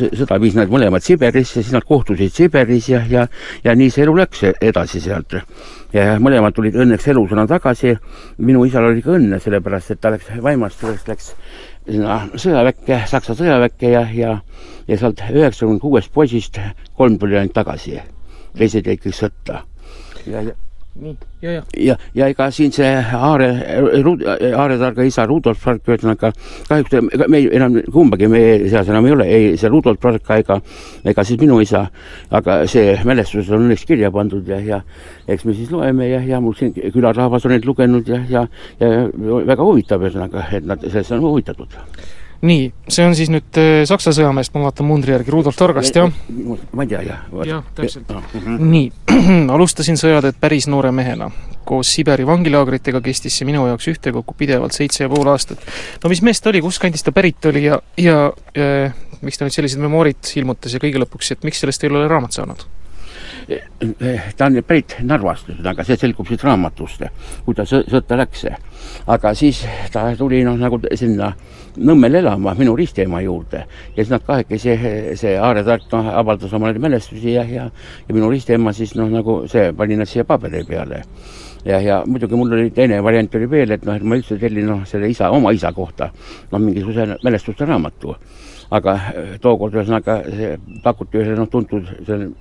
sõda 0.00 0.38
viis 0.40 0.56
nad 0.56 0.70
mõlemad 0.72 1.04
Siberisse, 1.04 1.60
siis 1.60 1.74
nad 1.76 1.86
kohtusid 1.88 2.32
Siberis 2.34 2.88
ja, 2.90 3.02
ja, 3.10 3.26
ja 3.64 3.74
nii 3.76 3.92
see 3.92 4.06
elu 4.06 4.16
läks 4.18 4.44
edasi 4.54 5.02
sealt. 5.04 5.36
ja 5.92 6.18
mõlemad 6.20 6.56
tulid 6.56 6.76
õnneks 6.76 7.08
elusana 7.12 7.46
tagasi. 7.46 7.96
minu 8.38 8.64
isal 8.64 8.88
oli 8.90 9.02
ka 9.02 9.16
õnne, 9.16 9.40
sellepärast 9.40 9.90
et 9.90 10.00
ta 10.00 10.12
läks 10.14 10.30
Vaimast, 10.42 10.80
sellest 10.80 11.08
läks 11.08 11.32
sinna 11.88 12.20
sõjaväkke, 12.36 13.02
Saksa 13.08 13.34
sõjaväkke 13.34 13.92
ja, 13.92 14.06
ja, 14.12 14.38
ja 14.88 14.98
sealt 15.00 15.20
üheksakümne 15.32 15.80
kuuest 15.80 16.12
poisist 16.12 16.60
kolm 16.96 17.18
tuli 17.18 17.38
ainult 17.38 17.56
tagasi. 17.56 18.00
teised 18.58 18.86
jäid 18.86 19.04
kõik 19.04 19.14
sõtta. 19.14 19.62
ja, 20.26 20.42
ja 20.42 20.67
ja, 21.42 21.52
ja. 21.52 21.62
ja, 21.76 21.96
ja 22.14 22.28
ega 22.32 22.48
siin 22.54 22.72
see 22.74 22.88
Aare, 22.88 23.48
Aare 24.50 24.78
targa 24.80 25.06
isa 25.06 25.26
Rudolf 25.28 25.62
Park, 25.64 25.84
ühesõnaga 25.86 26.32
kahjuks 26.68 27.08
me 27.28 27.40
ei, 27.40 27.48
enam 27.58 27.78
kumbagi 27.92 28.28
meie 28.30 28.68
seas 28.70 28.90
enam 28.90 29.06
ei 29.06 29.16
ole, 29.16 29.28
ei 29.38 29.56
see 29.60 29.70
Rudolf 29.72 30.00
Park 30.02 30.30
ega, 30.38 30.58
ega 31.04 31.24
siis 31.26 31.40
minu 31.40 31.60
isa, 31.64 31.84
aga 32.34 32.60
see 32.70 32.96
mälestus 33.08 33.50
on 33.52 33.66
õnneks 33.66 33.86
kirja 33.88 34.12
pandud 34.14 34.48
ja, 34.48 34.60
ja 34.64 34.82
eks 35.28 35.46
me 35.48 35.56
siis 35.56 35.72
loeme 35.74 36.10
ja, 36.10 36.22
ja 36.26 36.42
mul 36.42 36.56
siin 36.58 36.74
külarahvas 36.74 37.46
on 37.46 37.56
neid 37.56 37.68
lugenud 37.68 38.08
ja, 38.08 38.22
ja, 38.30 38.46
ja 38.80 38.94
väga 39.52 39.64
huvitav 39.64 40.04
ühesõnaga, 40.04 40.48
et 40.58 40.66
nad 40.66 40.82
sellest 40.88 41.14
on 41.16 41.26
huvitatud 41.28 41.78
nii, 42.40 42.68
see 42.88 43.06
on 43.06 43.16
siis 43.18 43.30
nüüd 43.32 43.58
äh, 43.58 43.82
Saksa 43.88 44.12
sõjameest, 44.14 44.54
ma 44.54 44.68
vaatan 44.68 44.86
mundri 44.88 45.14
järgi, 45.14 45.32
Rudolf 45.34 45.58
Torgast, 45.58 45.96
jah? 45.96 46.12
ma 46.72 46.86
ei 46.86 46.90
tea, 46.90 47.02
jah. 47.06 47.24
jah, 47.48 47.64
täpselt. 47.74 48.12
nii, 48.58 48.86
alustasin 49.54 49.98
sõjateed 50.00 50.38
päris 50.40 50.68
noore 50.70 50.92
mehena. 50.94 51.30
koos 51.68 51.90
Siberi 51.92 52.24
vangilaagritega 52.24 53.02
kestis 53.04 53.34
see 53.36 53.44
minu 53.44 53.66
jaoks 53.68 53.90
ühtekokku 53.90 54.32
pidevalt 54.38 54.72
seitse 54.72 55.04
ja 55.04 55.10
pool 55.12 55.28
aastat. 55.28 55.60
no 56.02 56.12
mis 56.12 56.22
mees 56.22 56.40
ta 56.40 56.52
oli, 56.52 56.62
kust 56.64 56.80
kandist 56.82 57.04
ta 57.04 57.12
pärit 57.12 57.50
oli 57.50 57.66
ja, 57.66 57.80
ja, 57.98 58.30
ja 58.54 58.68
miks 59.20 59.38
ta 59.38 59.46
nüüd 59.46 59.56
sellised 59.56 59.82
memoorid 59.82 60.32
ilmutas 60.38 60.74
ja 60.74 60.82
kõige 60.82 61.02
lõpuks, 61.02 61.34
et 61.34 61.46
miks 61.46 61.60
sellest 61.64 61.84
ei 61.84 61.90
ole 61.90 62.06
raamat 62.08 62.38
saanud? 62.38 62.64
Ta 64.36 64.46
on 64.46 64.58
pärit 64.66 64.96
Narvast, 65.02 65.48
ühesõnaga 65.52 65.84
see 65.86 65.98
selgub 66.00 66.28
siit 66.28 66.42
raamatust, 66.44 67.04
kui 67.44 67.56
ta 67.56 67.66
sõtta 67.68 68.18
läks. 68.18 68.46
aga 69.06 69.34
siis 69.34 69.64
ta 69.92 70.08
tuli 70.16 70.44
noh, 70.44 70.58
nagu 70.58 70.80
sinna 70.94 71.32
Nõmmel 71.78 72.18
elama 72.18 72.54
minu 72.58 72.72
ristiema 72.74 73.20
juurde 73.22 73.60
ja 73.60 73.98
siis 73.98 74.08
nad 74.10 74.24
kahekesi, 74.26 74.72
see 75.20 75.34
Aare 75.38 75.62
Tark 75.62 75.84
noh, 75.92 76.08
avaldas 76.20 76.52
oma 76.56 76.72
neid 76.72 76.80
mälestusi 76.82 77.36
ja, 77.36 77.44
ja 77.44 77.68
ja 78.08 78.14
minu 78.14 78.30
ristiema 78.32 78.72
siis 78.74 78.96
noh, 78.98 79.10
nagu 79.12 79.44
see 79.50 79.70
pani 79.76 79.98
nad 80.00 80.10
siia 80.10 80.24
paberi 80.26 80.64
peale. 80.66 81.04
ja, 81.64 81.78
ja 81.80 82.02
muidugi 82.06 82.34
mul 82.34 82.52
oli 82.52 82.70
teine 82.74 83.02
variant 83.04 83.34
oli 83.34 83.50
veel, 83.50 83.76
et 83.76 83.84
noh, 83.86 83.94
et 83.94 84.02
ma 84.02 84.18
üldse 84.18 84.38
tellin 84.40 84.66
noh, 84.66 84.82
selle 84.86 85.10
isa, 85.10 85.30
oma 85.30 85.52
isa 85.54 85.72
kohta 85.72 86.10
noh, 86.50 86.58
mingisuguse 86.58 87.20
mälestuste 87.22 87.68
raamatu 87.68 88.16
aga 88.74 88.94
äh, 88.94 89.30
tookord 89.42 89.76
ühesõnaga 89.78 90.18
pakuti 90.84 91.20
ühele 91.20 91.36
noh, 91.38 91.48
tuntud 91.50 91.88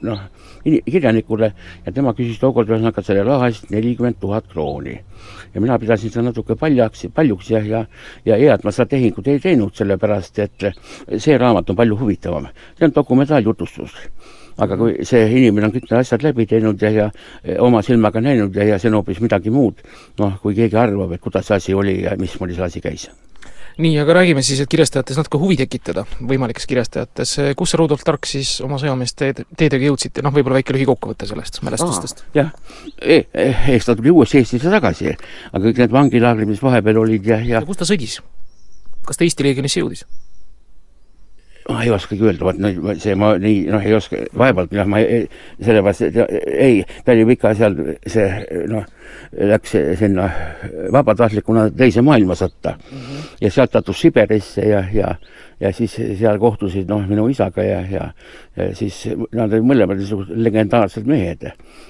noh, 0.05 0.23
kirjanikule 0.63 1.51
ja 1.85 1.93
tema 1.95 2.13
küsis 2.17 2.39
tookord 2.41 2.71
ühesõnaga 2.71 3.03
selle 3.05 3.23
raha 3.27 3.51
eest 3.51 3.69
nelikümmend 3.71 4.19
tuhat 4.19 4.47
krooni. 4.51 4.97
ja 5.53 5.61
mina 5.61 5.77
pidasin 5.79 6.11
seda 6.11 6.27
natuke 6.27 6.55
paljaks, 6.55 7.07
paljuks 7.13 7.51
ja, 7.51 7.61
ja, 7.63 7.85
ja 8.25 8.35
hea, 8.35 8.53
et 8.53 8.63
ma 8.63 8.71
seda 8.71 8.89
tehingut 8.95 9.27
ei 9.27 9.39
teinud, 9.39 9.75
sellepärast 9.75 10.39
et 10.39 10.67
see 11.17 11.37
raamat 11.37 11.69
on 11.69 11.75
palju 11.75 11.99
huvitavam. 11.99 12.49
see 12.77 12.89
on 12.89 12.95
dokumentaaljutustus 12.95 13.95
aga 14.57 14.77
kui 14.77 15.05
see 15.05 15.27
inimene 15.37 15.69
on 15.69 15.73
kõik 15.75 15.85
need 15.85 15.99
asjad 15.99 16.25
läbi 16.25 16.47
teinud 16.49 16.81
ja, 16.81 16.89
ja 16.89 17.61
oma 17.63 17.83
silmaga 17.85 18.21
näinud 18.21 18.55
ja, 18.57 18.65
ja 18.73 18.81
see 18.81 18.89
on 18.89 18.99
hoopis 18.99 19.21
midagi 19.21 19.53
muud, 19.53 19.85
noh, 20.19 20.39
kui 20.41 20.57
keegi 20.57 20.79
arvab, 20.81 21.13
et 21.13 21.23
kuidas 21.23 21.47
see 21.47 21.61
asi 21.61 21.77
oli 21.77 22.01
ja 22.03 22.17
mismoodi 22.17 22.57
see 22.57 22.65
asi 22.65 22.83
käis 22.83 23.07
nii, 23.77 23.97
aga 24.01 24.15
räägime 24.19 24.41
siis, 24.45 24.61
et 24.63 24.71
kirjastajates 24.71 25.19
natuke 25.19 25.41
huvi 25.41 25.57
tekitada, 25.59 26.05
võimalikes 26.31 26.65
kirjastajates, 26.69 27.35
kus 27.59 27.73
sa, 27.73 27.81
Rudolf 27.81 28.05
Tark, 28.07 28.25
siis 28.29 28.55
oma 28.65 28.79
sõjameeste 28.81 29.33
teedega 29.57 29.91
jõudsite, 29.91 30.23
noh, 30.25 30.33
võib-olla 30.33 30.61
väike 30.61 30.75
lühikokkuvõte 30.77 31.29
sellest 31.29 31.61
mälestustest? 31.67 32.23
jah 32.37 32.53
e, 33.01 33.23
eks 33.75 33.89
ta 33.89 33.97
tuli 33.97 34.13
uuesti 34.13 34.41
Eestisse 34.41 34.71
tagasi, 34.73 35.13
aga 35.51 35.63
kõik 35.65 35.83
need 35.83 35.93
vangilaagrid, 35.93 36.49
mis 36.49 36.63
vahepeal 36.63 37.03
olid 37.03 37.27
ja, 37.27 37.41
ja 37.43 37.57
ja 37.61 37.65
kus 37.65 37.79
ta 37.79 37.87
sõdis? 37.87 38.19
kas 39.07 39.19
ta 39.19 39.25
Eesti 39.27 39.45
Leegionisse 39.45 39.81
jõudis? 39.81 40.05
Ma 41.69 41.83
ei 41.83 41.91
oskagi 41.91 42.23
öelda, 42.23 42.45
vot 42.47 42.59
no 42.61 42.93
see 42.99 43.15
ma 43.19 43.33
nii 43.41 43.65
noh, 43.71 43.83
ei 43.83 43.95
oska, 43.97 44.19
vaevalt 44.37 44.73
jah, 44.75 44.87
ma 44.89 45.01
ei, 45.03 45.25
sellepärast, 45.63 46.05
et 46.07 46.19
ei, 46.53 46.83
ta 47.05 47.15
oli 47.15 47.25
ikka 47.35 47.53
seal 47.57 47.75
see 48.07 48.27
noh, 48.71 48.85
läks 49.51 49.75
sinna 49.99 50.27
vabatahtlikuna 50.93 51.67
teise 51.75 52.03
maailmasõtta 52.05 52.75
mm. 52.77 53.01
-hmm. 53.01 53.25
ja 53.41 53.51
sealt 53.51 53.75
sattus 53.75 54.01
Siberisse 54.01 54.67
ja, 54.67 54.83
ja, 54.93 55.15
ja 55.59 55.73
siis 55.73 55.95
seal 56.19 56.39
kohtusid 56.39 56.87
noh, 56.89 57.03
minu 57.07 57.27
isaga 57.27 57.63
ja, 57.63 57.81
ja, 57.91 58.11
ja 58.55 58.69
siis 58.75 59.03
nad 59.31 59.51
olid 59.51 59.67
mõlemad 59.67 59.99
niisugused 59.99 60.35
legendaarsed 60.35 61.07
mehed. 61.07 61.49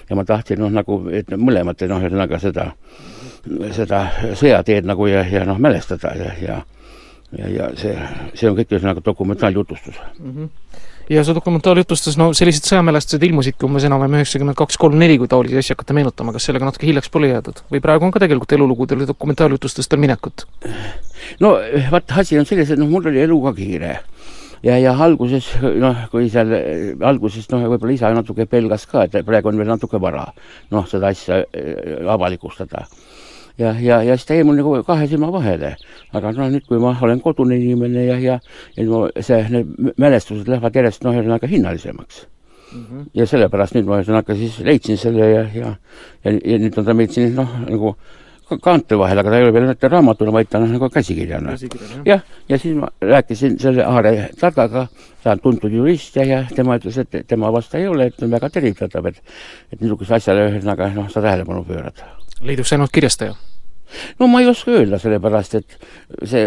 ja 0.10 0.16
ma 0.16 0.26
tahtsin 0.26 0.60
noh, 0.60 0.72
nagu, 0.74 1.04
et 1.12 1.30
mõlemat 1.38 1.86
noh, 1.88 2.02
ühesõnaga 2.02 2.40
seda, 2.40 2.72
seda 3.72 4.08
sõjateed 4.34 4.90
nagu 4.90 5.08
ja, 5.08 5.26
ja 5.28 5.46
noh, 5.46 5.60
mälestada 5.60 6.16
ja, 6.18 6.34
ja 6.42 6.62
ja, 7.36 7.50
ja 7.52 7.72
see, 7.80 7.94
see 8.38 8.50
on 8.50 8.58
kõik 8.58 8.72
ühesõnaga 8.72 9.04
dokumentaaljutustus 9.04 9.98
mm. 10.20 10.32
-hmm. 10.32 10.50
ja 11.12 11.24
see 11.28 11.36
dokumentaaljutustus, 11.36 12.18
no 12.20 12.30
sellised 12.38 12.68
sõjamälestused 12.70 13.24
ilmusidki 13.28 13.68
umbes 13.68 13.88
enam-vähem 13.90 14.20
üheksakümmend 14.22 14.60
kaks, 14.60 14.80
kolm, 14.80 14.98
neli, 15.00 15.18
kui 15.20 15.28
taolisi 15.32 15.60
asju 15.60 15.76
hakata 15.76 15.98
meenutama, 15.98 16.36
kas 16.36 16.48
sellega 16.48 16.70
natuke 16.70 16.88
hiljaks 16.88 17.12
pole 17.12 17.32
jäädud? 17.34 17.64
või 17.72 17.84
praegu 17.84 18.08
on 18.08 18.16
ka 18.16 18.24
tegelikult 18.24 18.58
elulugudel 18.60 19.04
ja 19.04 19.12
dokumentaaljutustestel 19.12 20.00
minekut? 20.00 20.48
no 21.44 21.58
vaat 21.92 22.16
asi 22.24 22.40
on 22.40 22.46
selles, 22.46 22.72
et 22.72 22.80
noh, 22.80 22.90
mul 22.90 23.12
oli 23.12 23.26
eluga 23.26 23.54
kiire 23.58 23.98
ja, 24.64 24.78
ja 24.78 24.96
alguses 24.96 25.50
noh, 25.62 26.08
kui 26.12 26.30
seal 26.32 26.54
alguses 27.06 27.50
noh, 27.52 27.68
võib-olla 27.74 27.98
isa 27.98 28.14
natuke 28.16 28.48
pelgas 28.50 28.88
ka, 28.90 29.06
et 29.08 29.20
praegu 29.26 29.52
on 29.52 29.60
veel 29.60 29.70
natuke 29.70 30.00
vara 30.02 30.26
noh, 30.72 30.88
seda 30.90 31.12
asja 31.12 31.44
äh, 31.44 32.08
avalikustada 32.08 32.88
ja, 33.58 33.74
ja, 33.80 34.04
ja 34.04 34.18
siis 34.18 34.28
ta 34.28 34.38
jäi 34.38 34.46
mul 34.48 34.60
nagu 34.60 34.76
kahe 34.84 35.08
silma 35.08 35.32
vahele. 35.34 35.76
aga 36.14 36.32
no 36.38 36.50
nüüd, 36.52 36.66
kui 36.68 36.80
ma 36.82 36.96
olen 37.02 37.22
kodune 37.22 37.58
inimene 37.58 38.06
ja, 38.06 38.20
ja, 38.20 38.40
ja 38.78 38.86
no 38.86 39.08
see, 39.20 39.42
need 39.54 39.94
mälestused 39.98 40.50
lähevad 40.50 40.76
järjest 40.76 41.04
noh, 41.06 41.16
ühesõnaga 41.16 41.50
hinnalisemaks 41.50 42.22
mm. 42.74 42.84
-hmm. 42.84 43.10
ja 43.14 43.26
sellepärast 43.26 43.76
nüüd 43.78 43.90
ma 43.90 44.00
ühesõnaga 44.02 44.38
siis 44.38 44.60
leidsin 44.60 44.98
selle 44.98 45.32
ja, 45.32 45.44
ja, 45.54 45.74
ja, 46.24 46.32
ja 46.32 46.62
nüüd 46.64 46.78
on 46.78 46.86
ta 46.86 46.94
meil 46.94 47.12
siin 47.14 47.36
noh, 47.36 47.58
nagu 47.66 47.96
kaante 48.64 48.96
vahel, 48.96 49.20
aga 49.20 49.32
ta 49.32 49.38
ei 49.38 49.44
ole 49.44 49.54
veel 49.54 49.66
mitte 49.68 49.90
raamatuna, 49.92 50.32
vaid 50.32 50.48
ta 50.48 50.62
on 50.64 50.70
nagu 50.72 50.88
käsikirjana. 50.90 51.58
jah, 52.06 52.22
ja 52.50 52.58
siis 52.58 52.78
ma 52.78 52.88
rääkisin 53.02 53.58
selle 53.60 53.84
Aare 53.84 54.30
Targaga, 54.40 54.86
ta 55.24 55.34
on 55.36 55.42
tuntud 55.44 55.74
jurist 55.74 56.16
ja, 56.16 56.24
ja 56.24 56.46
tema 56.56 56.78
ütles, 56.80 56.98
et 56.98 57.28
tema 57.28 57.52
vastu 57.52 57.78
ei 57.78 57.88
ole, 57.88 58.08
et 58.08 58.24
on 58.24 58.32
väga 58.32 58.50
tervitatav, 58.50 59.12
et 59.12 59.20
et 59.74 59.82
niisugusele 59.82 60.22
asjale 60.22 60.48
ühesõnaga 60.48 60.94
noh, 60.96 61.12
sa 61.12 61.22
tähelepanu 61.22 61.66
pöörad 61.68 62.06
leidub 62.42 62.68
see 62.68 62.78
ainult 62.78 62.94
kirjastaja? 62.94 63.36
No 64.20 64.28
ma 64.32 64.42
ei 64.44 64.52
oska 64.52 64.72
öelda, 64.78 65.00
sellepärast 65.02 65.58
et 65.60 65.78
see, 66.24 66.46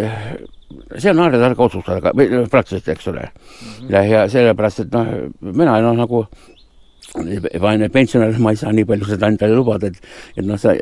see 0.96 1.10
on 1.12 1.24
Aare 1.24 1.40
targa 1.40 1.66
otsustada, 1.66 2.14
või 2.16 2.46
praktiliselt, 2.50 2.88
eks 2.94 3.10
ole 3.12 3.26
mm. 3.26 3.66
-hmm. 3.66 3.92
ja, 3.94 4.04
ja 4.04 4.24
sellepärast, 4.32 4.86
et 4.86 4.96
noh, 4.96 5.12
mina 5.40 5.78
noh, 5.84 5.96
nagu 5.98 6.24
vaene 7.60 7.88
pensionär, 7.90 8.38
ma 8.38 8.54
ei 8.54 8.60
saa 8.60 8.72
nii 8.74 8.86
palju 8.86 9.08
seda 9.08 9.30
endale 9.32 9.56
lubada, 9.56 9.90
et, 9.90 10.10
et 10.36 10.46
noh, 10.46 10.58
sa 10.60 10.74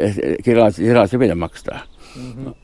kirasi, 0.44 0.84
kirasi 0.84 1.20
välja 1.20 1.36
maksta 1.38 1.80
mm. 2.16 2.32
-hmm. 2.32 2.54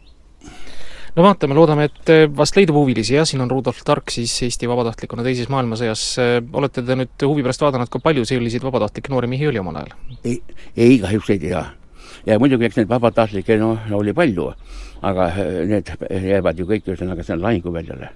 no 1.16 1.22
vaatame, 1.22 1.54
loodame, 1.54 1.84
et 1.84 2.10
eh, 2.12 2.26
vast 2.36 2.56
leidub 2.56 2.76
huvilisi, 2.76 3.14
jah, 3.14 3.26
siin 3.26 3.40
on 3.40 3.50
Rudolf 3.50 3.80
Tark 3.84 4.10
siis 4.10 4.42
Eesti 4.42 4.68
vabatahtlikuna 4.68 5.22
teises 5.22 5.48
maailmasõjas, 5.48 6.04
olete 6.52 6.82
te 6.82 6.98
nüüd 6.98 7.26
huvi 7.28 7.42
pärast 7.42 7.62
vaadanud, 7.62 7.88
kui 7.88 8.00
palju 8.04 8.24
selliseid 8.24 8.62
vabatahtlikke 8.62 9.14
noori 9.14 9.26
mehi 9.26 9.48
oli 9.48 9.58
omal 9.58 9.80
ajal? 9.80 9.96
ei, 10.24 10.42
ei 10.76 10.98
kahjuks 10.98 11.30
ei 11.30 11.38
tea. 11.38 11.64
Ja 12.26 12.38
muidugi, 12.40 12.68
eks 12.68 12.80
neid 12.80 12.90
vabatahtlikke 12.90 13.58
noh, 13.60 13.88
oli 13.96 14.14
palju, 14.16 14.50
aga 15.04 15.30
need 15.70 15.92
jäävad 16.10 16.60
ju 16.60 16.68
kõik 16.68 16.90
ühesõnaga 16.90 17.26
sinna 17.26 17.48
lahinguväljale 17.48 18.12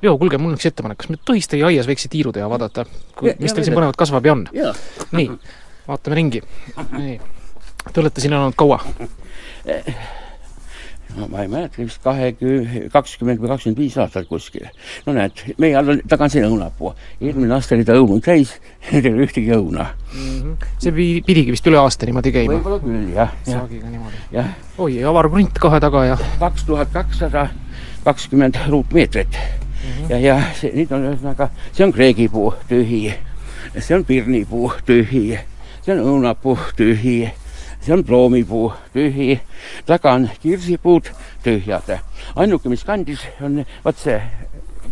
Leo, 0.00 0.14
kuulge, 0.16 0.38
mul 0.40 0.54
on 0.54 0.56
üks 0.56 0.64
ettepanek, 0.70 0.96
kas 1.02 1.10
me 1.12 1.18
tohiks 1.28 1.50
teie 1.52 1.66
aias 1.68 1.88
väikse 1.88 2.08
tiiru 2.08 2.32
teha, 2.32 2.46
vaadata, 2.48 2.86
mis 3.36 3.52
teil 3.52 3.66
siin 3.66 3.76
põnevat 3.76 3.98
kasvab 4.00 4.24
ja 4.24 4.32
on? 4.32 4.46
nii, 5.12 5.26
vaatame 5.88 6.16
ringi. 6.16 6.40
nii, 6.94 7.18
te 7.90 8.00
olete 8.00 8.24
siin 8.24 8.36
olnud 8.38 8.56
kaua? 8.56 8.80
no 11.16 11.26
ma 11.30 11.42
ei 11.42 11.48
mäleta, 11.50 11.80
vist 11.82 12.00
kahekümne, 12.04 12.86
kakskümmend 12.92 13.40
või 13.42 13.50
kakskümmend 13.52 13.80
viis 13.80 13.96
aastat 14.00 14.28
kuskil. 14.28 14.66
no 15.06 15.14
näed, 15.16 15.42
meie 15.60 15.76
all 15.78 15.94
on 15.94 16.02
taga 16.08 16.28
siin 16.32 16.46
õunapuu. 16.46 16.92
eelmine 17.20 17.54
aasta 17.54 17.74
oli 17.76 17.86
ta 17.88 17.96
õunud 17.98 18.22
täis, 18.24 18.54
ei 18.92 19.02
ole 19.02 19.26
ühtegi 19.26 19.52
õuna 19.56 19.86
mm. 19.90 20.36
-hmm. 20.40 20.68
see 20.78 21.22
pidigi 21.26 21.54
vist 21.54 21.66
üle 21.66 21.80
aasta 21.80 22.06
niimoodi 22.08 22.32
käima? 22.34 22.58
võib-olla 22.58 22.80
küll, 22.84 23.08
jah. 23.16 23.34
saagiga 23.46 23.90
niimoodi. 23.90 24.44
oi, 24.78 25.02
avar 25.04 25.30
krunt 25.30 25.58
kahe 25.58 25.80
taga 25.80 26.04
ja 26.12 26.20
kaks 26.38 26.64
tuhat 26.68 26.92
kakssada 26.92 27.48
kakskümmend 28.04 28.60
ruutmeetrit 28.68 29.32
mm. 29.32 29.90
-hmm. 29.90 30.10
ja, 30.10 30.18
ja 30.18 30.40
see, 30.60 30.72
nüüd 30.74 30.94
on 30.94 31.10
ühesõnaga, 31.10 31.50
see 31.72 31.84
on 31.84 31.92
kreegipuu 31.92 32.54
tühi, 32.68 33.02
see 33.78 33.96
on 33.96 34.04
pirnipuu 34.04 34.72
tühi, 34.86 35.38
see 35.82 35.94
on 35.96 36.06
õunapuu 36.06 36.58
tühi 36.76 37.30
see 37.80 37.94
on 37.94 38.04
ploomipuu, 38.04 38.72
tühi, 38.94 39.40
taga 39.86 40.12
on 40.18 40.28
kirsipuud 40.42 41.10
tühjad. 41.44 41.96
ainuke, 42.36 42.68
mis 42.68 42.84
kandis, 42.84 43.24
on 43.40 43.64
vot 43.84 43.96
see 43.96 44.20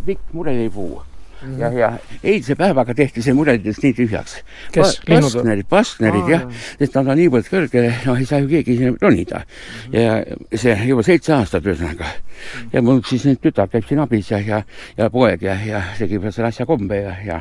pikk 0.07 0.33
murelipuu 0.33 1.03
Mm 1.43 1.55
-hmm. 1.55 1.61
ja, 1.61 1.73
ja 1.73 1.93
eilse 2.25 2.55
päevaga 2.55 2.95
tehti 2.95 3.23
see 3.23 3.35
muredidest 3.35 3.83
nii 3.83 3.93
tühjaks. 3.93 4.43
kes? 4.73 5.01
Pastnerid, 5.09 5.67
pastnerid 5.69 6.29
jah, 6.29 6.43
sest 6.79 6.95
nad 6.95 7.07
on 7.07 7.19
niivõrd 7.19 7.47
kõrgel, 7.47 7.93
noh 8.07 8.19
ei 8.19 8.27
saa 8.27 8.41
ju 8.43 8.49
keegi 8.49 8.77
sinna 8.77 8.97
ronida 9.01 9.39
mm. 9.39 9.93
-hmm. 9.93 9.99
ja 10.01 10.59
see 10.59 10.75
juba 10.89 11.03
seitse 11.03 11.33
aastat 11.33 11.63
ühesõnaga 11.63 12.05
mm. 12.05 12.11
-hmm. 12.11 12.69
ja 12.73 12.83
mul 12.83 13.03
siis 13.07 13.25
nüüd 13.25 13.39
tütar 13.39 13.71
käib 13.71 13.87
siin 13.87 14.01
abis 14.01 14.31
ja, 14.31 14.39
ja, 14.39 14.63
ja 14.97 15.11
poeg 15.11 15.43
ja, 15.43 15.55
ja 15.67 15.83
tegi 15.99 16.19
selle 16.31 16.49
asja 16.49 16.67
kombe 16.67 16.97
ja, 16.97 17.15
ja 17.25 17.41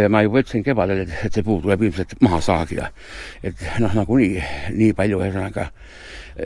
ja 0.00 0.08
ma 0.10 0.22
juba 0.24 0.42
ütlesin 0.42 0.64
kevadel, 0.66 1.04
et, 1.04 1.12
et 1.26 1.36
see 1.36 1.44
puu 1.46 1.60
tuleb 1.62 1.82
ilmselt 1.86 2.16
maha 2.24 2.40
saagida. 2.44 2.90
et 3.42 3.60
noh, 3.82 3.94
nagunii 3.94 4.42
nii 4.74 4.92
palju, 4.96 5.20
ühesõnaga 5.22 5.68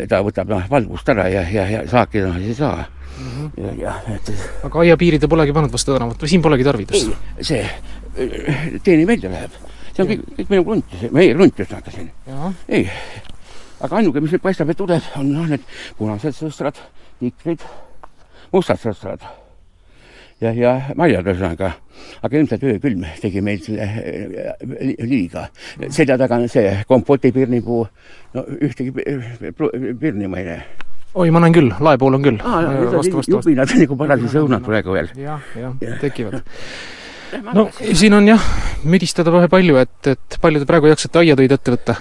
ta 0.09 0.21
võtab 0.25 0.51
noh, 0.53 0.67
valgust 0.71 1.09
ära 1.09 1.29
ja, 1.33 1.45
ja, 1.53 1.65
ja 1.71 1.85
saakida 1.89 2.29
noh, 2.29 2.43
ei 2.43 2.55
saa 2.55 2.83
mm. 2.83 3.31
-hmm. 3.31 3.65
ja, 3.65 3.73
ja 3.87 3.95
et 4.17 4.33
aga 4.69 4.85
aiapiiri 4.85 5.19
te 5.19 5.29
polegi 5.29 5.55
pannud 5.57 5.73
vastu 5.73 5.95
tänavat 5.95 6.23
või 6.23 6.35
siin 6.35 6.45
polegi 6.45 6.65
tarvidust? 6.65 7.17
see 7.41 7.65
teeni 8.85 9.07
välja 9.07 9.31
läheb. 9.31 9.59
see 9.95 10.05
on 10.05 10.13
kõik, 10.13 10.29
kõik 10.37 10.55
minu 10.55 10.65
krunt, 10.65 10.95
meie 11.11 11.35
krunt 11.35 11.65
ühesõnaga 11.65 11.95
siin. 11.95 12.13
ei, 12.69 12.89
aga 13.81 13.97
ainuke, 13.97 14.21
mis 14.21 14.35
nüüd 14.35 14.45
paistab, 14.45 14.71
et 14.71 14.77
tuleb, 14.77 15.13
on 15.17 15.33
noh, 15.33 15.49
need 15.49 15.65
punased 15.99 16.37
sõstrad, 16.37 16.81
tikrid, 17.21 17.65
mustad 18.53 18.81
sõstrad 18.83 19.25
ja, 20.41 20.53
ja 20.55 20.73
marjad 20.97 21.27
ühesõnaga. 21.27 21.73
aga 22.23 22.39
ilmselt 22.39 22.63
öökülm 22.63 23.07
tegi 23.23 23.41
meil 23.45 23.63
selle 23.65 23.87
äh, 23.87 24.53
liiga. 25.03 25.49
selja 25.89 26.19
taga 26.19 26.39
on 26.39 26.49
see 26.49 26.77
kompotipirnipuu, 26.89 27.87
no 28.35 28.45
ühtegi 28.59 28.93
pirni 30.01 30.31
ma 30.31 30.43
ei 30.43 30.53
näe 30.53 30.63
oi, 31.19 31.31
ma 31.35 31.43
näen 31.43 31.57
küll, 31.57 31.73
lae 31.81 31.99
pool 31.99 32.19
on 32.19 32.25
küll. 32.25 32.39
jubinad 33.33 33.75
nagu 33.81 33.99
parasjagu 33.99 34.45
õunad 34.45 34.65
praegu 34.67 34.95
veel. 34.95 35.13
jah, 35.19 35.53
jah 35.59 35.75
ja., 35.83 35.99
tekivad. 36.03 36.41
no 37.55 37.69
siin 37.83 38.15
on 38.15 38.29
jah, 38.29 38.49
müdistada 38.85 39.33
vähe 39.35 39.51
palju, 39.53 39.79
et, 39.83 40.15
et 40.15 40.41
palju 40.43 40.63
te 40.63 40.69
praegu 40.69 40.93
jaksate 40.93 41.25
aiatöid 41.25 41.57
ette 41.59 41.75
võtta? 41.75 41.99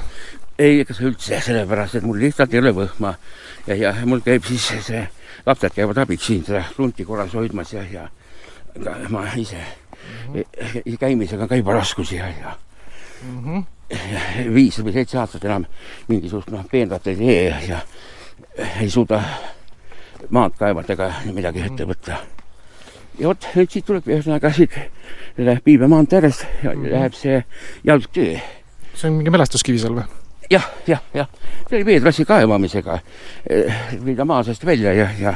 ei, 0.58 0.82
ega 0.82 0.94
see 0.94 1.10
üldse, 1.10 1.42
sellepärast 1.46 2.00
et 2.00 2.06
mul 2.06 2.20
lihtsalt 2.22 2.54
ei 2.54 2.62
ole 2.62 2.74
võhma 2.76 3.16
ja, 3.68 3.76
ja 3.78 3.96
mul 4.06 4.24
käib 4.26 4.46
siis 4.48 4.70
see, 4.86 5.04
lapsed 5.46 5.76
käivad 5.76 6.04
abiks 6.04 6.30
siin 6.30 6.46
seda 6.46 6.64
krunti 6.76 7.06
korras 7.06 7.36
hoidmas 7.38 7.74
ja, 7.74 7.86
ja 7.92 8.08
ma 9.10 9.24
ise 9.36 9.58
mm 9.58 10.34
-hmm. 10.34 10.98
käimisega 11.00 11.48
ka 11.48 11.56
juba 11.56 11.74
raskusi 11.74 12.16
ja, 12.16 12.28
ja 12.28 12.56
mm 13.24 13.44
-hmm. 13.44 14.54
viis 14.54 14.80
või 14.80 14.94
seitse 14.94 15.18
aastat 15.18 15.46
enam 15.46 15.66
mingisugust 16.08 16.50
noh, 16.52 16.66
peenrat 16.72 17.08
ei 17.08 17.16
tee 17.16 17.44
ja, 17.50 17.60
ja 17.68 17.80
ei 18.82 18.90
suuda 18.90 19.24
maad 20.30 20.58
kaevata 20.60 20.94
ega 20.94 21.12
midagi 21.34 21.62
ette 21.62 21.86
mhm. 21.86 21.92
võtta. 21.92 22.18
ja 23.20 23.28
vot 23.28 23.50
nüüd 23.56 23.72
siit 23.72 23.86
tuleb 23.86 24.08
ühesõnaga 24.08 24.54
siit 24.54 24.74
selle 25.36 25.60
Piibe 25.64 25.88
maantee 25.88 26.20
äärest 26.20 26.46
ja 26.64 26.74
mm 26.74 26.84
-hmm. 26.84 26.92
läheb 26.92 27.14
see 27.14 27.44
jalgtee. 27.84 28.42
see 28.94 29.10
on 29.10 29.18
mingi 29.18 29.30
mälestuskivi 29.30 29.80
seal 29.80 29.96
või? 29.96 30.08
jah, 30.50 30.70
jah, 30.88 31.02
jah, 31.14 31.28
see 31.70 31.78
oli 31.78 31.86
veetrassi 31.86 32.26
kaevamisega, 32.26 33.00
viida 34.06 34.26
maa 34.26 34.44
seest 34.44 34.66
välja 34.66 34.94
ja, 34.94 35.10
ja 35.20 35.36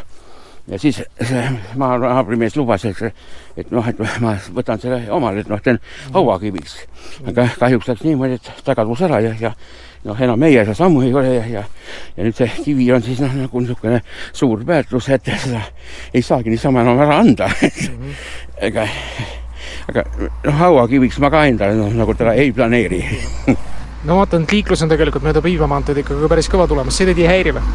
ja 0.67 0.79
siis 0.79 1.01
see 1.21 1.43
maa 1.79 1.97
naabrimees 2.01 2.55
lubas, 2.55 2.85
et, 2.85 3.13
et 3.57 3.71
noh, 3.73 3.87
et 3.87 4.01
ma 4.23 4.35
võtan 4.55 4.81
selle 4.81 5.01
omale, 5.13 5.41
et 5.41 5.49
noh, 5.49 5.61
teen 5.63 5.79
hauakiviks. 6.13 6.77
aga 7.27 7.47
kahjuks 7.59 7.89
läks 7.89 8.05
niimoodi, 8.05 8.37
et 8.37 8.51
ta 8.65 8.75
kadus 8.77 9.01
ära 9.07 9.21
ja, 9.23 9.33
ja 9.39 9.53
noh, 10.05 10.21
enam 10.21 10.39
meie 10.39 10.63
seda 10.63 10.77
sammu 10.77 11.03
ei 11.05 11.13
ole 11.13 11.33
ja, 11.35 11.43
ja, 11.59 11.65
ja 12.17 12.25
nüüd 12.25 12.37
see 12.37 12.49
kivi 12.65 12.87
on 12.93 13.03
siis 13.05 13.21
noh, 13.23 13.33
nagu 13.43 13.63
niisugune 13.63 14.01
suur 14.33 14.63
väärtus, 14.67 15.09
et 15.13 15.33
seda 15.45 15.65
ei 16.13 16.23
saagi 16.25 16.53
niisama 16.53 16.85
enam 16.85 17.01
ära 17.01 17.19
anda 17.21 17.49
ega, 18.69 18.87
aga 19.89 20.05
noh, 20.17 20.55
hauakiviks 20.63 21.21
ma 21.23 21.33
ka 21.33 21.45
endale 21.49 21.77
noh, 21.77 21.93
nagu 22.01 22.17
teda 22.17 22.37
ei 22.37 22.53
planeeri 22.55 23.03
no 24.05 24.17
vaatan, 24.21 24.45
et 24.45 24.55
liiklus 24.57 24.81
on 24.85 24.91
tegelikult 24.91 25.25
mööda 25.25 25.41
Piiva 25.45 25.67
maanteed 25.69 26.01
ikkagi 26.01 26.29
päris 26.31 26.49
kõva 26.51 26.67
tulemas, 26.69 26.97
see 26.97 27.09
teid 27.09 27.21
ei 27.21 27.29
häiri 27.29 27.55
või? 27.57 27.65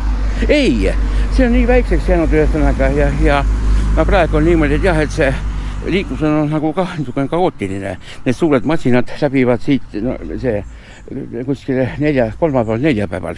ei, 0.48 0.94
see 1.36 1.46
on 1.46 1.54
nii 1.54 1.66
väikseks 1.68 2.08
jäänud 2.10 2.32
ühesõnaga 2.34 2.90
ja, 2.96 3.10
ja 3.22 3.42
no 3.96 4.04
praegu 4.08 4.40
on 4.40 4.44
niimoodi, 4.48 4.80
et 4.80 4.88
jah, 4.90 4.98
et 5.00 5.14
see 5.14 5.30
liiklus 5.86 6.22
on 6.26 6.50
nagu 6.50 6.72
kah 6.74 6.96
niisugune 6.98 7.28
kaootiline. 7.30 7.96
Need 8.24 8.36
suured 8.36 8.66
masinad 8.66 9.10
läbivad 9.20 9.62
siit, 9.62 9.94
no 10.02 10.16
see 10.40 10.58
kuskil 11.46 11.82
nelja, 11.98 12.30
kolmapäeval, 12.38 12.80
neljapäeval. 12.82 13.36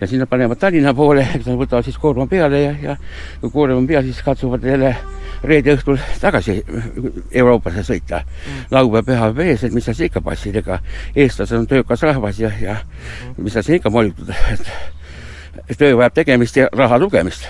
ja 0.00 0.06
siis 0.06 0.20
nad 0.20 0.28
panevad 0.28 0.58
Tallinna 0.58 0.94
poole, 0.94 1.26
eks 1.34 1.46
nad 1.46 1.58
võtavad 1.60 1.84
siis 1.84 1.98
koorma 1.98 2.26
peale 2.26 2.62
ja, 2.62 2.74
ja 2.82 2.96
kui 3.40 3.50
koorem 3.50 3.82
on 3.82 3.86
peal, 3.86 4.02
siis 4.06 4.22
katsuvad 4.24 4.64
jälle 4.64 4.94
reede 5.44 5.74
õhtul 5.76 5.98
tagasi 6.20 6.60
Euroopasse 7.30 7.84
sõita 7.86 8.22
mm.. 8.22 8.62
laupäev, 8.70 9.08
pühapäev 9.10 9.44
ees, 9.46 9.66
et 9.66 9.74
mis 9.74 9.84
seal 9.88 10.06
ikka 10.08 10.22
passid, 10.24 10.56
ega 10.62 10.78
eestlased 11.14 11.58
on 11.58 11.66
töökas 11.68 12.06
rahvas 12.06 12.40
ja, 12.40 12.52
ja 12.60 12.78
mm. 12.78 13.42
mis 13.44 13.58
seal 13.58 13.76
ikka 13.76 13.90
molutada, 13.90 14.38
et 15.68 15.76
töö 15.76 15.96
vajab 15.98 16.22
tegemist 16.22 16.56
ja 16.56 16.70
raha 16.72 16.98
lugemist 17.02 17.48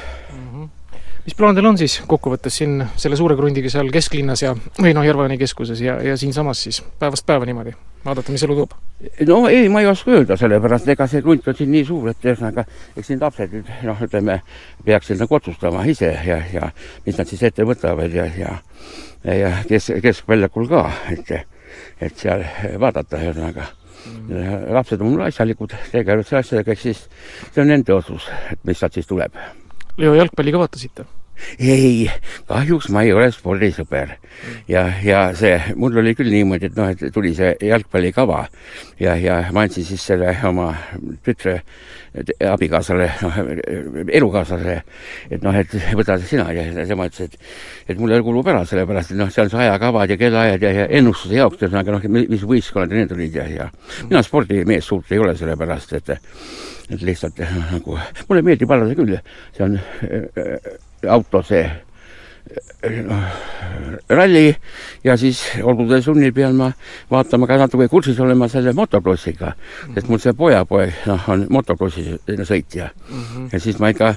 mis 1.25 1.37
plaan 1.39 1.55
teil 1.55 1.67
on 1.69 1.79
siis 1.79 2.01
kokkuvõttes 2.09 2.57
siin 2.59 2.81
selle 2.99 3.17
suure 3.19 3.37
krundiga 3.39 3.71
seal 3.71 3.91
kesklinnas 3.95 4.43
ja, 4.43 4.55
või 4.81 4.95
noh, 4.97 5.05
Järvani 5.07 5.39
keskuses 5.39 5.81
ja, 5.85 5.99
ja 6.03 6.17
siinsamas 6.19 6.63
siis 6.67 6.83
päevast 6.99 7.27
päeva 7.27 7.47
niimoodi, 7.47 7.75
vaadata, 8.05 8.35
mis 8.35 8.43
elu 8.43 8.57
toob? 8.59 8.75
no 9.29 9.39
ei, 9.49 9.69
ma 9.73 9.83
ei 9.83 9.91
oska 9.91 10.17
öelda, 10.17 10.37
sellepärast 10.41 10.89
ega 10.95 11.07
see 11.11 11.23
krunt 11.23 11.47
on 11.49 11.59
siin 11.59 11.71
nii 11.75 11.85
suur, 11.87 12.11
et 12.11 12.27
ühesõnaga 12.27 12.67
eks 12.97 13.13
need 13.13 13.23
lapsed 13.23 13.55
nüüd 13.55 13.71
noh, 13.87 14.03
ütleme, 14.09 14.41
peaksid 14.87 15.23
nagu 15.23 15.39
otsustama 15.39 15.87
ise 15.91 16.11
ja, 16.27 16.41
ja 16.53 16.73
mis 17.07 17.19
nad 17.19 17.31
siis 17.31 17.47
ette 17.51 17.67
võtavad 17.69 18.19
ja, 18.19 18.27
ja 18.39 18.59
ja 19.23 19.53
kes, 19.69 19.93
keskväljakul 20.03 20.67
ka, 20.71 20.89
et, 21.15 21.31
et 22.03 22.19
seal 22.19 22.43
vaadata 22.83 23.23
ühesõnaga 23.23 23.69
mm. 23.71 24.71
lapsed 24.75 25.01
on 25.01 25.15
mul 25.15 25.27
asjalikud, 25.29 25.77
tegelevad 25.95 26.27
selle 26.27 26.43
asjadega, 26.43 26.75
eks 26.75 26.89
siis 26.89 27.05
see 27.53 27.63
on 27.63 27.71
nende 27.71 27.95
otsus, 27.95 28.27
et 28.51 28.59
mis 28.67 28.83
sealt 28.83 28.99
siis 28.99 29.07
tuleb 29.07 29.39
Leo, 30.01 30.15
jalgpalli 30.17 30.55
ka 30.55 30.63
vaatasite? 30.63 31.05
ei, 31.59 32.11
kahjuks 32.49 32.89
ma 32.93 33.03
ei 33.05 33.13
ole 33.15 33.29
spordisõber. 33.35 34.17
Ja, 34.71 34.85
ja 35.05 35.23
see, 35.37 35.57
mul 35.79 35.97
oli 36.01 36.15
küll 36.19 36.33
niimoodi, 36.33 36.71
et 36.71 36.79
noh, 36.79 36.91
et 36.93 37.03
tuli 37.15 37.33
see 37.37 37.53
jalgpallikava. 37.67 38.45
Ja, 39.03 39.17
ja 39.19 39.41
ma 39.55 39.67
andsin 39.67 39.87
siis 39.87 40.05
selle 40.07 40.33
oma 40.49 40.71
tütre 41.27 41.59
abikaasale, 42.47 43.09
noh, 43.25 43.39
elukaaslasele, 44.07 44.79
et 45.33 45.45
noh, 45.45 45.57
et 45.59 45.77
võta 45.99 46.19
sina. 46.23 46.49
Ja 46.55 46.67
tema 46.89 47.09
ütles, 47.11 47.33
et 47.33 47.93
et 47.93 48.01
mulle 48.01 48.21
kulub 48.25 48.49
ära, 48.49 48.65
sellepärast 48.69 49.15
et 49.15 49.21
noh, 49.21 49.31
seal 49.33 49.49
on 49.49 49.55
see 49.57 49.65
ajakavad 49.67 50.13
ja 50.13 50.19
kellaajad 50.21 50.67
ja, 50.67 50.75
ja 50.81 50.91
ennustuse 51.01 51.41
jaoks, 51.41 51.59
ühesõnaga 51.61 51.97
noh, 51.97 52.11
mis 52.31 52.45
võistkonnad 52.47 52.93
ja 52.95 53.03
need 53.03 53.17
olid 53.17 53.41
ja, 53.41 53.49
ja 53.51 53.71
mina 54.09 54.23
spordimees 54.25 54.87
suurt 54.87 55.11
ei 55.13 55.23
ole, 55.23 55.35
sellepärast 55.39 55.99
et 55.99 56.15
et 56.93 57.03
lihtsalt 57.03 57.41
noh, 57.41 57.71
nagu 57.73 57.99
mulle 58.29 58.43
meeldib 58.43 58.75
allada 58.75 58.99
küll, 58.99 59.17
see 59.57 59.65
on 59.67 59.79
äh, 59.79 60.71
auto 61.09 61.43
see 61.47 61.65
noh, 63.07 63.27
ralli 64.11 64.51
ja 65.05 65.17
siis 65.17 65.43
olgude 65.63 66.01
sunnil 66.03 66.33
pean 66.35 66.57
ma 66.59 66.73
vaatama 67.11 67.47
ka 67.47 67.59
natuke 67.61 67.89
kursis 67.89 68.19
olema 68.21 68.49
selle 68.51 68.73
motokrossiga 68.77 69.53
mm, 69.53 69.63
-hmm. 69.63 69.95
sest 69.95 70.09
mul 70.09 70.19
see 70.19 70.33
pojapoeg, 70.33 70.93
noh, 71.07 71.29
on 71.29 71.47
motokrossi 71.51 72.19
sõitja 72.27 72.91
mm. 72.91 73.23
-hmm. 73.23 73.49
ja 73.53 73.61
siis 73.61 73.79
ma 73.79 73.89
ikka 73.95 74.15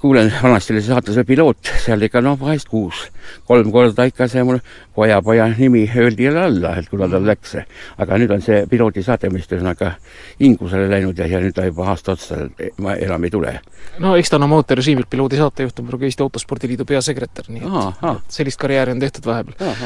kuulen, 0.00 0.32
vanasti 0.42 0.72
oli 0.72 0.82
see 0.82 0.90
saates 0.90 1.18
piloot, 1.26 1.70
seal 1.84 2.02
ikka 2.02 2.20
noh, 2.24 2.36
vahest 2.40 2.68
kuus, 2.68 3.06
kolm 3.46 3.70
korda 3.74 4.06
ikka 4.08 4.26
see 4.30 4.42
mul 4.46 4.58
poja, 4.94 5.20
poja 5.22 5.46
nimi 5.52 5.84
öeldi 5.96 6.26
jälle 6.26 6.42
alla, 6.42 6.74
et 6.80 6.88
kuna 6.90 7.08
tal 7.08 7.26
läks. 7.26 7.56
aga 7.98 8.18
nüüd 8.18 8.34
on 8.34 8.42
see 8.42 8.64
piloodisaate 8.70 9.30
vist 9.32 9.52
ühesõnaga 9.52 9.92
hingusele 10.40 10.88
läinud 10.90 11.18
ja, 11.18 11.28
ja 11.30 11.40
nüüd 11.42 11.54
ta 11.54 11.66
juba 11.68 11.86
aasta 11.92 12.16
otsa 12.16 12.48
ma 12.82 12.96
enam 12.96 13.24
ei 13.24 13.30
tule. 13.30 13.54
no 14.02 14.16
eks 14.16 14.30
ta 14.30 14.40
on 14.40 14.48
oma 14.48 14.58
ooterežiimilt 14.62 15.10
piloodi 15.10 15.38
saatejuht, 15.38 15.78
on 15.78 15.90
praegu 15.90 16.10
Eesti 16.10 16.26
Autospordiliidu 16.26 16.88
peasekretär, 16.88 17.50
nii 17.54 17.62
et, 17.62 17.78
aa. 18.02 18.16
et 18.16 18.40
sellist 18.40 18.60
karjääri 18.60 18.96
on 18.96 19.00
tehtud 19.00 19.26
vahepeal. 19.26 19.78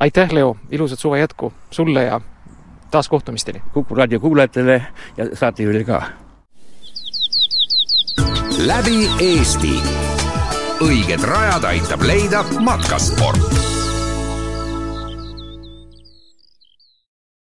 aitäh, 0.00 0.32
Leo, 0.32 0.56
ilusat 0.70 1.00
suve 1.00 1.20
jätku 1.24 1.52
sulle 1.70 2.04
ja 2.04 2.20
taas 2.90 3.08
kohtumisteni! 3.08 3.62
Kuku 3.72 3.94
raadio 3.94 4.20
kuulajatele 4.20 4.82
ja 5.16 5.30
saatejuhile 5.32 5.84
ka 5.84 6.04
läbi 8.58 9.08
Eesti. 9.20 9.76
õiged 10.80 11.24
rajad 11.24 11.64
aitab 11.68 12.04
leida 12.08 12.44
matkasport 12.60 13.75